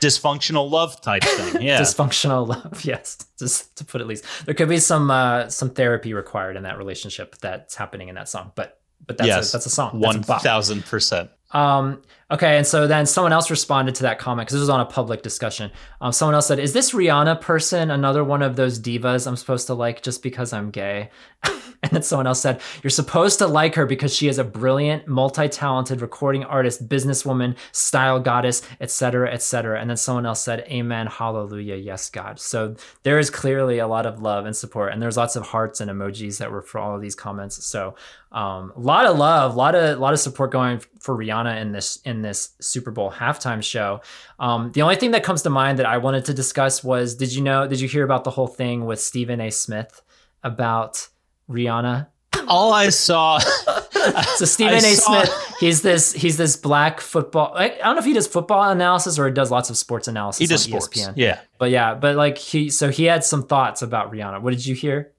dysfunctional 0.00 0.70
love 0.70 1.00
type 1.00 1.22
thing. 1.24 1.62
Yeah, 1.62 1.80
dysfunctional 1.80 2.46
love 2.48 2.84
yes 2.92 3.16
just 3.38 3.76
to 3.76 3.84
put 3.84 4.00
it 4.00 4.06
least 4.06 4.24
there 4.44 4.54
could 4.54 4.68
be 4.68 4.78
some 4.78 5.10
uh 5.10 5.48
some 5.48 5.70
therapy 5.70 6.12
required 6.12 6.56
in 6.56 6.62
that 6.64 6.76
relationship 6.78 7.36
that's 7.38 7.74
happening 7.74 8.08
in 8.08 8.14
that 8.16 8.28
song 8.28 8.52
but 8.54 8.80
but 9.06 9.16
that's 9.18 9.26
yes, 9.28 9.48
a, 9.50 9.52
that's 9.52 9.66
a 9.66 9.70
song 9.70 10.00
That's 10.00 10.28
One 10.28 10.40
thousand 10.40 10.84
percent. 10.86 11.30
um 11.52 12.02
okay 12.30 12.56
and 12.56 12.66
so 12.66 12.86
then 12.86 13.06
someone 13.06 13.32
else 13.32 13.50
responded 13.50 13.94
to 13.94 14.02
that 14.02 14.18
comment 14.18 14.46
because 14.46 14.54
this 14.54 14.60
was 14.60 14.70
on 14.70 14.80
a 14.80 14.86
public 14.86 15.22
discussion. 15.22 15.70
Um 16.00 16.12
someone 16.12 16.34
else 16.34 16.46
said 16.46 16.58
is 16.58 16.72
this 16.72 16.92
rihanna 16.92 17.40
person 17.40 17.90
another 17.90 18.24
one 18.24 18.42
of 18.42 18.56
those 18.56 18.78
divas 18.78 19.26
i'm 19.26 19.36
supposed 19.36 19.66
to 19.66 19.74
like 19.74 20.02
just 20.02 20.22
because 20.22 20.52
i'm 20.52 20.70
gay? 20.70 21.10
And 21.84 21.92
then 21.92 22.02
someone 22.02 22.26
else 22.26 22.40
said 22.40 22.62
you're 22.82 22.90
supposed 22.90 23.38
to 23.40 23.46
like 23.46 23.74
her 23.74 23.84
because 23.84 24.14
she 24.14 24.26
is 24.26 24.38
a 24.38 24.44
brilliant 24.44 25.06
multi-talented 25.06 26.00
recording 26.00 26.42
artist 26.42 26.88
businesswoman 26.88 27.56
style 27.72 28.18
goddess 28.18 28.62
etc 28.80 29.30
etc 29.30 29.78
and 29.78 29.90
then 29.90 29.98
someone 29.98 30.24
else 30.24 30.42
said 30.42 30.60
amen 30.60 31.06
hallelujah 31.08 31.76
yes 31.76 32.08
god. 32.08 32.40
So 32.40 32.74
there 33.02 33.18
is 33.18 33.28
clearly 33.28 33.80
a 33.80 33.86
lot 33.86 34.06
of 34.06 34.22
love 34.22 34.46
and 34.46 34.56
support 34.56 34.94
and 34.94 35.02
there's 35.02 35.18
lots 35.18 35.36
of 35.36 35.46
hearts 35.48 35.78
and 35.82 35.90
emojis 35.90 36.38
that 36.38 36.50
were 36.50 36.62
for 36.62 36.78
all 36.78 36.96
of 36.96 37.02
these 37.02 37.14
comments. 37.14 37.62
So 37.66 37.96
um, 38.32 38.72
a 38.74 38.80
lot 38.80 39.04
of 39.04 39.18
love 39.18 39.54
a 39.54 39.56
lot 39.56 39.74
of 39.74 39.98
a 39.98 40.00
lot 40.00 40.14
of 40.14 40.20
support 40.20 40.52
going 40.52 40.80
for 41.00 41.14
rihanna 41.14 41.60
in 41.60 41.72
this 41.72 41.98
in 42.06 42.13
this 42.22 42.50
super 42.60 42.90
bowl 42.90 43.10
halftime 43.10 43.62
show 43.62 44.00
um, 44.38 44.70
the 44.72 44.82
only 44.82 44.96
thing 44.96 45.10
that 45.12 45.22
comes 45.24 45.42
to 45.42 45.50
mind 45.50 45.78
that 45.78 45.86
i 45.86 45.98
wanted 45.98 46.24
to 46.24 46.34
discuss 46.34 46.82
was 46.84 47.14
did 47.14 47.32
you 47.34 47.42
know 47.42 47.66
did 47.66 47.80
you 47.80 47.88
hear 47.88 48.04
about 48.04 48.24
the 48.24 48.30
whole 48.30 48.46
thing 48.48 48.84
with 48.86 49.00
stephen 49.00 49.40
a 49.40 49.50
smith 49.50 50.02
about 50.42 51.08
rihanna 51.48 52.06
All 52.48 52.72
I 52.74 52.90
saw. 52.90 53.38
so 54.36 54.44
stephen 54.44 54.74
I 54.74 54.78
a 54.78 54.94
saw- 54.94 55.22
smith 55.24 55.44
he's 55.60 55.82
this 55.82 56.12
he's 56.12 56.36
this 56.36 56.56
black 56.56 57.00
football. 57.00 57.52
I 57.56 57.68
don't 57.68 57.94
know 57.94 57.98
if 58.00 58.04
he 58.04 58.12
does 58.12 58.26
football 58.26 58.70
analysis 58.70 59.18
or 59.18 59.26
he 59.26 59.32
does 59.32 59.50
lots 59.50 59.70
of 59.70 59.76
sports 59.76 60.08
analysis. 60.08 60.40
He 60.40 60.46
does 60.46 60.66
on 60.66 60.80
sports. 60.80 60.88
ESPN. 61.00 61.14
Yeah. 61.16 61.40
But 61.58 61.70
yeah, 61.70 61.94
but 61.94 62.16
like 62.16 62.36
he 62.38 62.68
so 62.70 62.90
he 62.90 63.04
had 63.04 63.24
some 63.24 63.46
thoughts 63.46 63.82
about 63.82 64.12
Rihanna. 64.12 64.42
What 64.42 64.50
did 64.52 64.66
you 64.66 64.74
hear? 64.74 65.12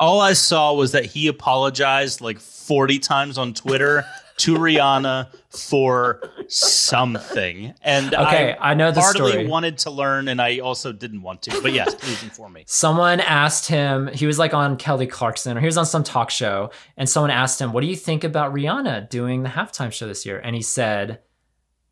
All 0.00 0.20
I 0.20 0.32
saw 0.32 0.72
was 0.72 0.92
that 0.92 1.04
he 1.04 1.26
apologized 1.28 2.20
like 2.20 2.38
40 2.38 2.98
times 2.98 3.38
on 3.38 3.54
Twitter 3.54 4.04
to 4.38 4.54
Rihanna 4.58 5.28
for 5.50 6.20
something. 6.48 7.74
And 7.82 8.14
Okay, 8.14 8.56
I, 8.60 8.74
know 8.74 8.90
the 8.90 9.00
heartily 9.00 9.32
story. 9.32 9.46
wanted 9.46 9.78
to 9.78 9.90
learn, 9.90 10.28
and 10.28 10.40
I 10.40 10.58
also 10.58 10.92
didn't 10.92 11.22
want 11.22 11.42
to. 11.42 11.60
But 11.62 11.72
yes, 11.72 11.94
please 11.94 12.22
inform 12.22 12.54
me. 12.54 12.64
someone 12.66 13.20
asked 13.20 13.68
him, 13.68 14.08
he 14.08 14.26
was 14.26 14.38
like 14.38 14.54
on 14.54 14.76
Kelly 14.76 15.06
Clarkson 15.06 15.56
or 15.56 15.60
he 15.60 15.66
was 15.66 15.76
on 15.78 15.86
some 15.86 16.02
talk 16.04 16.30
show, 16.30 16.70
and 16.96 17.08
someone 17.08 17.30
asked 17.30 17.60
him, 17.60 17.72
What 17.72 17.80
do 17.82 17.86
you 17.86 17.96
think 17.96 18.24
about 18.24 18.52
Rihanna 18.54 19.08
doing 19.10 19.42
the 19.42 19.48
halftime 19.50 19.92
show 19.92 20.06
this 20.06 20.26
year? 20.26 20.38
And 20.42 20.54
he 20.54 20.62
said, 20.62 21.20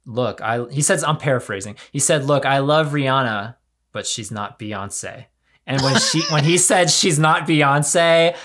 Look, 0.05 0.41
I 0.41 0.67
he 0.71 0.83
says 0.83 1.05
I'm 1.05 1.17
paraphrasing. 1.19 1.77
He 1.93 1.99
said, 1.99 2.25
Look, 2.25 2.45
I 2.45 2.59
love 2.59 2.89
Rihanna, 2.89 3.57
but 3.93 4.07
she's 4.07 4.31
not 4.31 4.59
Beyonce. 4.59 5.27
And 5.67 5.81
when 5.83 5.97
she 6.01 6.23
when 6.31 6.43
he 6.45 6.59
said 6.59 6.91
she's 6.91 7.19
not 7.21 7.47
Beyonce, 7.47 8.37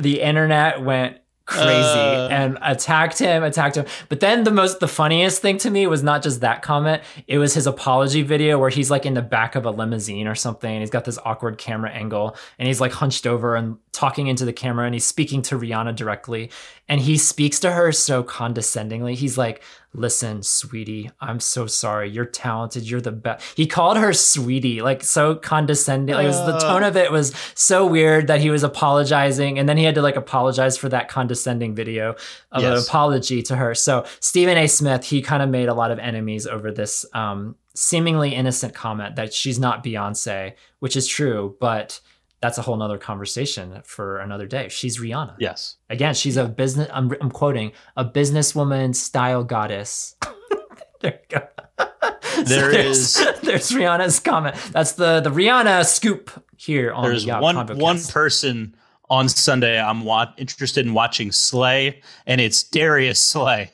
the 0.00 0.22
internet 0.22 0.82
went 0.82 1.18
crazy. 1.44 1.68
Uh. 1.68 2.28
and 2.30 2.58
attacked 2.62 3.18
him 3.18 3.42
attacked 3.42 3.76
him. 3.76 3.86
But 4.08 4.20
then 4.20 4.44
the 4.44 4.50
most 4.50 4.80
the 4.80 4.88
funniest 4.88 5.42
thing 5.42 5.58
to 5.58 5.70
me 5.70 5.86
was 5.86 6.02
not 6.02 6.22
just 6.22 6.40
that 6.40 6.62
comment. 6.62 7.02
It 7.26 7.38
was 7.38 7.54
his 7.54 7.66
apology 7.66 8.22
video 8.22 8.58
where 8.58 8.70
he's 8.70 8.90
like 8.90 9.06
in 9.06 9.14
the 9.14 9.22
back 9.22 9.54
of 9.54 9.66
a 9.66 9.70
limousine 9.70 10.26
or 10.26 10.34
something 10.34 10.70
and 10.70 10.80
he's 10.80 10.90
got 10.90 11.04
this 11.04 11.18
awkward 11.24 11.58
camera 11.58 11.90
angle 11.90 12.36
and 12.58 12.68
he's 12.68 12.80
like 12.80 12.92
hunched 12.92 13.26
over 13.26 13.56
and 13.56 13.76
talking 13.92 14.26
into 14.26 14.44
the 14.44 14.52
camera 14.52 14.86
and 14.86 14.94
he's 14.94 15.04
speaking 15.04 15.42
to 15.42 15.58
Rihanna 15.58 15.94
directly 15.96 16.50
and 16.88 17.00
he 17.00 17.18
speaks 17.18 17.60
to 17.60 17.72
her 17.72 17.92
so 17.92 18.22
condescendingly. 18.22 19.14
He's 19.14 19.36
like 19.36 19.62
listen 19.94 20.42
sweetie 20.42 21.10
i'm 21.20 21.40
so 21.40 21.66
sorry. 21.66 22.10
You're 22.10 22.24
talented. 22.24 22.88
You're 22.88 23.00
the 23.00 23.12
best. 23.12 23.56
He 23.56 23.66
called 23.66 23.96
her 23.96 24.12
sweetie 24.12 24.80
like 24.82 25.02
so 25.02 25.34
condescending. 25.34 26.14
Like, 26.14 26.26
was 26.26 26.38
the 26.46 26.58
tone 26.58 26.82
of 26.82 26.96
it 26.96 27.10
was 27.10 27.34
so 27.54 27.86
weird 27.86 28.26
that 28.28 28.40
he 28.40 28.50
was 28.50 28.62
apologizing 28.62 29.58
and 29.58 29.68
then 29.68 29.76
he 29.76 29.84
had 29.84 29.94
to 29.96 30.02
like 30.02 30.16
apologize 30.16 30.76
for 30.76 30.88
that 30.88 31.08
condescending 31.08 31.74
video 31.74 32.14
of 32.50 32.64
an 32.64 32.72
apology 32.74 33.42
to 33.42 33.56
her. 33.56 33.74
So 33.74 34.04
stephen 34.20 34.56
a. 34.58 34.66
Smith 34.66 35.04
he 35.04 35.20
kind 35.20 35.42
of 35.42 35.48
made 35.48 35.68
a 35.68 35.74
lot 35.74 35.90
of 35.90 35.98
enemies 35.98 36.46
over 36.46 36.70
this 36.70 37.04
um 37.12 37.56
seemingly 37.74 38.34
innocent 38.34 38.74
comment 38.74 39.16
that 39.16 39.32
she's 39.34 39.58
not 39.58 39.84
beyonce 39.84 40.54
which 40.78 40.96
is 40.96 41.06
true 41.06 41.56
but 41.60 42.00
that's 42.42 42.58
a 42.58 42.62
whole 42.62 42.76
nother 42.76 42.98
conversation 42.98 43.80
for 43.84 44.18
another 44.18 44.46
day 44.46 44.68
she's 44.68 44.98
rihanna 45.00 45.36
Yes. 45.38 45.76
Again, 45.88 46.12
she's 46.14 46.36
a 46.36 46.44
business. 46.46 46.88
I'm, 46.92 47.10
I'm 47.20 47.30
quoting 47.30 47.72
a 47.96 48.04
businesswoman 48.04 48.94
style 48.94 49.44
goddess. 49.44 50.16
there 51.00 51.20
you 51.30 51.38
go. 51.38 51.46
So 51.78 52.42
There 52.44 52.70
there's, 52.72 53.16
is- 53.16 53.40
There's 53.42 53.70
Rihanna's 53.70 54.18
comment. 54.20 54.56
That's 54.72 54.92
the 54.92 55.20
the 55.20 55.30
Rihanna 55.30 55.84
scoop 55.86 56.30
here 56.56 56.92
on 56.92 57.04
There's 57.04 57.22
the 57.24 57.28
Yacht 57.28 57.42
one 57.42 57.56
Convo 57.56 57.76
one 57.80 58.00
person 58.02 58.74
on 59.10 59.28
Sunday 59.28 59.78
I'm 59.80 60.04
wa- 60.04 60.32
interested 60.38 60.86
in 60.86 60.94
watching 60.94 61.30
Slay, 61.32 62.00
and 62.26 62.40
it's 62.40 62.62
Darius 62.64 63.20
Slay. 63.20 63.70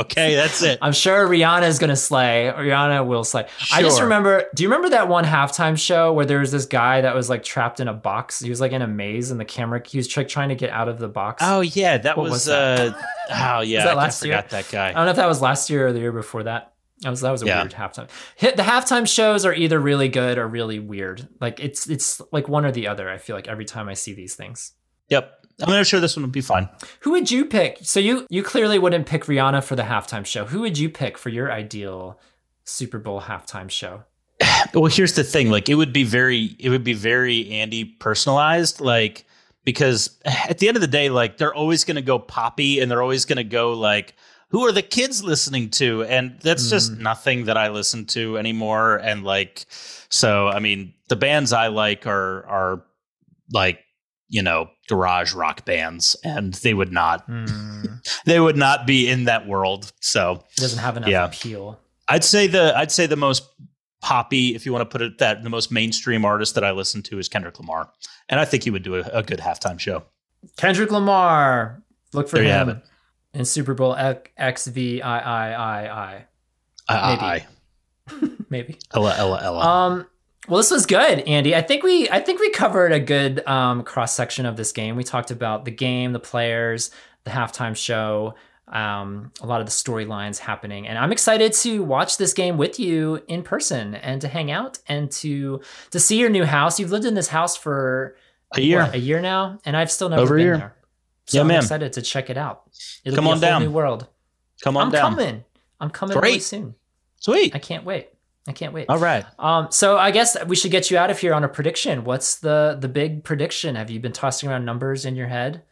Okay, 0.00 0.34
that's 0.34 0.62
it. 0.62 0.78
I'm 0.82 0.92
sure 0.92 1.26
Rihanna 1.26 1.66
is 1.68 1.78
gonna 1.78 1.96
slay. 1.96 2.52
Rihanna 2.54 3.06
will 3.06 3.24
slay. 3.24 3.46
I 3.72 3.82
just 3.82 4.00
remember. 4.00 4.44
Do 4.54 4.62
you 4.62 4.68
remember 4.68 4.90
that 4.90 5.08
one 5.08 5.24
halftime 5.24 5.78
show 5.78 6.12
where 6.12 6.26
there 6.26 6.38
was 6.40 6.52
this 6.52 6.66
guy 6.66 7.00
that 7.00 7.14
was 7.14 7.28
like 7.28 7.42
trapped 7.42 7.80
in 7.80 7.88
a 7.88 7.94
box? 7.94 8.40
He 8.40 8.50
was 8.50 8.60
like 8.60 8.72
in 8.72 8.82
a 8.82 8.86
maze, 8.86 9.30
and 9.30 9.38
the 9.40 9.44
camera. 9.44 9.82
He 9.86 9.98
was 9.98 10.14
like 10.16 10.28
trying 10.28 10.50
to 10.50 10.54
get 10.54 10.70
out 10.70 10.88
of 10.88 10.98
the 10.98 11.08
box. 11.08 11.42
Oh 11.44 11.60
yeah, 11.60 11.98
that 11.98 12.16
What 12.16 12.24
was, 12.24 12.32
was 12.32 12.44
that? 12.46 12.94
uh 13.30 13.56
oh 13.58 13.60
yeah, 13.60 13.84
that 13.84 13.92
I 13.92 13.94
last 13.94 14.24
year? 14.24 14.34
forgot 14.36 14.50
that 14.50 14.68
guy. 14.70 14.90
I 14.90 14.92
don't 14.92 15.04
know 15.04 15.10
if 15.10 15.16
that 15.16 15.28
was 15.28 15.42
last 15.42 15.68
year 15.70 15.88
or 15.88 15.92
the 15.92 16.00
year 16.00 16.12
before 16.12 16.44
that. 16.44 16.72
That 17.02 17.10
was 17.10 17.20
that 17.20 17.30
was 17.30 17.42
a 17.42 17.46
Yeah. 17.46 17.60
weird 17.62 17.72
halftime. 17.74 18.08
Hit 18.36 18.56
the 18.56 18.62
halftime 18.64 19.06
shows 19.06 19.44
are 19.46 19.54
either 19.54 19.78
really 19.78 20.08
good 20.08 20.36
or 20.38 20.48
really 20.48 20.78
weird. 20.80 21.28
Like 21.40 21.60
it's 21.60 21.88
it's 21.88 22.20
like 22.32 22.48
one 22.48 22.64
or 22.64 22.72
the 22.72 22.88
other. 22.88 23.08
I 23.08 23.18
feel 23.18 23.36
like 23.36 23.46
every 23.48 23.64
time 23.64 23.88
I 23.88 23.94
see 23.94 24.14
these 24.14 24.34
things. 24.34 24.72
Yep. 25.08 25.32
I'm 25.60 25.70
not 25.70 25.86
sure 25.86 25.98
this 26.00 26.16
one 26.16 26.22
would 26.22 26.32
be 26.32 26.40
fine. 26.40 26.68
Who 27.00 27.10
would 27.12 27.30
you 27.30 27.44
pick? 27.44 27.78
So 27.82 27.98
you 28.00 28.26
you 28.30 28.42
clearly 28.42 28.78
wouldn't 28.78 29.06
pick 29.06 29.24
Rihanna 29.24 29.64
for 29.64 29.74
the 29.76 29.82
halftime 29.82 30.24
show. 30.24 30.44
Who 30.44 30.60
would 30.60 30.78
you 30.78 30.88
pick 30.88 31.18
for 31.18 31.30
your 31.30 31.50
ideal 31.52 32.18
Super 32.64 32.98
Bowl 32.98 33.22
halftime 33.22 33.70
show? 33.70 34.04
Well, 34.74 34.86
here's 34.86 35.14
the 35.14 35.24
thing. 35.24 35.50
Like, 35.50 35.68
it 35.68 35.74
would 35.76 35.92
be 35.92 36.04
very, 36.04 36.56
it 36.58 36.68
would 36.68 36.84
be 36.84 36.92
very 36.92 37.48
Andy 37.50 37.84
personalized. 37.84 38.80
Like, 38.80 39.24
because 39.64 40.18
at 40.24 40.58
the 40.58 40.68
end 40.68 40.76
of 40.76 40.80
the 40.80 40.86
day, 40.88 41.08
like, 41.10 41.38
they're 41.38 41.54
always 41.54 41.84
going 41.84 41.94
to 41.96 42.02
go 42.02 42.18
poppy, 42.18 42.80
and 42.80 42.90
they're 42.90 43.02
always 43.02 43.24
going 43.24 43.36
to 43.38 43.44
go 43.44 43.72
like, 43.72 44.14
who 44.50 44.64
are 44.66 44.72
the 44.72 44.82
kids 44.82 45.22
listening 45.22 45.70
to? 45.70 46.04
And 46.04 46.38
that's 46.40 46.70
just 46.70 46.92
Mm. 46.92 46.98
nothing 47.00 47.44
that 47.46 47.56
I 47.56 47.68
listen 47.68 48.06
to 48.06 48.38
anymore. 48.38 48.96
And 48.96 49.22
like, 49.24 49.64
so 50.08 50.48
I 50.48 50.58
mean, 50.58 50.94
the 51.08 51.16
bands 51.16 51.52
I 51.52 51.68
like 51.68 52.06
are 52.06 52.46
are 52.46 52.82
like, 53.52 53.80
you 54.28 54.42
know, 54.42 54.68
garage 54.88 55.32
rock 55.34 55.64
bands, 55.64 56.14
and 56.24 56.54
they 56.54 56.74
would 56.74 56.92
not, 56.92 57.24
Hmm. 57.26 57.84
they 58.26 58.38
would 58.40 58.56
not 58.56 58.86
be 58.86 59.08
in 59.08 59.24
that 59.24 59.46
world. 59.46 59.92
So 60.00 60.44
It 60.56 60.60
doesn't 60.60 60.78
have 60.80 60.96
enough 60.96 61.08
Yeah. 61.10 61.24
appeal. 61.26 61.80
I'd 62.08 62.24
say 62.24 62.46
the 62.46 62.76
I'd 62.76 62.92
say 62.92 63.06
the 63.06 63.16
most 63.16 63.42
poppy, 64.00 64.54
if 64.54 64.64
you 64.64 64.72
want 64.72 64.82
to 64.82 64.86
put 64.98 65.02
it 65.02 65.18
that, 65.18 65.42
the 65.42 65.50
most 65.50 65.70
mainstream 65.72 66.24
artist 66.24 66.54
that 66.54 66.64
I 66.64 66.70
listen 66.70 67.02
to 67.04 67.18
is 67.18 67.28
Kendrick 67.28 67.58
Lamar, 67.58 67.90
and 68.28 68.38
I 68.40 68.44
think 68.44 68.64
he 68.64 68.70
would 68.70 68.82
do 68.82 68.94
a, 68.96 69.00
a 69.12 69.22
good 69.22 69.40
halftime 69.40 69.78
show. 69.78 70.04
Kendrick 70.56 70.90
Lamar. 70.92 71.82
Look 72.12 72.28
for 72.28 72.36
There 72.36 72.44
you 72.44 72.50
him 72.50 72.68
have 72.68 72.76
it. 72.78 72.82
in 73.34 73.44
Super 73.44 73.74
Bowl 73.74 73.94
X 73.96 74.66
V 74.68 75.02
I 75.02 75.18
I 75.18 75.52
I 75.52 75.88
I. 75.88 76.24
I, 76.88 77.46
Maybe. 78.10 78.34
Maybe. 78.50 78.78
Ella, 78.94 79.14
Ella, 79.18 79.40
Ella. 79.42 79.60
Um, 79.66 80.06
well, 80.48 80.58
this 80.58 80.70
was 80.70 80.86
good, 80.86 81.20
Andy. 81.20 81.54
I 81.54 81.62
think 81.62 81.82
we 81.82 82.08
I 82.10 82.20
think 82.20 82.40
we 82.40 82.50
covered 82.50 82.92
a 82.92 83.00
good 83.00 83.46
um, 83.46 83.82
cross 83.82 84.14
section 84.14 84.46
of 84.46 84.56
this 84.56 84.72
game. 84.72 84.96
We 84.96 85.04
talked 85.04 85.30
about 85.30 85.64
the 85.64 85.70
game, 85.70 86.12
the 86.12 86.20
players, 86.20 86.90
the 87.24 87.30
halftime 87.30 87.76
show, 87.76 88.34
um, 88.68 89.32
a 89.40 89.46
lot 89.46 89.60
of 89.60 89.66
the 89.66 89.70
storylines 89.72 90.38
happening, 90.38 90.86
and 90.88 90.98
I'm 90.98 91.12
excited 91.12 91.52
to 91.54 91.82
watch 91.82 92.16
this 92.18 92.34
game 92.34 92.56
with 92.56 92.78
you 92.80 93.22
in 93.28 93.42
person 93.42 93.94
and 93.94 94.20
to 94.20 94.28
hang 94.28 94.50
out 94.50 94.78
and 94.88 95.10
to 95.12 95.60
to 95.90 96.00
see 96.00 96.18
your 96.18 96.28
new 96.30 96.44
house. 96.44 96.78
You've 96.80 96.90
lived 96.92 97.04
in 97.06 97.14
this 97.14 97.28
house 97.28 97.56
for 97.56 98.16
a 98.54 98.60
year. 98.60 98.82
what, 98.82 98.94
a 98.94 98.98
year 98.98 99.20
now, 99.20 99.58
and 99.64 99.76
I've 99.76 99.90
still 99.90 100.08
never 100.08 100.22
Over 100.22 100.36
been 100.36 100.44
year. 100.44 100.56
there. 100.58 100.74
So 101.26 101.36
Yeah, 101.38 101.42
I'm 101.42 101.48
man. 101.48 101.58
excited 101.58 101.92
to 101.94 102.02
check 102.02 102.30
it 102.30 102.38
out. 102.38 102.62
It'll 103.04 103.16
Come 103.16 103.24
be 103.26 103.30
on 103.32 103.36
a 103.36 103.40
whole 103.40 103.50
down. 103.50 103.62
new 103.62 103.70
world. 103.70 104.06
Come 104.62 104.76
on 104.78 104.90
down. 104.90 105.04
I'm 105.04 105.10
down. 105.12 105.16
coming. 105.24 105.44
I'm 105.80 105.90
coming 105.90 106.18
really 106.18 106.38
soon. 106.40 106.74
Sweet. 107.20 107.54
I 107.54 107.58
can't 107.58 107.84
wait. 107.84 108.08
I 108.48 108.52
can't 108.52 108.72
wait. 108.72 108.86
All 108.88 108.98
right. 108.98 109.24
Um, 109.38 109.68
so 109.70 109.98
I 109.98 110.10
guess 110.10 110.36
we 110.46 110.56
should 110.56 110.70
get 110.70 110.90
you 110.90 110.96
out 110.98 111.10
of 111.10 111.18
here 111.18 111.34
on 111.34 111.44
a 111.44 111.48
prediction. 111.48 112.04
What's 112.04 112.36
the 112.36 112.76
the 112.80 112.88
big 112.88 113.22
prediction? 113.22 113.74
Have 113.76 113.90
you 113.90 114.00
been 114.00 114.12
tossing 114.12 114.48
around 114.48 114.64
numbers 114.64 115.04
in 115.04 115.14
your 115.16 115.28
head? 115.28 115.62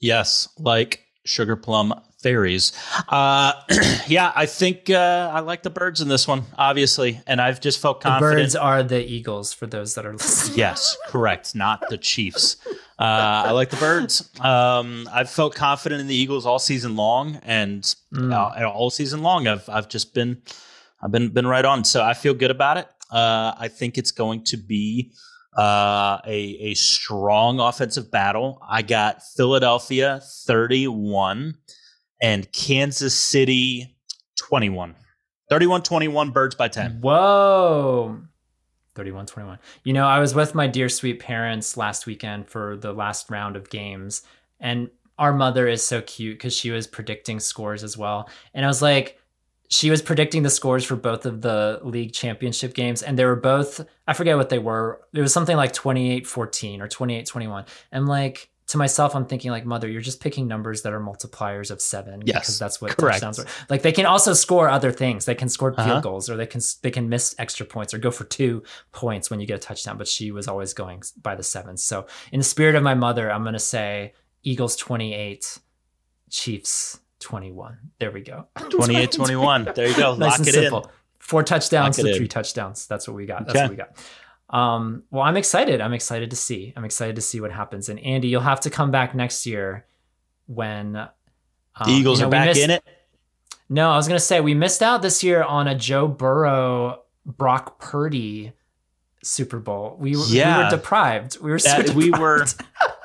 Yes, 0.00 0.48
like 0.58 1.04
sugar 1.24 1.56
plum 1.56 1.94
fairies. 2.22 2.72
Uh, 3.08 3.52
yeah, 4.08 4.32
I 4.34 4.46
think 4.46 4.90
uh, 4.90 5.30
I 5.32 5.40
like 5.40 5.62
the 5.62 5.70
birds 5.70 6.00
in 6.00 6.08
this 6.08 6.26
one, 6.26 6.42
obviously, 6.56 7.20
and 7.26 7.40
I've 7.40 7.60
just 7.60 7.80
felt 7.80 8.00
The 8.00 8.16
birds 8.18 8.56
are 8.56 8.82
the 8.82 9.00
eagles 9.04 9.52
for 9.52 9.66
those 9.66 9.94
that 9.94 10.04
are 10.06 10.12
listening. 10.12 10.58
Yes, 10.58 10.96
correct. 11.06 11.54
Not 11.54 11.84
the 11.90 11.98
Chiefs. 11.98 12.56
Uh, 12.98 13.02
I 13.46 13.50
like 13.52 13.70
the 13.70 13.76
birds. 13.76 14.28
Um, 14.40 15.08
I've 15.12 15.30
felt 15.30 15.54
confident 15.54 16.00
in 16.00 16.08
the 16.08 16.16
Eagles 16.16 16.46
all 16.46 16.58
season 16.58 16.96
long, 16.96 17.36
and 17.44 17.82
Mm. 18.12 18.32
uh, 18.32 18.68
all 18.68 18.90
season 18.90 19.22
long, 19.22 19.46
I've 19.46 19.68
I've 19.68 19.88
just 19.88 20.14
been 20.14 20.42
I've 21.02 21.12
been 21.12 21.30
been 21.30 21.46
right 21.46 21.64
on. 21.64 21.84
So 21.84 22.02
I 22.02 22.14
feel 22.14 22.34
good 22.34 22.50
about 22.50 22.76
it. 22.78 22.88
Uh, 23.10 23.54
I 23.58 23.68
think 23.68 23.98
it's 23.98 24.10
going 24.10 24.44
to 24.44 24.56
be 24.56 25.12
uh, 25.56 26.18
a 26.26 26.40
a 26.60 26.74
strong 26.74 27.60
offensive 27.60 28.10
battle. 28.10 28.62
I 28.68 28.82
got 28.82 29.22
Philadelphia 29.22 30.20
thirty 30.46 30.86
one 30.88 31.54
and 32.20 32.50
Kansas 32.52 33.18
City 33.18 33.96
21. 34.38 34.94
31-21 35.50 36.32
birds 36.32 36.54
by 36.54 36.68
10. 36.68 37.00
Whoa. 37.00 38.20
31 38.94 39.26
21. 39.26 39.58
You 39.84 39.92
know, 39.92 40.06
I 40.06 40.18
was 40.18 40.34
with 40.34 40.54
my 40.54 40.66
dear 40.66 40.88
sweet 40.88 41.20
parents 41.20 41.76
last 41.76 42.06
weekend 42.06 42.48
for 42.48 42.76
the 42.76 42.92
last 42.92 43.30
round 43.30 43.54
of 43.54 43.70
games, 43.70 44.22
and 44.58 44.90
our 45.18 45.32
mother 45.32 45.68
is 45.68 45.86
so 45.86 46.02
cute 46.02 46.36
because 46.36 46.52
she 46.54 46.72
was 46.72 46.88
predicting 46.88 47.38
scores 47.38 47.84
as 47.84 47.96
well. 47.96 48.28
And 48.54 48.64
I 48.64 48.68
was 48.68 48.82
like, 48.82 49.20
she 49.70 49.90
was 49.90 50.00
predicting 50.02 50.42
the 50.42 50.50
scores 50.50 50.84
for 50.84 50.96
both 50.96 51.26
of 51.26 51.42
the 51.42 51.80
league 51.82 52.12
championship 52.12 52.74
games, 52.74 53.02
and 53.02 53.18
they 53.18 53.24
were 53.24 53.36
both, 53.36 53.84
I 54.06 54.14
forget 54.14 54.36
what 54.36 54.48
they 54.48 54.58
were. 54.58 55.00
It 55.12 55.20
was 55.20 55.32
something 55.32 55.56
like 55.56 55.72
28 55.72 56.26
14 56.26 56.80
or 56.82 56.88
28 56.88 57.26
21. 57.26 57.64
And 57.92 58.08
like, 58.08 58.50
to 58.68 58.76
myself, 58.76 59.14
I'm 59.16 59.24
thinking 59.24 59.50
like, 59.50 59.64
mother, 59.64 59.88
you're 59.88 60.02
just 60.02 60.20
picking 60.20 60.46
numbers 60.46 60.82
that 60.82 60.92
are 60.92 61.00
multipliers 61.00 61.70
of 61.70 61.80
seven 61.80 62.22
Yes, 62.26 62.40
because 62.40 62.58
that's 62.58 62.80
what 62.82 62.96
correct. 62.98 63.20
touchdowns 63.20 63.38
are. 63.38 63.46
Like 63.70 63.80
they 63.82 63.92
can 63.92 64.04
also 64.04 64.34
score 64.34 64.68
other 64.68 64.92
things. 64.92 65.24
They 65.24 65.34
can 65.34 65.48
score 65.48 65.72
field 65.72 65.88
Uh-huh. 65.88 66.00
goals, 66.00 66.28
or 66.28 66.36
they 66.36 66.46
can 66.46 66.60
they 66.82 66.90
can 66.90 67.08
miss 67.08 67.34
extra 67.38 67.64
points, 67.64 67.94
or 67.94 67.98
go 67.98 68.10
for 68.10 68.24
two 68.24 68.62
points 68.92 69.30
when 69.30 69.40
you 69.40 69.46
get 69.46 69.56
a 69.56 69.58
touchdown. 69.58 69.96
But 69.96 70.06
she 70.08 70.30
was 70.32 70.48
always 70.48 70.74
going 70.74 71.02
by 71.22 71.34
the 71.34 71.42
sevens. 71.42 71.82
So 71.82 72.06
in 72.30 72.40
the 72.40 72.44
spirit 72.44 72.74
of 72.74 72.82
my 72.82 72.94
mother, 72.94 73.30
I'm 73.32 73.42
gonna 73.44 73.58
say 73.58 74.12
Eagles 74.42 74.76
28, 74.76 75.58
Chiefs 76.30 77.00
21. 77.28 77.78
There 78.00 78.10
we 78.10 78.22
go. 78.22 78.46
28 78.70 79.12
21. 79.12 79.68
There 79.74 79.86
you 79.88 79.94
go. 79.94 80.16
nice 80.16 80.30
Lock 80.30 80.38
and 80.38 80.48
it 80.48 80.52
simple. 80.54 80.80
in. 80.84 80.90
Four 81.18 81.42
touchdowns 81.42 81.98
Lock 81.98 82.04
it 82.06 82.08
to 82.08 82.12
in. 82.14 82.18
three 82.18 82.28
touchdowns. 82.28 82.86
That's 82.86 83.06
what 83.06 83.14
we 83.14 83.26
got. 83.26 83.40
That's 83.46 83.50
Okay. 83.50 83.62
what 83.64 83.70
we 83.70 83.76
got. 83.76 83.96
Um, 84.58 85.02
well, 85.10 85.22
I'm 85.24 85.36
excited. 85.36 85.82
I'm 85.82 85.92
excited 85.92 86.30
to 86.30 86.36
see. 86.36 86.72
I'm 86.74 86.86
excited 86.86 87.16
to 87.16 87.22
see 87.22 87.38
what 87.42 87.52
happens. 87.52 87.90
And 87.90 88.00
Andy, 88.00 88.28
you'll 88.28 88.40
have 88.40 88.60
to 88.60 88.70
come 88.70 88.90
back 88.90 89.14
next 89.14 89.44
year 89.44 89.84
when 90.46 90.96
um, 90.96 91.08
The 91.84 91.90
Eagles 91.90 92.18
you 92.20 92.22
know, 92.22 92.28
are 92.28 92.30
back 92.30 92.46
missed- 92.46 92.60
in 92.62 92.70
it. 92.70 92.82
No, 93.68 93.90
I 93.90 93.96
was 93.96 94.08
gonna 94.08 94.18
say 94.20 94.40
we 94.40 94.54
missed 94.54 94.82
out 94.82 95.02
this 95.02 95.22
year 95.22 95.42
on 95.42 95.68
a 95.68 95.74
Joe 95.74 96.08
Burrow, 96.08 97.02
Brock 97.26 97.78
Purdy 97.78 98.52
Super 99.22 99.58
Bowl. 99.58 99.94
We, 100.00 100.16
were- 100.16 100.22
we 100.30 100.38
were 100.40 100.68
deprived. 100.70 101.38
We 101.42 101.50
were 101.50 101.58
so 101.58 101.82
That, 101.82 101.94
we 101.94 102.10
were. 102.10 102.46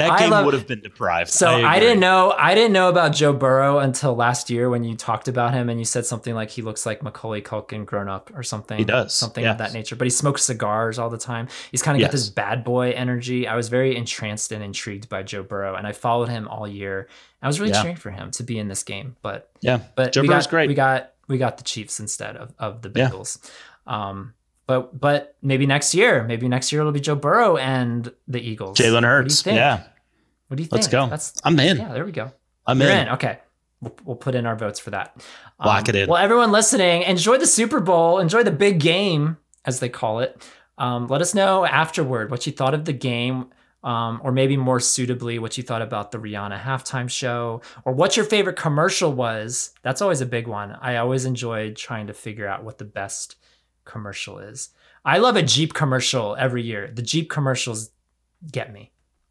That 0.00 0.18
game 0.18 0.30
love- 0.30 0.44
would 0.44 0.54
have 0.54 0.66
been 0.66 0.80
deprived. 0.80 1.30
So 1.30 1.46
I, 1.48 1.76
agree. 1.76 1.86
didn't 1.88 2.00
know 2.00 2.34
I 2.36 2.54
didn't 2.54 2.72
know 2.72 2.88
about 2.88 3.12
Joe 3.14 3.32
Burrow 3.32 3.78
until 3.78 4.14
last 4.16 4.50
year 4.50 4.68
when 4.68 4.82
you 4.84 4.96
talked 4.96 5.28
about 5.28 5.54
him 5.54 5.68
and 5.68 5.78
you 5.78 5.84
said 5.84 6.04
something 6.06 6.34
like 6.34 6.50
he 6.50 6.62
looks 6.62 6.84
like 6.84 7.02
Macaulay 7.02 7.42
Culkin 7.42 7.86
grown 7.86 8.08
up 8.08 8.30
or 8.34 8.42
something. 8.42 8.78
He 8.78 8.84
does, 8.84 9.14
something 9.14 9.44
of 9.46 9.58
that 9.58 9.72
nature. 9.72 9.96
But 9.96 10.06
he 10.06 10.10
smokes 10.10 10.42
cigars 10.42 10.98
all 10.98 11.10
the 11.10 11.18
time. 11.18 11.48
He's 11.70 11.82
kind 11.82 11.96
of 11.96 12.02
got 12.02 12.10
this 12.12 12.28
bad 12.28 12.64
boy 12.64 12.90
energy. 12.90 13.46
I 13.46 13.56
was 13.56 13.68
very 13.68 13.96
entranced 13.96 14.52
and 14.52 14.62
intrigued 14.64 15.08
by 15.08 15.22
Joe 15.22 15.42
Burrow, 15.42 15.74
and 15.76 15.86
I 15.86 15.92
followed 15.92 16.28
him 16.28 16.48
all 16.48 16.66
year. 16.66 17.08
I 17.42 17.46
was 17.46 17.58
really 17.60 17.72
Yeah. 17.72 17.82
cheering 17.82 17.96
for 17.96 18.10
him 18.10 18.30
to 18.32 18.42
be 18.42 18.58
in 18.58 18.68
this 18.68 18.82
game, 18.82 19.16
but 19.22 19.50
Yeah. 19.60 19.78
but 19.96 20.12
Joe 20.12 20.22
we 20.22 20.28
Burrow's 20.28 20.46
got, 20.46 20.50
great. 20.50 20.68
We 20.68 20.74
got 20.74 21.12
we 21.28 21.38
got 21.38 21.58
the 21.58 21.64
Chiefs 21.64 22.00
instead 22.00 22.36
of, 22.36 22.52
of 22.58 22.82
the 22.82 22.90
Yeah. 22.94 23.08
Bengals. 23.08 23.38
Um, 23.86 24.34
but 24.66 24.98
but 25.00 25.36
maybe 25.42 25.66
next 25.66 25.94
year, 25.94 26.22
maybe 26.24 26.48
next 26.48 26.70
year 26.72 26.80
it'll 26.80 26.92
be 26.92 27.00
Joe 27.00 27.14
Burrow 27.14 27.56
and 27.56 28.12
the 28.28 28.40
Eagles. 28.40 28.78
Jalen 28.78 28.92
What 28.94 29.00
do 29.00 29.06
you 29.06 29.10
Hurts. 29.12 29.46
Yeah. 29.46 29.82
What 30.50 30.56
do 30.56 30.64
you 30.64 30.68
think? 30.68 30.82
Let's 30.82 30.88
go. 30.88 31.06
That's 31.06 31.40
I'm 31.44 31.60
in. 31.60 31.76
yeah. 31.76 31.92
There 31.92 32.04
we 32.04 32.10
go. 32.10 32.32
I'm 32.66 32.82
in. 32.82 33.06
in. 33.06 33.08
Okay. 33.10 33.38
We'll, 33.80 33.94
we'll 34.04 34.16
put 34.16 34.34
in 34.34 34.46
our 34.46 34.56
votes 34.56 34.80
for 34.80 34.90
that. 34.90 35.16
Lock 35.64 35.88
it 35.88 35.94
in. 35.94 36.08
Well, 36.08 36.20
everyone 36.20 36.50
listening, 36.50 37.02
enjoy 37.02 37.38
the 37.38 37.46
Super 37.46 37.78
Bowl. 37.78 38.18
Enjoy 38.18 38.42
the 38.42 38.50
big 38.50 38.80
game, 38.80 39.36
as 39.64 39.78
they 39.78 39.88
call 39.88 40.18
it. 40.18 40.44
Um, 40.76 41.06
let 41.06 41.20
us 41.20 41.36
know 41.36 41.64
afterward 41.64 42.32
what 42.32 42.46
you 42.48 42.52
thought 42.52 42.74
of 42.74 42.84
the 42.84 42.92
game, 42.92 43.50
um, 43.84 44.20
or 44.24 44.32
maybe 44.32 44.56
more 44.56 44.80
suitably, 44.80 45.38
what 45.38 45.56
you 45.56 45.62
thought 45.62 45.82
about 45.82 46.10
the 46.10 46.18
Rihanna 46.18 46.60
halftime 46.60 47.08
show, 47.08 47.62
or 47.84 47.92
what 47.92 48.16
your 48.16 48.26
favorite 48.26 48.56
commercial 48.56 49.12
was. 49.12 49.70
That's 49.82 50.02
always 50.02 50.20
a 50.20 50.26
big 50.26 50.48
one. 50.48 50.76
I 50.80 50.96
always 50.96 51.26
enjoy 51.26 51.74
trying 51.74 52.08
to 52.08 52.12
figure 52.12 52.48
out 52.48 52.64
what 52.64 52.78
the 52.78 52.84
best 52.84 53.36
commercial 53.84 54.40
is. 54.40 54.70
I 55.04 55.18
love 55.18 55.36
a 55.36 55.44
Jeep 55.44 55.74
commercial 55.74 56.34
every 56.34 56.62
year. 56.64 56.90
The 56.92 57.02
Jeep 57.02 57.30
commercials 57.30 57.92
get 58.50 58.72
me. 58.72 58.90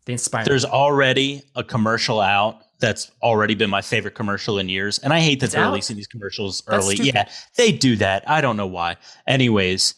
They 0.10 0.14
inspire 0.14 0.42
me. 0.42 0.46
There's 0.50 0.66
already 0.66 1.44
a 1.56 1.64
commercial 1.64 2.20
out 2.20 2.62
that's 2.80 3.12
already 3.22 3.54
been 3.54 3.70
my 3.70 3.84
favorite 3.84 4.16
commercial 4.16 4.58
in 4.58 4.68
years. 4.68 4.98
And 4.98 5.14
I 5.14 5.20
hate 5.20 5.40
that 5.42 5.46
It's 5.48 5.54
they're 5.54 5.64
out? 5.64 5.70
releasing 5.70 5.98
these 5.98 6.08
commercials 6.08 6.64
early. 6.66 6.96
Yeah, 6.96 7.30
they 7.58 7.72
do 7.72 7.96
that. 7.98 8.28
I 8.28 8.42
don't 8.42 8.58
know 8.58 8.66
why. 8.66 8.98
Anyways, 9.28 9.94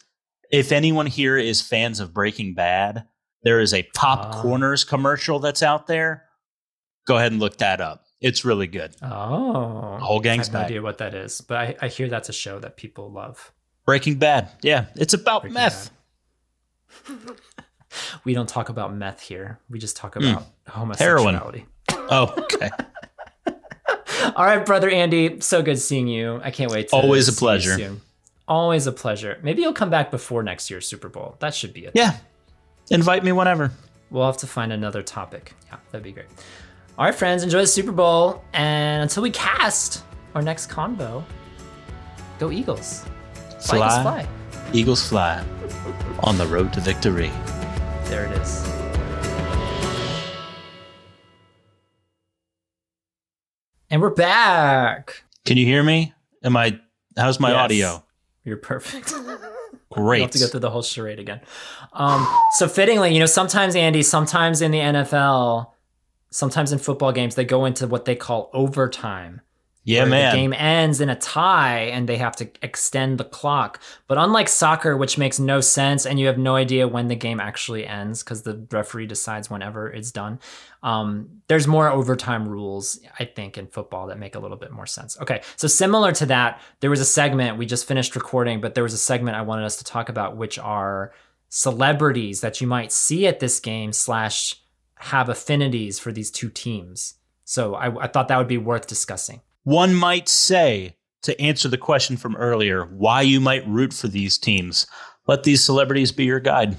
if 0.50 0.70
anyone 0.70 1.06
here 1.06 1.38
is 1.38 1.62
fans 1.62 1.98
of 1.98 2.12
Breaking 2.12 2.52
Bad, 2.52 3.06
there 3.42 3.58
is 3.58 3.72
a 3.72 3.84
Pop 3.94 4.18
Ah. 4.34 4.42
Corners 4.42 4.84
commercial 4.84 5.38
that's 5.38 5.62
out 5.62 5.86
there. 5.86 6.24
Go 7.06 7.16
ahead 7.16 7.32
and 7.32 7.40
look 7.40 7.56
that 7.56 7.80
up. 7.80 8.04
It's 8.20 8.44
really 8.44 8.66
good. 8.66 8.94
Oh, 9.00 9.96
The 9.98 10.04
whole 10.04 10.20
I 10.20 10.22
gang's 10.24 10.48
have 10.48 10.54
no 10.54 10.60
idea 10.60 10.82
what 10.82 10.98
that 10.98 11.14
is, 11.14 11.40
but 11.40 11.56
I, 11.56 11.76
I 11.80 11.88
hear 11.88 12.10
that's 12.10 12.28
a 12.28 12.34
show 12.34 12.58
that 12.58 12.76
people 12.76 13.10
love. 13.10 13.50
Breaking 13.86 14.16
Bad. 14.18 14.50
Yeah, 14.60 14.84
it's 14.94 15.14
about 15.14 15.40
Breaking 15.40 15.54
meth. 15.54 15.90
We 18.24 18.34
don't 18.34 18.48
talk 18.48 18.68
about 18.68 18.94
meth 18.94 19.20
here. 19.20 19.58
We 19.70 19.78
just 19.78 19.96
talk 19.96 20.14
Hmm. 20.14 20.24
about 20.24 20.46
homosexuality. 20.68 21.66
Oh, 21.90 22.34
okay. 22.38 22.70
All 24.36 24.44
right, 24.44 24.64
brother 24.64 24.88
Andy, 24.90 25.40
so 25.40 25.62
good 25.62 25.78
seeing 25.78 26.06
you. 26.06 26.40
I 26.42 26.50
can't 26.50 26.70
wait. 26.70 26.88
To 26.88 26.96
Always 26.96 27.28
a 27.28 27.32
pleasure. 27.32 27.96
Always 28.48 28.86
a 28.86 28.92
pleasure. 28.92 29.38
Maybe 29.42 29.62
you'll 29.62 29.72
come 29.72 29.90
back 29.90 30.10
before 30.10 30.42
next 30.42 30.70
year's 30.70 30.86
Super 30.86 31.08
Bowl. 31.08 31.36
That 31.40 31.54
should 31.54 31.72
be 31.72 31.86
it. 31.86 31.92
yeah. 31.94 32.16
Invite 32.90 33.24
me 33.24 33.32
whenever. 33.32 33.70
We'll 34.10 34.26
have 34.26 34.36
to 34.38 34.46
find 34.46 34.72
another 34.72 35.02
topic. 35.02 35.54
Yeah, 35.68 35.78
that'd 35.90 36.02
be 36.04 36.12
great. 36.12 36.26
All 36.98 37.06
right, 37.06 37.14
friends, 37.14 37.42
enjoy 37.42 37.60
the 37.62 37.66
Super 37.66 37.92
Bowl, 37.92 38.44
and 38.52 39.02
until 39.02 39.22
we 39.22 39.30
cast 39.30 40.04
our 40.34 40.42
next 40.42 40.68
convo, 40.68 41.24
go 42.38 42.50
Eagles, 42.50 43.04
Fly. 43.60 44.02
fly. 44.02 44.28
Eagles 44.74 45.08
fly 45.08 45.42
on 46.20 46.36
the 46.36 46.46
road 46.46 46.72
to 46.74 46.80
victory. 46.80 47.30
There 48.12 48.26
it 48.26 48.32
is. 48.42 48.62
And 53.88 54.02
we're 54.02 54.10
back. 54.10 55.24
Can 55.46 55.56
you 55.56 55.64
hear 55.64 55.82
me? 55.82 56.12
Am 56.44 56.54
I? 56.54 56.78
How's 57.16 57.40
my 57.40 57.52
Yes. 57.52 57.58
audio? 57.58 58.04
You're 58.44 58.58
perfect. 58.58 59.14
Great. 59.90 60.18
We'll 60.18 60.24
have 60.24 60.30
to 60.32 60.38
go 60.40 60.46
through 60.46 60.60
the 60.60 60.68
whole 60.70 60.82
charade 60.82 61.18
again. 61.20 61.40
Um, 61.94 62.26
so 62.58 62.68
fittingly, 62.68 63.14
you 63.14 63.18
know, 63.18 63.24
sometimes 63.24 63.74
Andy, 63.74 64.02
sometimes 64.02 64.60
in 64.60 64.72
the 64.72 64.78
NFL, 64.80 65.70
sometimes 66.30 66.70
in 66.70 66.80
football 66.80 67.12
games, 67.12 67.34
they 67.34 67.46
go 67.46 67.64
into 67.64 67.86
what 67.86 68.04
they 68.04 68.14
call 68.14 68.50
overtime. 68.52 69.40
Yeah, 69.84 70.04
man. 70.04 70.32
The 70.32 70.40
game 70.40 70.52
ends 70.52 71.00
in 71.00 71.08
a 71.08 71.16
tie 71.16 71.80
and 71.80 72.08
they 72.08 72.16
have 72.16 72.36
to 72.36 72.48
extend 72.62 73.18
the 73.18 73.24
clock. 73.24 73.80
But 74.06 74.16
unlike 74.16 74.48
soccer, 74.48 74.96
which 74.96 75.18
makes 75.18 75.40
no 75.40 75.60
sense 75.60 76.06
and 76.06 76.20
you 76.20 76.26
have 76.26 76.38
no 76.38 76.54
idea 76.54 76.86
when 76.86 77.08
the 77.08 77.16
game 77.16 77.40
actually 77.40 77.86
ends 77.86 78.22
because 78.22 78.42
the 78.42 78.64
referee 78.70 79.06
decides 79.06 79.50
whenever 79.50 79.90
it's 79.90 80.12
done, 80.12 80.38
um, 80.84 81.42
there's 81.48 81.66
more 81.66 81.88
overtime 81.88 82.48
rules, 82.48 83.00
I 83.18 83.24
think, 83.24 83.58
in 83.58 83.66
football 83.66 84.06
that 84.06 84.18
make 84.18 84.36
a 84.36 84.38
little 84.38 84.56
bit 84.56 84.70
more 84.70 84.86
sense. 84.86 85.20
Okay, 85.20 85.42
so 85.56 85.66
similar 85.66 86.12
to 86.12 86.26
that, 86.26 86.60
there 86.80 86.90
was 86.90 87.00
a 87.00 87.04
segment 87.04 87.58
we 87.58 87.66
just 87.66 87.86
finished 87.86 88.14
recording, 88.14 88.60
but 88.60 88.74
there 88.74 88.84
was 88.84 88.94
a 88.94 88.98
segment 88.98 89.36
I 89.36 89.42
wanted 89.42 89.64
us 89.64 89.76
to 89.78 89.84
talk 89.84 90.08
about, 90.08 90.36
which 90.36 90.58
are 90.58 91.12
celebrities 91.48 92.40
that 92.40 92.60
you 92.60 92.66
might 92.66 92.92
see 92.92 93.26
at 93.26 93.40
this 93.40 93.58
game 93.58 93.92
slash 93.92 94.62
have 94.94 95.28
affinities 95.28 95.98
for 95.98 96.12
these 96.12 96.30
two 96.30 96.48
teams. 96.48 97.14
So 97.44 97.74
I, 97.74 98.04
I 98.04 98.06
thought 98.06 98.28
that 98.28 98.38
would 98.38 98.48
be 98.48 98.58
worth 98.58 98.86
discussing. 98.86 99.40
One 99.64 99.94
might 99.94 100.28
say, 100.28 100.96
to 101.22 101.40
answer 101.40 101.68
the 101.68 101.78
question 101.78 102.16
from 102.16 102.36
earlier, 102.36 102.84
why 102.86 103.22
you 103.22 103.40
might 103.40 103.66
root 103.68 103.92
for 103.92 104.08
these 104.08 104.36
teams, 104.38 104.86
let 105.26 105.44
these 105.44 105.62
celebrities 105.62 106.10
be 106.12 106.24
your 106.24 106.40
guide. 106.40 106.76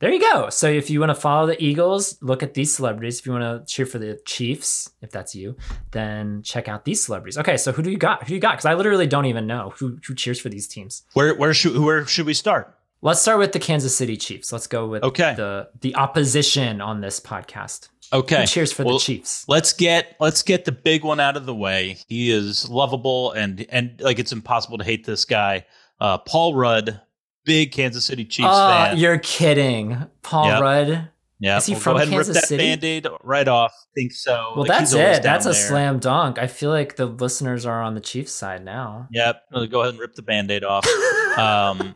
There 0.00 0.12
you 0.12 0.20
go. 0.20 0.50
So 0.50 0.66
if 0.68 0.90
you 0.90 1.00
want 1.00 1.10
to 1.10 1.14
follow 1.14 1.46
the 1.46 1.62
Eagles, 1.62 2.18
look 2.20 2.42
at 2.42 2.54
these 2.54 2.74
celebrities. 2.74 3.20
If 3.20 3.26
you 3.26 3.32
want 3.32 3.66
to 3.66 3.72
cheer 3.72 3.86
for 3.86 3.98
the 3.98 4.18
Chiefs, 4.26 4.90
if 5.00 5.10
that's 5.10 5.34
you, 5.34 5.56
then 5.92 6.42
check 6.42 6.68
out 6.68 6.84
these 6.84 7.04
celebrities. 7.04 7.38
Okay, 7.38 7.56
so 7.56 7.72
who 7.72 7.82
do 7.82 7.90
you 7.90 7.96
got? 7.96 8.22
Who 8.22 8.28
do 8.28 8.34
you 8.34 8.40
got? 8.40 8.52
Because 8.52 8.64
I 8.66 8.74
literally 8.74 9.06
don't 9.06 9.26
even 9.26 9.46
know 9.46 9.72
who 9.78 9.98
who 10.06 10.14
cheers 10.14 10.40
for 10.40 10.48
these 10.48 10.66
teams. 10.66 11.02
Where 11.14 11.34
where 11.36 11.54
should 11.54 11.78
where 11.78 12.06
should 12.06 12.26
we 12.26 12.34
start? 12.34 12.76
Let's 13.02 13.20
start 13.20 13.38
with 13.38 13.52
the 13.52 13.58
Kansas 13.58 13.96
City 13.96 14.16
Chiefs. 14.16 14.52
Let's 14.52 14.66
go 14.66 14.88
with 14.88 15.04
Okay. 15.04 15.34
the 15.36 15.68
the 15.80 15.94
opposition 15.94 16.80
on 16.80 17.00
this 17.00 17.20
podcast. 17.20 17.88
Okay. 18.12 18.42
Who 18.42 18.46
cheers 18.46 18.72
for 18.72 18.84
Well, 18.84 18.94
the 18.98 19.00
Chiefs? 19.04 19.44
Let's 19.48 19.72
get 19.72 20.16
let's 20.20 20.42
get 20.42 20.64
the 20.64 20.72
big 20.72 21.02
one 21.04 21.20
out 21.20 21.36
of 21.36 21.46
the 21.46 21.54
way. 21.54 21.98
He 22.08 22.30
is 22.30 22.68
lovable 22.68 23.32
and 23.32 23.66
and 23.70 24.00
like 24.00 24.18
it's 24.18 24.32
impossible 24.32 24.78
to 24.78 24.84
hate 24.84 25.04
this 25.04 25.24
guy. 25.24 25.66
Uh, 26.00 26.18
Paul 26.18 26.54
Rudd, 26.54 27.00
big 27.44 27.72
Kansas 27.72 28.04
City 28.04 28.24
Chiefs 28.24 28.48
Oh, 28.50 28.68
fan. 28.68 28.98
you're 28.98 29.18
kidding. 29.18 29.96
Paul 30.22 30.46
Yep. 30.48 30.60
Rudd. 30.62 31.08
Yeah, 31.40 31.56
is 31.58 31.66
he 31.66 31.72
we'll 31.72 31.80
from 31.80 31.92
go 31.94 31.96
ahead 31.96 32.08
and 32.08 32.14
Kansas 32.14 32.34
rip 32.36 32.42
that 32.42 32.48
City? 32.48 32.62
band-aid 32.64 33.06
right 33.22 33.48
off. 33.48 33.72
I 33.74 33.86
Think 33.94 34.12
so. 34.12 34.52
Well, 34.54 34.60
Like, 34.64 34.68
that's 34.68 34.92
it. 34.94 35.22
That's 35.22 35.44
a 35.46 35.50
there. 35.50 35.54
slam 35.68 35.98
dunk. 35.98 36.38
I 36.38 36.46
feel 36.46 36.70
like 36.70 36.96
the 36.96 37.06
listeners 37.06 37.66
are 37.66 37.82
on 37.82 37.94
the 37.94 38.00
Chiefs 38.00 38.32
side 38.32 38.64
now. 38.64 39.08
Yep. 39.10 39.42
No, 39.52 39.66
Go 39.66 39.80
ahead 39.82 39.90
and 39.94 40.00
rip 40.00 40.14
the 40.14 40.22
band-aid 40.22 40.64
off. 40.64 40.86
um, 41.36 41.94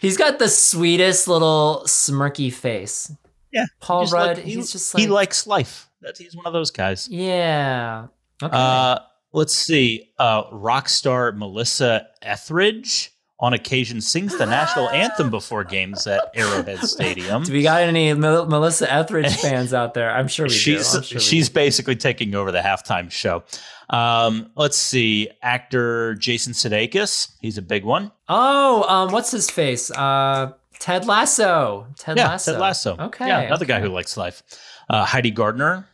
He's 0.00 0.16
got 0.16 0.38
the 0.38 0.48
sweetest 0.48 1.26
little 1.26 1.82
smirky 1.86 2.52
face. 2.52 3.10
Yeah, 3.52 3.66
Paul 3.80 4.02
just 4.02 4.12
Rudd. 4.12 4.36
like- 4.38 4.46
he- 4.46 4.54
he's 4.54 4.72
just 4.72 4.94
like 4.94 5.00
he 5.02 5.06
likes 5.08 5.46
life. 5.46 5.88
That's 6.00 6.18
he's 6.18 6.34
one 6.36 6.46
of 6.46 6.52
those 6.52 6.70
guys. 6.70 7.08
yeah. 7.10 8.06
Okay. 8.42 8.56
Uh, 8.56 8.98
let's 9.32 9.54
see. 9.54 10.10
Uh, 10.18 10.44
rock 10.52 10.88
star 10.88 11.32
Melissa 11.32 12.06
Etheridge 12.22 13.10
on 13.38 13.52
occasion 13.54 14.00
sings 14.00 14.36
the 14.38 14.46
national 14.46 14.88
anthem 14.90 15.30
before 15.30 15.62
games 15.64 16.06
at 16.06 16.30
Arrowhead 16.34 16.78
Stadium. 16.80 17.42
do 17.44 17.52
we 17.52 17.62
got 17.62 17.82
any 17.82 18.12
Mel- 18.14 18.46
Melissa 18.46 18.90
Etheridge 18.92 19.34
fans 19.40 19.74
out 19.74 19.92
there? 19.94 20.10
I'm 20.10 20.28
sure 20.28 20.46
we 20.46 20.50
she's 20.50 20.90
do. 20.92 21.02
Sure 21.02 21.16
we 21.16 21.20
she's 21.20 21.48
do. 21.48 21.54
basically 21.54 21.96
taking 21.96 22.34
over 22.34 22.50
the 22.52 22.60
halftime 22.60 23.10
show. 23.10 23.42
Um, 23.90 24.50
let's 24.56 24.76
see. 24.78 25.28
Actor 25.42 26.14
Jason 26.14 26.52
Sudeikis. 26.52 27.32
He's 27.40 27.58
a 27.58 27.62
big 27.62 27.84
one. 27.84 28.12
Oh, 28.28 28.84
um, 28.88 29.12
what's 29.12 29.30
his 29.32 29.50
face? 29.50 29.90
Uh, 29.90 30.52
Ted 30.80 31.06
Lasso. 31.06 31.86
Ted 31.96 32.16
yeah, 32.16 32.28
Lasso. 32.30 32.52
Ted 32.52 32.60
Lasso. 32.60 32.96
Okay. 32.98 33.26
Yeah, 33.28 33.40
another 33.42 33.66
guy 33.66 33.80
who 33.80 33.88
likes 33.88 34.16
life. 34.16 34.42
Uh, 34.88 35.04
Heidi 35.04 35.30
Gardner. 35.30 35.86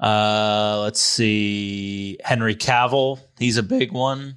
Uh, 0.00 0.80
let's 0.82 1.00
see. 1.00 2.18
Henry 2.24 2.56
Cavill. 2.56 3.20
He's 3.38 3.56
a 3.58 3.62
big 3.62 3.92
one. 3.92 4.36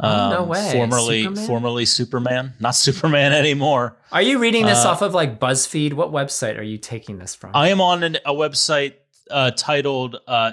Oh, 0.00 0.30
no 0.30 0.42
Um, 0.42 0.48
way. 0.48 0.72
Formerly, 0.72 1.22
Superman? 1.24 1.46
formerly 1.46 1.84
Superman. 1.84 2.52
Not 2.60 2.74
Superman 2.76 3.32
anymore. 3.32 3.96
Are 4.12 4.22
you 4.22 4.38
reading 4.38 4.64
this 4.66 4.84
Uh, 4.84 4.88
off 4.90 5.02
of 5.02 5.12
like 5.14 5.38
BuzzFeed? 5.38 5.92
What 5.92 6.10
website 6.10 6.56
are 6.58 6.62
you 6.62 6.78
taking 6.78 7.18
this 7.18 7.34
from? 7.34 7.50
I 7.54 7.68
am 7.68 7.80
on 7.80 8.02
an, 8.02 8.16
a 8.24 8.32
website 8.32 8.94
uh, 9.30 9.50
titled 9.50 10.16
uh, 10.26 10.52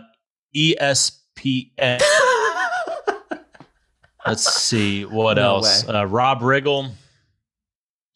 ESPN. 0.55 2.01
Let's 4.25 4.43
see 4.53 5.05
what 5.05 5.35
No 5.37 5.43
else. 5.43 5.87
Uh, 5.87 6.05
Rob 6.05 6.41
Riggle. 6.41 6.91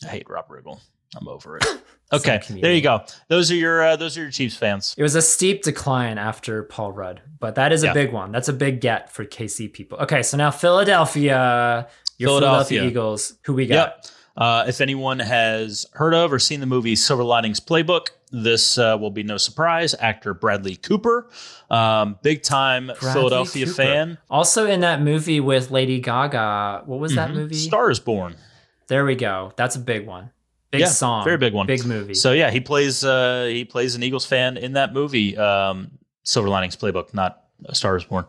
I 0.04 0.08
hate 0.08 0.30
Rob 0.30 0.48
Riggle. 0.50 0.80
I'm 1.16 1.28
over 1.28 1.58
it. 1.58 1.66
Okay, 2.14 2.40
there 2.62 2.72
you 2.72 2.82
go. 2.82 3.04
Those 3.30 3.50
are 3.52 3.56
your 3.56 3.82
uh, 3.84 3.96
those 3.96 4.16
are 4.16 4.22
your 4.22 4.30
Chiefs 4.30 4.56
fans. 4.56 4.94
It 4.96 5.02
was 5.02 5.16
a 5.16 5.24
steep 5.24 5.64
decline 5.64 6.20
after 6.20 6.62
Paul 6.62 6.92
Rudd, 6.92 7.24
but 7.40 7.56
that 7.56 7.74
is 7.74 7.82
a 7.82 7.88
Yeah. 7.88 7.94
big 7.94 8.14
one. 8.14 8.32
That's 8.32 8.48
a 8.48 8.54
big 8.54 8.80
get 8.80 9.12
for 9.12 9.26
KC 9.26 9.74
people. 9.74 9.98
Okay, 9.98 10.22
so 10.22 10.38
now 10.38 10.52
Philadelphia, 10.52 11.88
your 12.20 12.30
Philadelphia, 12.30 12.82
Philadelphia. 12.82 12.84
Eagles. 12.84 13.34
Who 13.46 13.54
we 13.56 13.66
got? 13.66 13.74
Yep. 13.74 14.06
Uh, 14.38 14.66
if 14.68 14.82
anyone 14.82 15.18
has 15.18 15.88
heard 15.94 16.14
of 16.14 16.32
or 16.32 16.38
seen 16.38 16.60
the 16.60 16.66
movie 16.68 16.96
Silver 16.96 17.24
Linings 17.24 17.60
Playbook, 17.60 18.10
this 18.32 18.78
uh, 18.78 18.96
will 19.00 19.10
be 19.12 19.24
no 19.24 19.38
surprise. 19.38 19.96
Actor 20.00 20.36
Bradley 20.36 20.76
Cooper, 20.76 21.28
um, 21.72 22.20
big 22.22 22.44
time 22.44 22.86
Bradley 22.88 23.14
Philadelphia 23.14 23.66
Cooper. 23.66 23.76
fan. 23.76 24.18
Also 24.30 24.68
in 24.68 24.82
that 24.82 25.02
movie 25.02 25.40
with 25.40 25.72
Lady 25.72 26.00
Gaga. 26.00 26.84
What 26.86 27.00
was 27.00 27.16
that 27.16 27.32
Mhm. 27.32 27.36
movie? 27.36 27.56
Stars 27.56 28.00
Born. 28.00 28.36
There 28.88 29.06
we 29.06 29.16
go. 29.16 29.52
That's 29.56 29.76
a 29.76 29.80
big 29.80 30.06
one. 30.06 30.32
Big 30.72 30.82
Yeah, 30.82 30.88
song. 30.88 31.24
very 31.24 31.38
big 31.38 31.54
one. 31.54 31.68
Big 31.68 31.86
movie. 31.86 32.14
So 32.14 32.32
yeah, 32.34 32.52
he 32.52 32.60
plays 32.60 33.04
uh, 33.04 33.46
he 33.50 33.66
plays 33.66 33.96
an 33.96 34.04
Eagles 34.04 34.26
fan 34.26 34.58
in 34.58 34.74
that 34.74 34.94
movie, 34.94 35.38
um, 35.38 35.92
Silver 36.24 36.50
Linings 36.50 36.76
Playbook, 36.76 37.14
not 37.14 37.44
A 37.66 37.76
Star 37.76 37.96
Is 37.96 38.04
Born. 38.04 38.26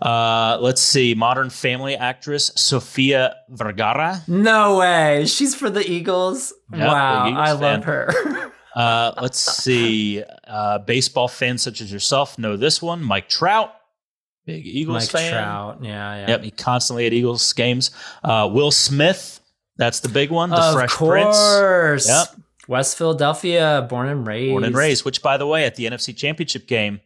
Uh, 0.00 0.58
let's 0.60 0.80
see, 0.80 1.14
Modern 1.14 1.50
Family 1.50 1.96
actress 1.96 2.50
Sofia 2.56 3.36
Vergara. 3.50 4.22
no 4.28 4.78
way. 4.78 5.26
She's 5.26 5.54
for 5.54 5.68
the 5.70 5.88
Eagles. 5.88 6.52
Yeah, 6.72 6.86
wow. 6.86 7.24
big 7.24 7.32
Eagles 7.34 7.48
I 7.48 7.52
fan. 7.52 7.60
love 7.80 7.84
her. 7.84 8.50
Uh, 8.72 9.12
let's 9.20 9.40
see, 9.40 10.22
uh, 10.46 10.78
baseball 10.78 11.26
fans 11.26 11.60
such 11.60 11.80
as 11.80 11.92
yourself 11.92 12.38
know 12.38 12.56
this 12.56 12.80
one. 12.80 13.02
Mike 13.02 13.28
Trout, 13.28 13.74
big 14.46 14.64
Eagles 14.64 15.02
Mike 15.02 15.10
fan. 15.10 15.32
Trout. 15.32 15.78
Yeah, 15.82 16.14
yeah. 16.20 16.28
Yep, 16.28 16.42
he 16.44 16.50
constantly 16.52 17.04
at 17.04 17.12
Eagles 17.12 17.52
games. 17.52 17.90
Uh, 18.22 18.48
Will 18.50 18.70
Smith, 18.70 19.39
that's 19.80 19.98
the 20.00 20.08
big 20.08 20.30
one. 20.30 20.50
The 20.50 20.56
of 20.56 20.74
Fresh 20.74 20.90
Prince. 20.90 21.36
Of 21.36 21.60
course. 21.60 22.08
Yep. 22.08 22.26
West 22.68 22.96
Philadelphia, 22.96 23.84
born 23.90 24.08
and 24.08 24.24
raised. 24.26 24.50
born 24.52 24.62
and 24.64 24.76
raised. 24.76 25.04
Which, 25.04 25.22
by 25.22 25.36
the 25.36 25.46
way, 25.46 25.64
at 25.64 25.74
the 25.74 25.86
NFC 25.86 26.16
Championship 26.16 26.68
game, 26.68 27.00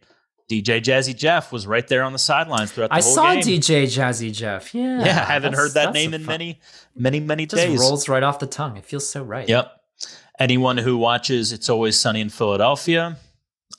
DJ 0.51 0.79
Jazzy 0.79 1.15
Jeff 1.15 1.51
was 1.51 1.65
right 1.65 1.87
there 1.87 2.03
on 2.03 2.13
the 2.13 2.19
sidelines 2.19 2.71
throughout 2.71 2.89
the 2.91 2.95
game. 2.95 3.01
I 3.01 3.03
whole 3.03 3.15
saw 3.15 3.33
game. 3.33 3.41
DJ 3.41 3.85
Jazzy 3.85 4.31
Jeff. 4.31 4.75
Yeah. 4.75 4.99
yeah, 5.03 5.25
I 5.27 5.33
haven't 5.33 5.53
heard 5.53 5.71
that 5.71 5.91
name 5.93 6.13
in 6.13 6.21
fun- 6.21 6.33
many, 6.33 6.59
many, 6.95 7.19
many 7.19 7.43
It 7.43 7.49
just 7.49 7.63
days. 7.65 7.79
rolls 7.79 8.07
right 8.07 8.21
off 8.21 8.37
the 8.37 8.45
tongue. 8.45 8.77
It 8.77 8.85
feels 8.85 9.09
so 9.09 9.23
right. 9.23 9.49
Yep. 9.49 9.71
Anyone 10.39 10.77
who 10.77 10.97
watches 10.97 11.51
It's 11.53 11.69
Always 11.69 11.99
Sunny 11.99 12.21
in 12.21 12.29
Philadelphia, 12.29 13.17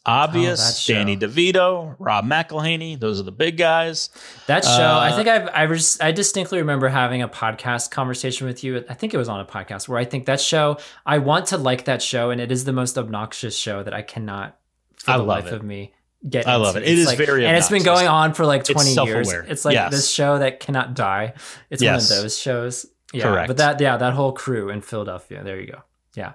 obvious. 0.06 0.88
Oh. 0.88 0.92
Danny 0.94 1.16
DeVito, 1.16 1.94
Rob 1.98 2.24
McElhenney, 2.24 2.98
those 2.98 3.20
are 3.20 3.24
the 3.24 3.32
big 3.32 3.56
guys. 3.56 4.08
That 4.46 4.64
show, 4.64 4.70
I 4.70 5.10
Uh, 5.10 5.16
think 5.16 5.28
I've, 5.28 5.48
I, 5.52 5.62
res- 5.64 6.00
I 6.00 6.12
distinctly 6.12 6.58
remember 6.58 6.88
having 6.88 7.22
a 7.22 7.28
podcast 7.28 7.90
conversation 7.90 8.46
with 8.46 8.62
you. 8.64 8.84
I 8.88 8.94
think 8.94 9.12
it 9.14 9.18
was 9.18 9.28
on 9.28 9.40
a 9.40 9.44
podcast 9.44 9.88
where 9.88 9.98
I 9.98 10.04
think 10.04 10.26
that 10.26 10.40
show, 10.40 10.78
I 11.04 11.18
want 11.18 11.46
to 11.46 11.58
like 11.58 11.84
that 11.86 12.00
show, 12.02 12.30
and 12.30 12.40
it 12.40 12.50
is 12.52 12.64
the 12.64 12.72
most 12.72 12.96
obnoxious 12.96 13.56
show 13.58 13.82
that 13.82 13.92
I 13.92 14.02
cannot, 14.02 14.56
for 14.96 15.10
I 15.12 15.16
the 15.18 15.22
love 15.24 15.44
life 15.44 15.52
it. 15.52 15.56
of 15.56 15.62
me, 15.62 15.92
get. 16.28 16.46
I 16.46 16.56
love 16.56 16.76
into. 16.76 16.88
it. 16.88 16.90
It 16.90 16.92
It's 16.92 17.00
is 17.02 17.06
like- 17.08 17.18
very 17.26 17.46
and 17.46 17.56
it's 17.56 17.68
been 17.68 17.82
going 17.82 18.06
on 18.06 18.32
for 18.34 18.46
like 18.46 18.64
twenty 18.64 18.94
years. 18.94 19.32
It's 19.32 19.64
like 19.64 19.74
Yes. 19.74 19.90
this 19.90 20.10
show 20.10 20.38
that 20.38 20.60
cannot 20.60 20.94
die. 20.94 21.34
It's 21.70 21.82
Yes. 21.82 22.10
one 22.10 22.18
of 22.18 22.22
those 22.24 22.38
shows. 22.38 22.86
Yeah, 23.12 23.22
Correct. 23.24 23.46
but 23.48 23.56
that 23.58 23.80
yeah, 23.80 23.96
that 23.96 24.14
whole 24.14 24.32
crew 24.32 24.68
in 24.68 24.80
Philadelphia. 24.82 25.42
There 25.44 25.60
you 25.60 25.68
go. 25.72 25.82
Yeah. 26.14 26.32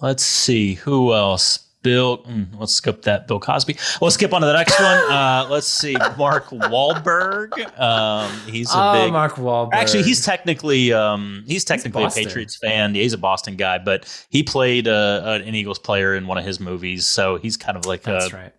Let's 0.00 0.22
see 0.22 0.74
who 0.74 1.12
else. 1.14 1.63
Bill, 1.84 2.24
mm, 2.24 2.48
let's 2.58 2.72
skip 2.72 3.02
that. 3.02 3.28
Bill 3.28 3.38
Cosby. 3.38 3.76
We'll 4.00 4.10
skip 4.10 4.32
on 4.32 4.40
to 4.40 4.46
the 4.46 4.54
next 4.54 4.80
one. 4.80 5.12
Uh, 5.12 5.46
let's 5.50 5.68
see. 5.68 5.94
Mark 6.16 6.48
Wahlberg. 6.48 7.78
Um, 7.78 8.32
he's 8.48 8.72
a 8.72 8.74
oh, 8.74 9.04
big. 9.04 9.12
Mark 9.12 9.34
Wahlberg. 9.34 9.74
Actually, 9.74 10.02
he's 10.02 10.24
technically 10.24 10.94
um, 10.94 11.44
he's 11.46 11.62
technically 11.62 12.04
a 12.04 12.10
Patriots 12.10 12.56
fan. 12.56 12.94
He's 12.94 13.12
a 13.12 13.18
Boston 13.18 13.56
guy, 13.56 13.78
but 13.78 14.26
he 14.30 14.42
played 14.42 14.88
uh, 14.88 15.40
an 15.44 15.54
Eagles 15.54 15.78
player 15.78 16.14
in 16.14 16.26
one 16.26 16.38
of 16.38 16.44
his 16.44 16.58
movies, 16.58 17.06
so 17.06 17.36
he's 17.36 17.58
kind 17.58 17.76
of 17.76 17.84
like 17.84 18.02
That's 18.02 18.32
a 18.32 18.36
right. 18.36 18.52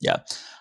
yeah. 0.00 0.18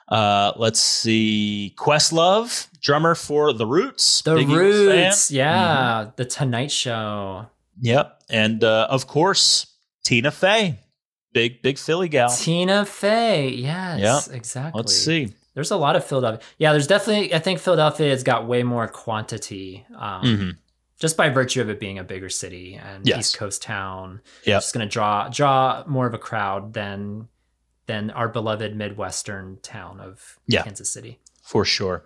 Uh, 0.08 0.54
let's 0.56 0.80
see. 0.80 1.76
Questlove, 1.78 2.70
drummer 2.80 3.16
for 3.16 3.52
The 3.52 3.66
Roots. 3.66 4.22
The 4.22 4.36
big. 4.36 4.48
Roots, 4.48 5.30
yeah, 5.30 6.12
the 6.16 6.24
Tonight 6.24 6.72
Show. 6.72 7.48
Yep, 7.82 8.24
and 8.30 8.64
uh, 8.64 8.88
of 8.90 9.08
course 9.08 9.68
Tina 10.06 10.32
Fey, 10.32 10.80
big 11.34 11.62
big 11.62 11.78
Philly 11.78 12.10
gal. 12.10 12.30
Tina 12.30 12.86
Fey, 12.86 13.50
yes, 13.50 14.28
exactly. 14.28 14.80
Let's 14.80 14.96
see. 14.96 15.34
There's 15.54 15.72
a 15.72 15.78
lot 15.78 15.96
of 15.96 16.06
Philadelphia. 16.06 16.42
Yeah, 16.60 16.72
there's 16.72 16.88
definitely. 16.88 17.34
I 17.34 17.40
think 17.40 17.60
Philadelphia 17.60 18.10
has 18.10 18.24
got 18.24 18.46
way 18.48 18.64
more 18.64 18.88
quantity, 18.88 19.86
um, 19.98 20.22
hmm 20.22 20.50
just 21.00 21.16
by 21.16 21.30
virtue 21.30 21.62
of 21.62 21.70
it 21.70 21.80
being 21.80 22.00
a 22.00 22.04
bigger 22.04 22.28
city 22.28 22.74
and 22.74 23.06
Yes. 23.08 23.20
East 23.20 23.38
Coast 23.38 23.62
town. 23.62 24.20
Yeah. 24.46 24.56
just 24.58 24.74
going 24.74 24.84
to 24.88 24.92
draw 24.92 25.30
draw 25.30 25.84
more 25.86 26.08
of 26.08 26.16
a 26.16 26.18
crowd 26.18 26.74
than 26.74 27.28
than 27.86 28.10
our 28.10 28.28
beloved 28.28 28.76
midwestern 28.76 29.60
town 29.62 30.00
of 30.00 30.40
Yeah. 30.48 30.64
Kansas 30.64 30.90
City. 30.92 31.20
for 31.44 31.64
sure. 31.66 32.04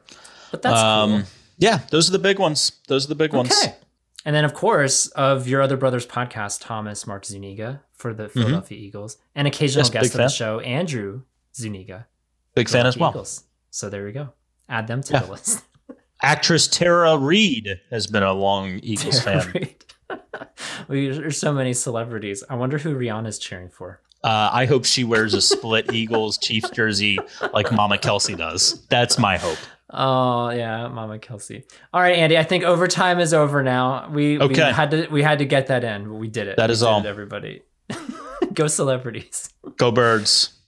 But 0.52 0.62
that's 0.62 0.78
um, 0.82 1.24
Yeah, 1.58 1.80
those 1.90 2.10
are 2.10 2.12
the 2.12 2.20
big 2.20 2.38
ones. 2.38 2.74
Those 2.90 3.06
are 3.06 3.08
the 3.08 3.16
big 3.16 3.32
cool. 3.32 3.40
ones. 3.40 3.52
Okay. 3.64 3.76
And 4.26 4.36
then, 4.36 4.44
of 4.44 4.54
course, 4.54 5.08
of 5.08 5.48
your 5.48 5.62
other 5.62 5.78
brothers 5.78 6.06
podcast, 6.06 6.60
Thomas 6.62 7.08
Mark 7.08 7.26
Zuniga 7.26 7.82
for 8.02 8.14
the 8.14 8.28
Philadelphia 8.30 8.78
Eagles, 8.78 9.18
and 9.36 9.48
occasional 9.48 9.86
Mm-hmm. 9.86 9.94
Yes, 9.96 10.04
guest 10.04 10.16
of 10.16 10.18
the 10.20 10.28
show, 10.30 10.60
Andrew 10.60 11.22
Zuniga. 11.56 12.08
Big 12.56 12.68
fan 12.68 12.86
as 12.86 12.98
well. 12.98 13.12
Eagles. 13.12 13.44
So 13.70 13.90
there 13.90 14.04
we 14.04 14.12
go. 14.12 14.30
Add 14.68 14.88
them 14.88 15.02
to 15.04 15.14
Yeah. 15.14 15.20
the 15.22 15.32
list. 15.32 15.64
Actress 16.24 16.68
Tara 16.68 17.18
Reid 17.18 17.80
has 17.90 18.08
been 18.08 18.24
a 18.24 18.34
long 18.34 18.80
Eagles 18.84 19.22
fan. 19.22 19.54
we, 20.88 21.10
there's 21.10 21.38
so 21.38 21.54
many 21.54 21.74
celebrities. 21.74 22.44
I 22.50 22.56
wonder 22.56 22.78
who 22.78 22.96
Rihanna's 22.96 23.40
cheering 23.40 23.70
for. 23.70 24.02
Uh, 24.24 24.50
I 24.54 24.66
hope 24.66 24.86
she 24.86 25.04
wears 25.04 25.34
a 25.34 25.42
split 25.42 25.92
Eagles 25.94 26.38
Chiefs 26.38 26.70
jersey 26.70 27.18
like 27.54 27.72
Mama 27.72 27.98
Kelce 27.98 28.38
does. 28.38 28.86
That's 28.88 29.18
my 29.18 29.38
hope. 29.38 29.58
Oh 29.90 30.50
yeah, 30.52 30.88
Mama 30.90 31.18
Kelce. 31.18 31.64
All 31.94 32.02
right, 32.02 32.16
Andy. 32.16 32.38
I 32.38 32.44
think 32.44 32.64
overtime 32.64 33.20
is 33.20 33.34
over 33.34 33.64
now. 33.64 34.08
We, 34.10 34.38
we 34.38 34.44
Okay. 34.46 34.72
had 34.72 34.92
to 34.92 35.08
we 35.10 35.24
had 35.24 35.40
to 35.40 35.46
get 35.46 35.68
that 35.68 35.84
in, 35.84 36.08
but 36.08 36.16
we 36.16 36.28
did 36.28 36.48
it. 36.48 36.58
That 36.58 36.70
We 36.70 36.74
is 36.74 36.84
all. 36.84 37.06
everybody. 37.06 37.64
Go 38.54 38.68
celebrities. 38.68 39.50
Go 39.78 39.92
Birds. 39.92 40.61